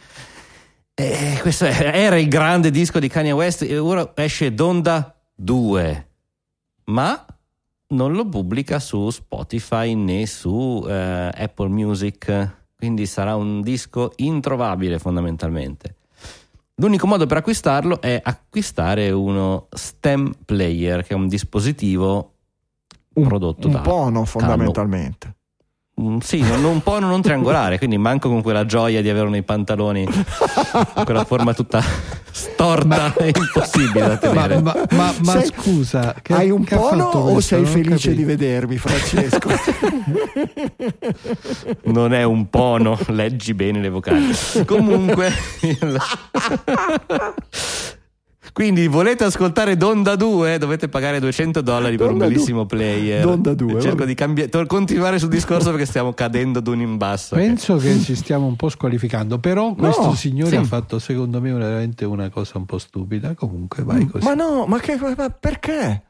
[0.94, 6.08] Eh, questo era il grande disco di Kanye West e ora esce Donda 2,
[6.86, 7.26] ma
[7.88, 15.00] non lo pubblica su Spotify né su eh, Apple Music, quindi sarà un disco introvabile
[15.00, 15.96] fondamentalmente.
[16.76, 22.34] L'unico modo per acquistarlo è acquistare uno stem player, che è un dispositivo
[23.14, 25.28] un, prodotto un da pono fondamentalmente.
[25.28, 25.41] Mm,
[26.22, 30.08] Sì, non, un po' non triangolare, quindi manco con quella gioia di averlo nei pantaloni,
[31.04, 31.84] quella forma tutta
[32.32, 34.62] storta e impossibile da Ma, tenere.
[34.62, 37.56] ma- ma- ma Sei- scusa, che- Hai un pono fatto o questo?
[37.56, 38.16] sei felice capito.
[38.16, 39.50] di vedermi, Francesco?
[41.84, 44.32] Non è un pono, leggi bene le vocali.
[44.66, 45.98] Comunque, il-
[48.54, 50.58] quindi volete ascoltare Donda 2?
[50.58, 52.68] Dovete pagare 200 dollari per un Donda bellissimo 2.
[52.68, 53.24] player.
[53.24, 54.06] Donda 2, Cerco vabbè.
[54.06, 57.36] di cambiare, to- continuare sul discorso perché stiamo cadendo d'un in basso.
[57.36, 60.56] Penso che ci stiamo un po' squalificando, però questo signore sì.
[60.58, 63.34] ha fatto secondo me veramente una cosa un po' stupida.
[63.36, 64.26] Comunque vai così.
[64.26, 66.04] ma no, ma, che, ma perché?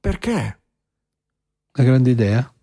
[0.00, 0.58] Perché?
[1.76, 2.53] Una grande idea?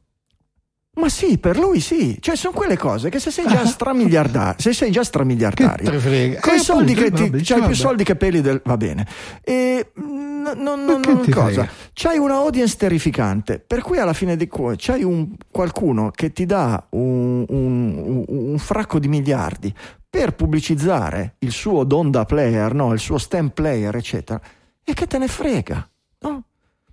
[0.94, 2.18] Ma sì, per lui sì.
[2.20, 6.58] Cioè, sono quelle cose che se sei già stramiliardario, se sei già stramiliardario, con i
[6.58, 7.74] Eh, soldi appunto, che ti, vabbè, c'hai più vabbè.
[7.74, 9.08] soldi che peli del va bene.
[9.42, 11.64] E mm, no- no- no- non cosa.
[11.64, 11.70] frega?
[11.94, 16.46] C'hai una audience terrificante, per cui alla fine di cui c'hai un, qualcuno che ti
[16.46, 19.74] dà un, un- un- un fracco di miliardi
[20.10, 22.92] per pubblicizzare il suo Donda player, no?
[22.92, 24.42] il suo stem player, eccetera.
[24.84, 25.90] E che te ne frega?
[26.20, 26.44] no?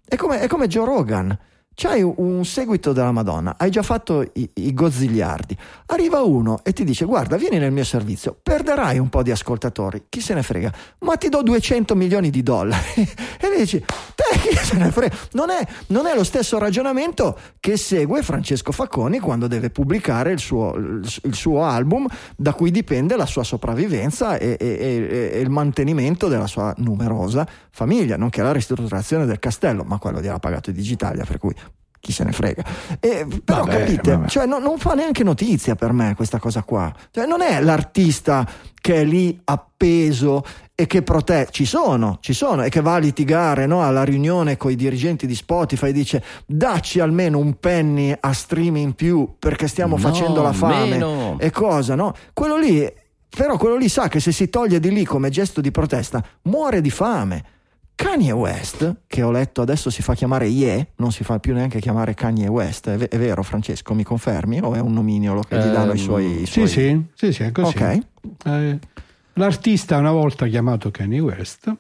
[0.06, 1.36] È come, è come Joe Rogan.
[1.80, 5.56] C'hai un seguito della Madonna, hai già fatto i, i gozzigliardi.
[5.86, 10.06] Arriva uno e ti dice: Guarda, vieni nel mio servizio, perderai un po' di ascoltatori,
[10.08, 10.72] chi se ne frega,
[11.02, 12.82] ma ti do 200 milioni di dollari.
[12.98, 13.84] e dice:
[14.16, 15.14] Te chi se ne frega?
[15.34, 20.40] Non è, non è lo stesso ragionamento che segue Francesco Facconi quando deve pubblicare il
[20.40, 25.50] suo, il suo album, da cui dipende la sua sopravvivenza e, e- e- e il
[25.50, 31.24] mantenimento della sua numerosa famiglia, nonché la ristrutturazione del castello, ma quello gliel'ha pagato Digitalia,
[31.24, 31.54] per cui
[32.00, 32.64] chi se ne frega.
[33.00, 34.28] E, però Vabbè, capite, vabbè.
[34.28, 36.92] cioè, no- non fa neanche notizia per me questa cosa qua.
[37.10, 38.46] Cioè, non è l'artista
[38.80, 40.44] che è lì appeso
[40.74, 41.50] e che protegge.
[41.50, 45.26] Ci sono, ci sono, e che va a litigare no, alla riunione con i dirigenti
[45.26, 50.02] di Spotify e dice dacci almeno un penny a streaming in più perché stiamo No,
[50.02, 50.88] facendo la fame.
[50.90, 51.36] meno.
[51.40, 52.14] E cosa, no?
[52.32, 52.86] Quello lì,
[53.28, 56.80] però quello lì sa che se si toglie di lì come gesto di protesta, muore
[56.80, 57.44] di fame.
[58.00, 61.80] Kanye West, che ho letto adesso si fa chiamare Ye, non si fa più neanche
[61.80, 64.60] chiamare Kanye West, è, ve- è vero Francesco, mi confermi?
[64.62, 66.42] O è un nomignolo che gli danno i Ehm, suoi...
[66.42, 67.76] i Sì, suoi- sì, sì, sì, è così.
[67.76, 67.98] Ok.
[68.44, 68.78] Eh,
[69.32, 71.74] l'artista una volta chiamato Kanye West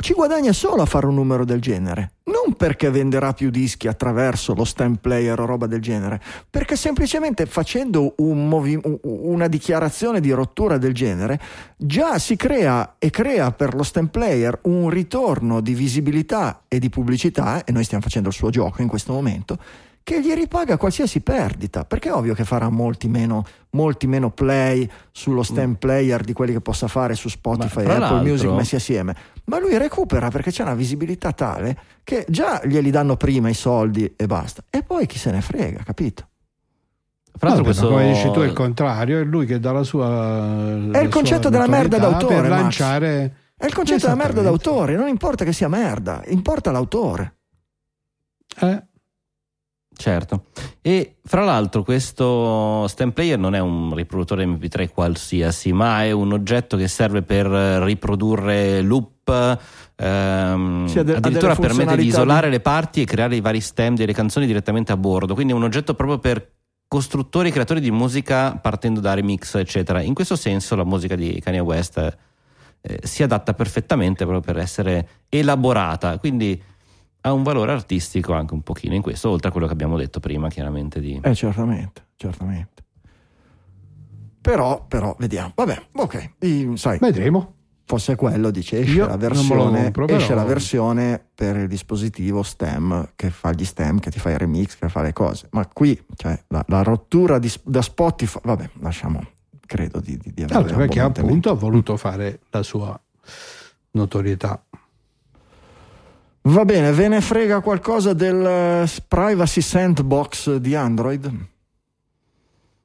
[0.00, 4.52] Ci guadagna solo a fare un numero del genere, non perché venderà più dischi attraverso
[4.52, 6.20] lo stamp player o roba del genere,
[6.50, 11.40] perché semplicemente facendo un movi- una dichiarazione di rottura del genere
[11.78, 16.90] già si crea e crea per lo stamp player un ritorno di visibilità e di
[16.90, 19.56] pubblicità, e noi stiamo facendo il suo gioco in questo momento,
[20.02, 24.88] che gli ripaga qualsiasi perdita, perché è ovvio che farà molti meno, molti meno play
[25.10, 29.14] sullo stem player di quelli che possa fare su Spotify e Apple Music messi assieme,
[29.44, 34.14] ma lui recupera perché c'è una visibilità tale che già glieli danno prima i soldi
[34.16, 36.26] e basta, e poi chi se ne frega, capito?
[37.38, 37.88] Fra l'altro questo...
[37.88, 41.48] come dici tu è il contrario, è lui che dà la sua È il concetto
[41.48, 42.60] della merda d'autore, per Max.
[42.60, 47.34] lanciare È il concetto della merda d'autore, non importa che sia merda, importa l'autore.
[48.60, 48.82] eh,
[49.98, 50.44] Certo.
[50.80, 56.32] E fra l'altro questo stem player non è un riproduttore MP3 qualsiasi, ma è un
[56.32, 59.28] oggetto che serve per riprodurre loop,
[59.96, 63.96] ehm, ha de- addirittura permette di isolare di- le parti e creare i vari stem
[63.96, 65.34] delle canzoni direttamente a bordo.
[65.34, 66.48] Quindi è un oggetto proprio per
[66.86, 70.00] costruttori e creatori di musica partendo da remix, eccetera.
[70.00, 71.98] In questo senso la musica di Kanye West
[72.80, 76.16] eh, si adatta perfettamente proprio per essere elaborata.
[76.18, 76.62] Quindi
[77.20, 80.20] ha un valore artistico anche un pochino in questo, oltre a quello che abbiamo detto
[80.20, 81.18] prima, chiaramente di...
[81.22, 82.84] Eh, certamente, certamente.
[84.40, 85.52] Però, però, vediamo.
[85.54, 86.30] Vabbè, ok.
[86.40, 87.54] I- sai, vedremo.
[87.84, 92.42] fosse quello, dice, esce Io la versione, compro, esce però- la versione per il dispositivo
[92.42, 95.48] STEM che fa gli STEM, che ti fa i remix, che fa le cose.
[95.52, 99.20] Ma qui, cioè, la, la rottura di- da Spotify, vabbè, lasciamo,
[99.66, 102.98] credo di, di, di avere Allora, perché appunto ha voluto fare la sua
[103.90, 104.62] notorietà.
[106.48, 111.30] Va bene, ve ne frega qualcosa del eh, privacy sandbox di Android?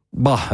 [0.09, 0.49] Bah,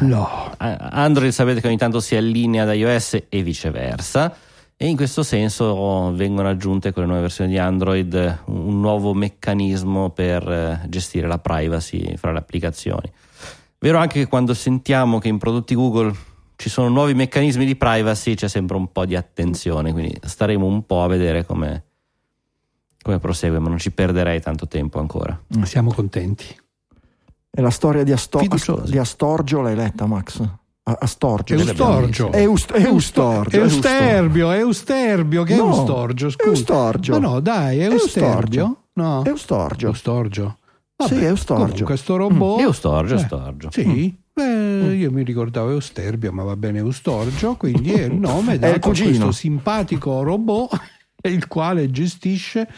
[0.00, 0.52] eh, No.
[0.56, 4.34] a- Android sapete che ogni tanto si allinea da iOS e viceversa.
[4.76, 10.10] E in questo senso vengono aggiunte con le nuove versioni di Android un nuovo meccanismo
[10.10, 13.10] per eh, gestire la privacy fra le applicazioni.
[13.80, 16.14] Vero anche che quando sentiamo che in prodotti Google
[16.54, 20.86] ci sono nuovi meccanismi di privacy c'è sempre un po' di attenzione, quindi staremo un
[20.86, 21.86] po' a vedere come,
[23.02, 25.38] come prosegue, ma non ci perderei tanto tempo ancora.
[25.62, 26.44] Siamo contenti.
[27.50, 28.90] E la storia di, Asto- Fiduciosi.
[28.90, 30.42] di Astorgio l'hai letta, Max?
[30.82, 31.54] Astorgio.
[31.54, 32.32] Eustorgio.
[32.32, 33.60] Eust- Eustorgio.
[33.60, 36.48] Eusterbio, Eusterbio, che è No, Eustorgio, scusa.
[36.48, 37.12] Eustorgio.
[37.12, 38.84] Ma no, dai, Eusterbio.
[38.94, 39.22] No.
[39.24, 39.88] Eustorgio.
[39.88, 40.58] Eustorgio.
[41.06, 41.64] Sì, Eustorgio.
[41.66, 42.60] Comunque, sto robot.
[42.60, 43.70] Eustorgio, Eh, Eustorgio.
[43.70, 44.16] Sì.
[44.32, 49.08] Beh, io mi ricordavo Eusterbio, ma va bene Eustorgio, quindi è il nome cugino.
[49.08, 50.80] questo simpatico robot
[51.22, 52.68] il quale gestisce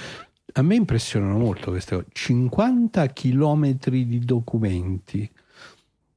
[0.53, 5.31] a me impressionano molto queste cose 50 chilometri di documenti.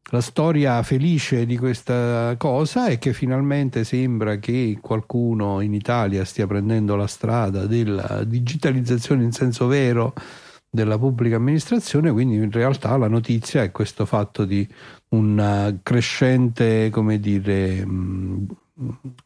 [0.09, 6.45] La storia felice di questa cosa è che finalmente sembra che qualcuno in Italia stia
[6.45, 10.13] prendendo la strada della digitalizzazione in senso vero
[10.69, 14.67] della pubblica amministrazione, quindi in realtà la notizia è questo fatto di
[15.09, 18.47] una crescente, come dire, mh,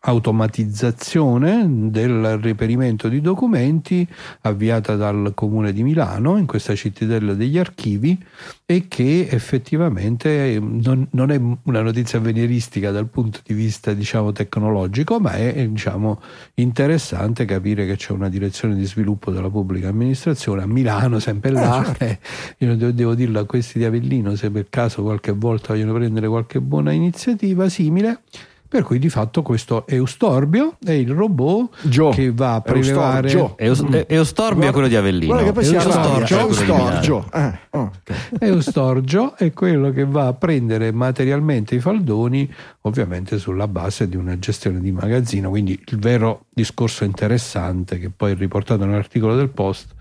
[0.02, 4.06] automatizzazione del reperimento di documenti
[4.42, 8.22] avviata dal comune di Milano in questa cittadella degli archivi
[8.66, 14.34] e che effettivamente eh, non, non è una notizia avveniristica dal punto di vista diciamo
[14.34, 16.22] tecnologico ma è eh, diciamo
[16.56, 20.64] interessante capire che c'è una direzione di sviluppo della pubblica amministrazione.
[20.64, 22.20] A Milano sempre là eh,
[22.58, 26.28] io devo, devo dirlo a questi di Avellino se per caso qualche volta vogliono prendere
[26.28, 28.20] qualche buona iniziativa simile
[28.68, 32.10] per cui di fatto questo Eustorbio è il robot Gio.
[32.10, 33.32] che va a prelevare.
[33.58, 34.02] Eus- Mm.
[34.08, 35.28] Eustorbio è quello di Avellino.
[35.28, 36.40] Guarda che poi si Eustorgio.
[36.40, 37.26] Eustorgio.
[37.34, 38.38] Eh, oh, ok.
[38.40, 44.38] Eustorgio è quello che va a prendere materialmente i faldoni, ovviamente sulla base di una
[44.40, 45.50] gestione di magazzino.
[45.50, 49.94] Quindi il vero discorso interessante, che poi è riportato nell'articolo del post,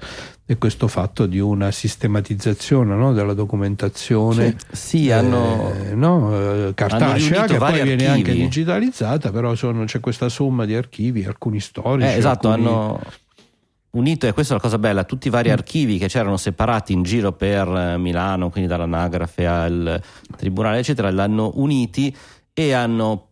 [0.48, 4.56] è questo fatto di una sistematizzazione no, della documentazione.
[4.70, 6.32] Sì, hanno- eh, no,
[6.68, 11.24] eh, cartacea, riunito che poi viene anche digitalizzata, però sono- c'è questa somma di archivi,
[11.24, 12.06] alcuni storici.
[12.08, 13.00] Eh, esatto, alcuni- hanno
[13.90, 17.02] unito, e questa è la cosa bella, tutti i vari archivi che c'erano separati in
[17.02, 20.00] giro per eh, Milano, quindi dall'anagrafe al
[20.36, 22.14] tribunale, eccetera, l'hanno uniti
[22.52, 23.30] e hanno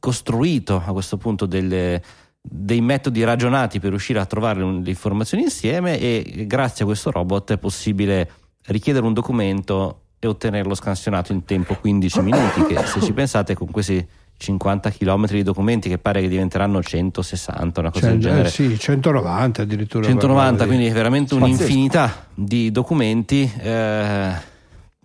[0.00, 2.02] costruito a questo punto delle-
[2.50, 7.52] dei metodi ragionati per riuscire a trovare le informazioni insieme e grazie a questo robot
[7.52, 8.30] è possibile
[8.66, 13.70] richiedere un documento e ottenerlo scansionato in tempo 15 minuti che se ci pensate con
[13.70, 14.04] questi
[14.36, 18.50] 50 km di documenti che pare che diventeranno 160 una cosa Cioè, del genere eh,
[18.50, 20.04] sì, 190 addirittura.
[20.04, 21.54] 190 parlava di- quindi è veramente Pazzesco.
[21.62, 24.30] un'infinità di documenti eh,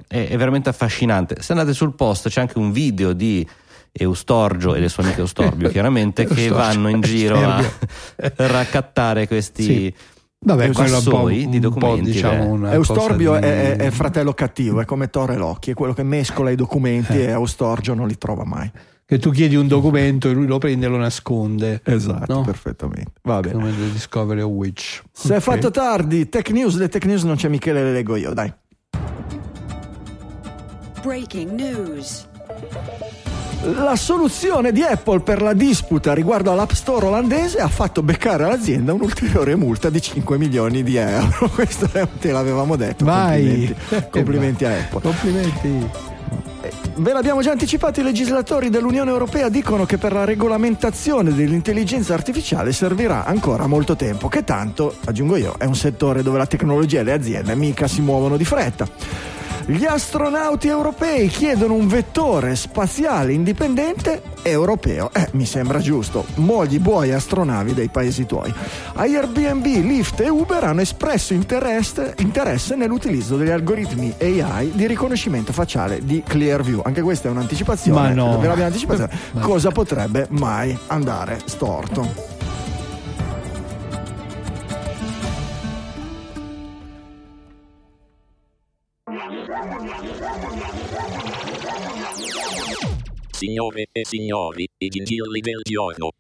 [0.07, 3.45] è, è veramente affascinante se andate sul post c'è anche un video di
[3.95, 7.63] Eustorgio e le sue amiche Eustorbio chiaramente che vanno in giro a
[8.35, 9.93] raccattare questi Sì.
[10.45, 13.77] Vabbè, quello è un po', di un po', documenti diciamo, una Eustorbio di- è, è-
[13.77, 17.27] è fratello cattivo, è come Torre Locchi, è quello che mescola i documenti Eh.
[17.27, 18.69] e Eustorgio non li trova mai.
[19.05, 21.81] che tu chiedi un documento e lui lo prende e lo nasconde.
[21.85, 22.41] Esatto, No?
[22.41, 23.11] perfettamente.
[23.21, 23.53] Va bene.
[23.53, 25.01] Come The Discovery of Witch.
[25.13, 25.43] Se è Ok.
[25.43, 28.51] fatto tardi, tech news, le tech news non c'è Michele, le leggo io, dai.
[31.01, 32.27] breaking news.
[33.63, 38.91] La soluzione di Apple per la disputa riguardo all'App Store olandese ha fatto beccare all'azienda
[38.91, 41.47] un'ulteriore multa di 5 milioni di euro.
[41.55, 43.05] Questo te l'avevamo detto.
[43.05, 43.73] Vai.
[43.73, 45.01] Complimenti, complimenti a Apple.
[45.01, 45.89] Complimenti.
[46.95, 52.73] Ve l'abbiamo già anticipato, i legislatori dell'Unione Europea dicono che per la regolamentazione dell'intelligenza artificiale
[52.73, 57.03] servirà ancora molto tempo, che tanto, aggiungo io, è un settore dove la tecnologia e
[57.03, 58.87] le aziende mica si muovono di fretta.
[59.65, 65.09] Gli astronauti europei chiedono un vettore spaziale indipendente europeo.
[65.13, 66.25] Eh, mi sembra giusto.
[66.35, 68.53] Mogli buoi astronavi dei paesi tuoi.
[68.93, 76.03] Airbnb, Lyft e Uber hanno espresso interesse, interesse nell'utilizzo degli algoritmi AI di riconoscimento facciale
[76.03, 76.81] di Clearview.
[76.83, 77.99] Anche questa è un'anticipazione.
[77.99, 78.39] Ma no.
[78.39, 79.09] Ve l'abbiamo anticipata.
[79.39, 82.32] Cosa potrebbe mai andare storto?
[93.43, 96.11] Signore e signori, i gingilli del giorno.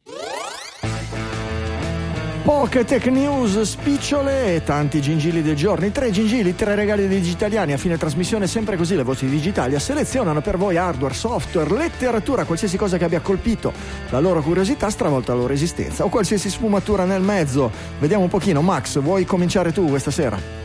[2.43, 5.89] Poche tech news spicciole e tanti gingilli del giorno.
[5.89, 7.71] Tre gingilli, tre regali degli italiani.
[7.71, 12.75] A fine trasmissione, sempre così le voci digitali selezionano per voi hardware, software, letteratura, qualsiasi
[12.75, 13.71] cosa che abbia colpito
[14.09, 17.71] la loro curiosità, stravolta la loro esistenza o qualsiasi sfumatura nel mezzo.
[17.99, 18.61] Vediamo un pochino.
[18.61, 20.62] Max, vuoi cominciare tu questa sera?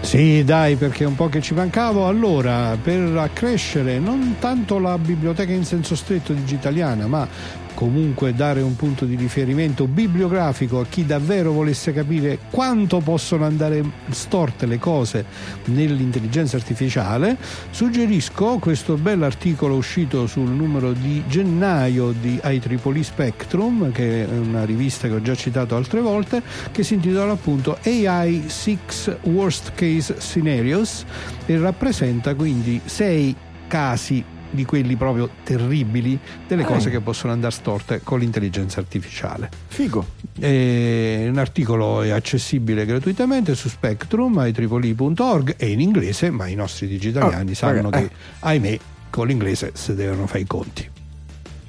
[0.00, 2.06] Sì, dai, perché è un po' che ci mancavo.
[2.06, 7.28] Allora, per accrescere non tanto la biblioteca in senso stretto digitaliana, ma
[7.76, 13.84] comunque dare un punto di riferimento bibliografico a chi davvero volesse capire quanto possono andare
[14.08, 15.26] storte le cose
[15.66, 17.36] nell'intelligenza artificiale,
[17.70, 25.06] suggerisco questo bell'articolo uscito sul numero di gennaio di IEEE Spectrum, che è una rivista
[25.06, 26.40] che ho già citato altre volte,
[26.72, 28.78] che si intitola appunto AI 6
[29.24, 31.04] Worst Case Scenarios
[31.44, 33.36] e rappresenta quindi sei
[33.68, 36.66] casi di quelli proprio terribili delle Eh.
[36.66, 39.50] cose che possono andare storte con l'intelligenza artificiale.
[39.68, 40.04] Figo.
[40.38, 46.86] E un articolo è accessibile gratuitamente su Spectrum, IEEE.org e in inglese, ma i nostri
[46.86, 48.10] digitaliani Ah, sanno vabbè, che,
[48.40, 48.78] ahimè,
[49.10, 50.90] con l'inglese si devono fare i conti.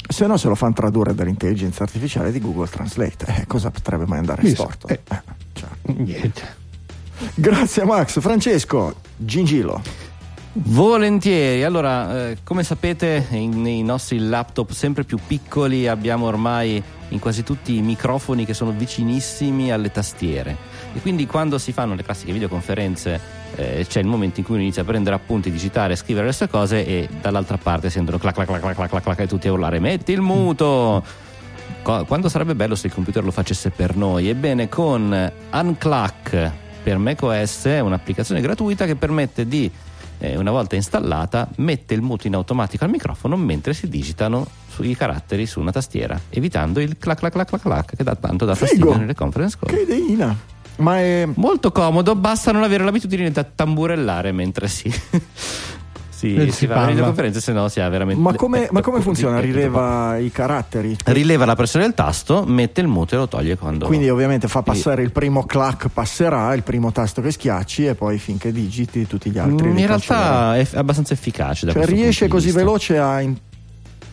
[0.09, 4.19] Se no, se lo fanno tradurre dall'intelligenza artificiale di Google Translate, eh, cosa potrebbe mai
[4.19, 4.87] andare storto?
[4.87, 5.01] eh.
[5.09, 5.21] Eh,
[5.53, 5.67] cioè.
[5.97, 6.65] Niente.
[7.33, 8.19] Grazie, Max.
[8.21, 9.81] Francesco, Gingillo.
[10.59, 17.43] Volentieri, allora eh, come sapete nei nostri laptop sempre più piccoli abbiamo ormai in quasi
[17.43, 20.57] tutti i microfoni che sono vicinissimi alle tastiere.
[20.95, 23.19] E quindi quando si fanno le classiche videoconferenze
[23.55, 26.49] eh, c'è il momento in cui uno inizia a prendere appunti, digitare, scrivere le sue
[26.49, 29.51] cose e dall'altra parte sentono clac clac clac clac clac clac, clac e tutti a
[29.51, 31.03] urlare metti il muto!
[31.83, 34.27] Quando sarebbe bello se il computer lo facesse per noi?
[34.27, 36.51] Ebbene con Unclack
[36.81, 39.71] per macOS è un'applicazione gratuita che permette di
[40.19, 44.95] eh, una volta installata, mette il muto in automatico al microfono mentre si digitano sui
[44.95, 48.55] caratteri su una tastiera, evitando il clac clac clac clac clac che dà tanto da
[48.55, 49.73] fastidio nelle conference call.
[49.73, 50.35] Che ideina.
[50.77, 51.27] Ma è...
[51.35, 54.91] Molto comodo, basta non avere l'abitudine da tamburellare mentre si,
[56.17, 58.19] si, Eh, si si fa le videoconferenze, se no si ha veramente.
[58.19, 59.39] Ma come, ma come funziona?
[59.39, 60.95] Rileva i caratteri?
[61.05, 63.85] Rileva la pressione del tasto, mette il muto e lo toglie quando.
[63.85, 68.17] Quindi ovviamente fa passare il primo clac, passerà il primo tasto che schiacci e poi
[68.17, 69.67] finché digiti tutti gli altri.
[69.67, 71.67] Mm, in realtà è abbastanza efficace.
[71.67, 73.37] Da Cioè questo riesce così veloce a, in-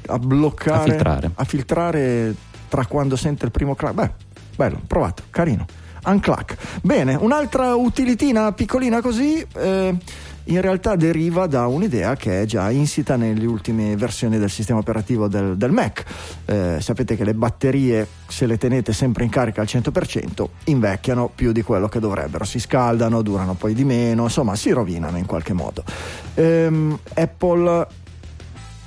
[0.08, 1.30] a bloccare, A filtrare.
[1.34, 2.34] a filtrare
[2.68, 3.94] tra quando sente il primo clac.
[3.94, 4.10] Beh,
[4.56, 5.64] bello, provato, carino.
[6.06, 6.56] Unclack.
[6.82, 9.42] Bene, un'altra utilitina piccolina così.
[9.56, 9.96] eh,
[10.44, 15.28] in realtà deriva da un'idea che è già insita nelle ultime versioni del sistema operativo
[15.28, 16.04] del, del Mac.
[16.44, 21.52] Eh, sapete che le batterie, se le tenete sempre in carica al 100%, invecchiano più
[21.52, 22.44] di quello che dovrebbero.
[22.44, 25.82] Si scaldano, durano poi di meno, insomma, si rovinano in qualche modo.
[26.34, 27.86] Ehm, Apple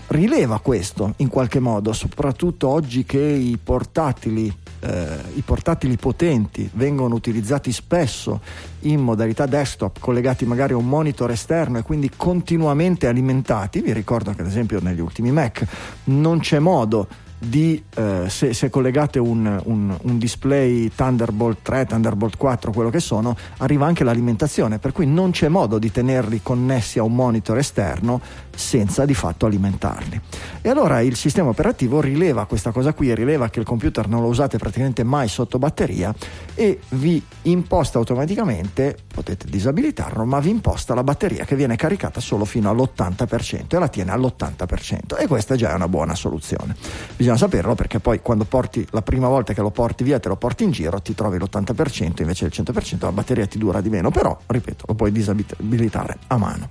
[0.07, 7.15] rileva questo in qualche modo, soprattutto oggi che i portatili, eh, i portatili potenti vengono
[7.15, 8.41] utilizzati spesso
[8.81, 13.81] in modalità desktop, collegati magari a un monitor esterno e quindi continuamente alimentati.
[13.81, 15.65] Vi ricordo che ad esempio negli ultimi Mac
[16.05, 17.07] non c'è modo
[17.39, 22.99] di eh, se, se collegate un, un- un display Thunderbolt 3, Thunderbolt 4, quello che
[22.99, 27.57] sono, arriva anche l'alimentazione, per cui non c'è modo di tenerli connessi a un monitor
[27.59, 28.19] esterno
[28.57, 30.19] senza di fatto alimentarli.
[30.61, 34.27] E allora il sistema operativo rileva questa cosa qui, rileva che il computer non lo
[34.27, 36.13] usate praticamente mai sotto batteria
[36.55, 42.45] e vi imposta automaticamente, potete disabilitarlo, ma vi imposta la batteria che viene caricata solo
[42.45, 46.75] fino all'80% e la tiene all'80% e questa già è una buona soluzione.
[47.15, 50.35] Bisogna saperlo perché poi quando porti la prima volta che lo porti via, te lo
[50.35, 54.09] porti in giro, ti trovi l'80% invece del 100%, la batteria ti dura di meno,
[54.09, 56.69] però ripeto, lo puoi disabilitare a mano.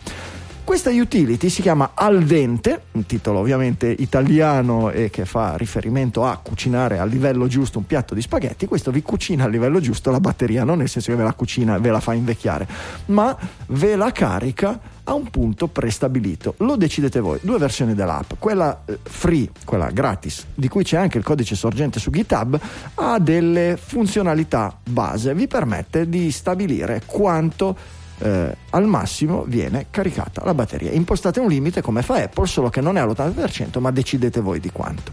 [0.76, 6.36] Questa utility si chiama Al dente, un titolo ovviamente italiano e che fa riferimento a
[6.36, 8.66] cucinare a livello giusto un piatto di spaghetti.
[8.66, 11.76] Questo vi cucina a livello giusto la batteria, non nel senso che ve la cucina
[11.76, 12.68] e ve la fa invecchiare,
[13.06, 13.34] ma
[13.68, 16.56] ve la carica a un punto prestabilito.
[16.58, 17.38] Lo decidete voi.
[17.40, 18.32] Due versioni dell'app.
[18.38, 22.60] Quella eh, free, quella gratis, di cui c'è anche il codice sorgente su GitHub,
[22.96, 25.32] ha delle funzionalità base.
[25.34, 30.90] Vi permette di stabilire quanto eh, al massimo viene caricata la batteria.
[30.92, 34.70] Impostate un limite come fa Apple, solo che non è all'80%, ma decidete voi di
[34.70, 35.12] quanto.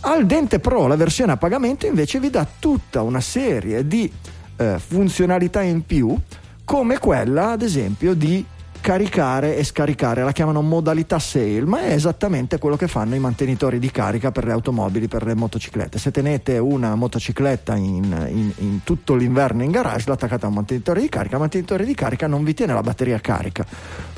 [0.00, 4.10] Al Dente Pro, la versione a pagamento, invece vi dà tutta una serie di
[4.56, 6.16] eh, funzionalità in più,
[6.64, 8.44] come quella, ad esempio, di
[8.86, 13.80] caricare e scaricare, la chiamano modalità sale, ma è esattamente quello che fanno i mantenitori
[13.80, 15.98] di carica per le automobili, per le motociclette.
[15.98, 21.00] Se tenete una motocicletta in, in, in tutto l'inverno in garage, l'attaccate a un mantenitore
[21.00, 23.66] di carica, il mantenitore di carica non vi tiene la batteria carica,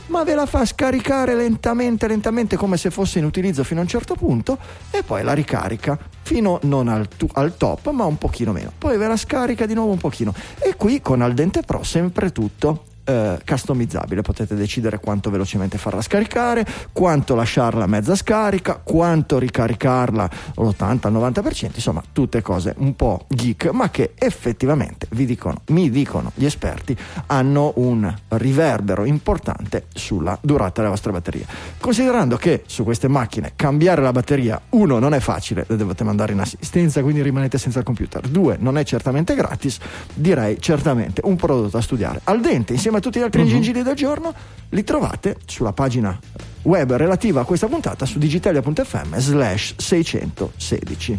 [0.09, 3.89] ma ve la fa scaricare lentamente, lentamente come se fosse in utilizzo fino a un
[3.89, 4.59] certo punto
[4.90, 8.70] e poi la ricarica fino non al, tu, al top, ma un pochino meno.
[8.77, 10.35] Poi ve la scarica di nuovo un pochino.
[10.59, 16.66] E qui con Aldente Pro sempre tutto eh, customizzabile, potete decidere quanto velocemente farla scaricare,
[16.93, 23.70] quanto lasciarla mezza scarica, quanto ricaricarla l'80 al 90%, insomma tutte cose un po' geek,
[23.70, 26.94] ma che effettivamente vi dicono, mi dicono gli esperti,
[27.26, 31.47] hanno un riverbero importante sulla durata della vostra batteria.
[31.80, 36.32] Considerando che su queste macchine cambiare la batteria, uno, non è facile, le dovete mandare
[36.32, 39.78] in assistenza, quindi rimanete senza il computer, due, non è certamente gratis,
[40.12, 42.20] direi certamente un prodotto a studiare.
[42.24, 43.61] Al dente, insieme a tutti gli altri uh-huh.
[43.61, 44.35] giri del giorno,
[44.70, 46.19] li trovate sulla pagina
[46.62, 51.19] web relativa a questa puntata su digitalia.fm slash 616.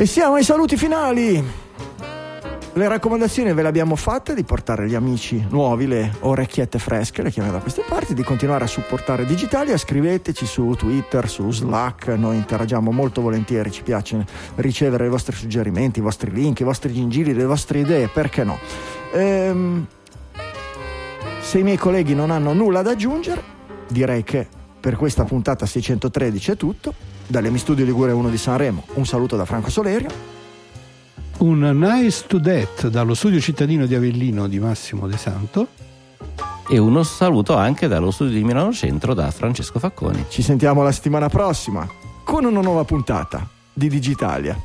[0.00, 1.67] E siamo ai saluti finali.
[2.78, 7.30] Le raccomandazioni ve le abbiamo fatte di portare gli amici nuovi le orecchiette fresche, le
[7.32, 12.36] chiamiamo da queste parti, di continuare a supportare Digitalia, scriveteci su Twitter, su Slack, noi
[12.36, 14.24] interagiamo molto volentieri, ci piace
[14.54, 18.60] ricevere i vostri suggerimenti, i vostri link, i vostri gingilli, le vostre idee, perché no?
[19.12, 19.84] Ehm,
[21.40, 23.42] se i miei colleghi non hanno nulla da aggiungere,
[23.88, 24.46] direi che
[24.78, 26.94] per questa puntata 613 è tutto.
[27.26, 30.36] Dalle Studio Ligure 1 di Sanremo, un saluto da Franco Solerio
[31.38, 35.68] un Nice to Death dallo studio cittadino di Avellino di Massimo De Santo.
[36.68, 40.26] E uno saluto anche dallo studio di Milano Centro da Francesco Facconi.
[40.28, 41.88] Ci sentiamo la settimana prossima
[42.24, 44.58] con una nuova puntata di Digitalia.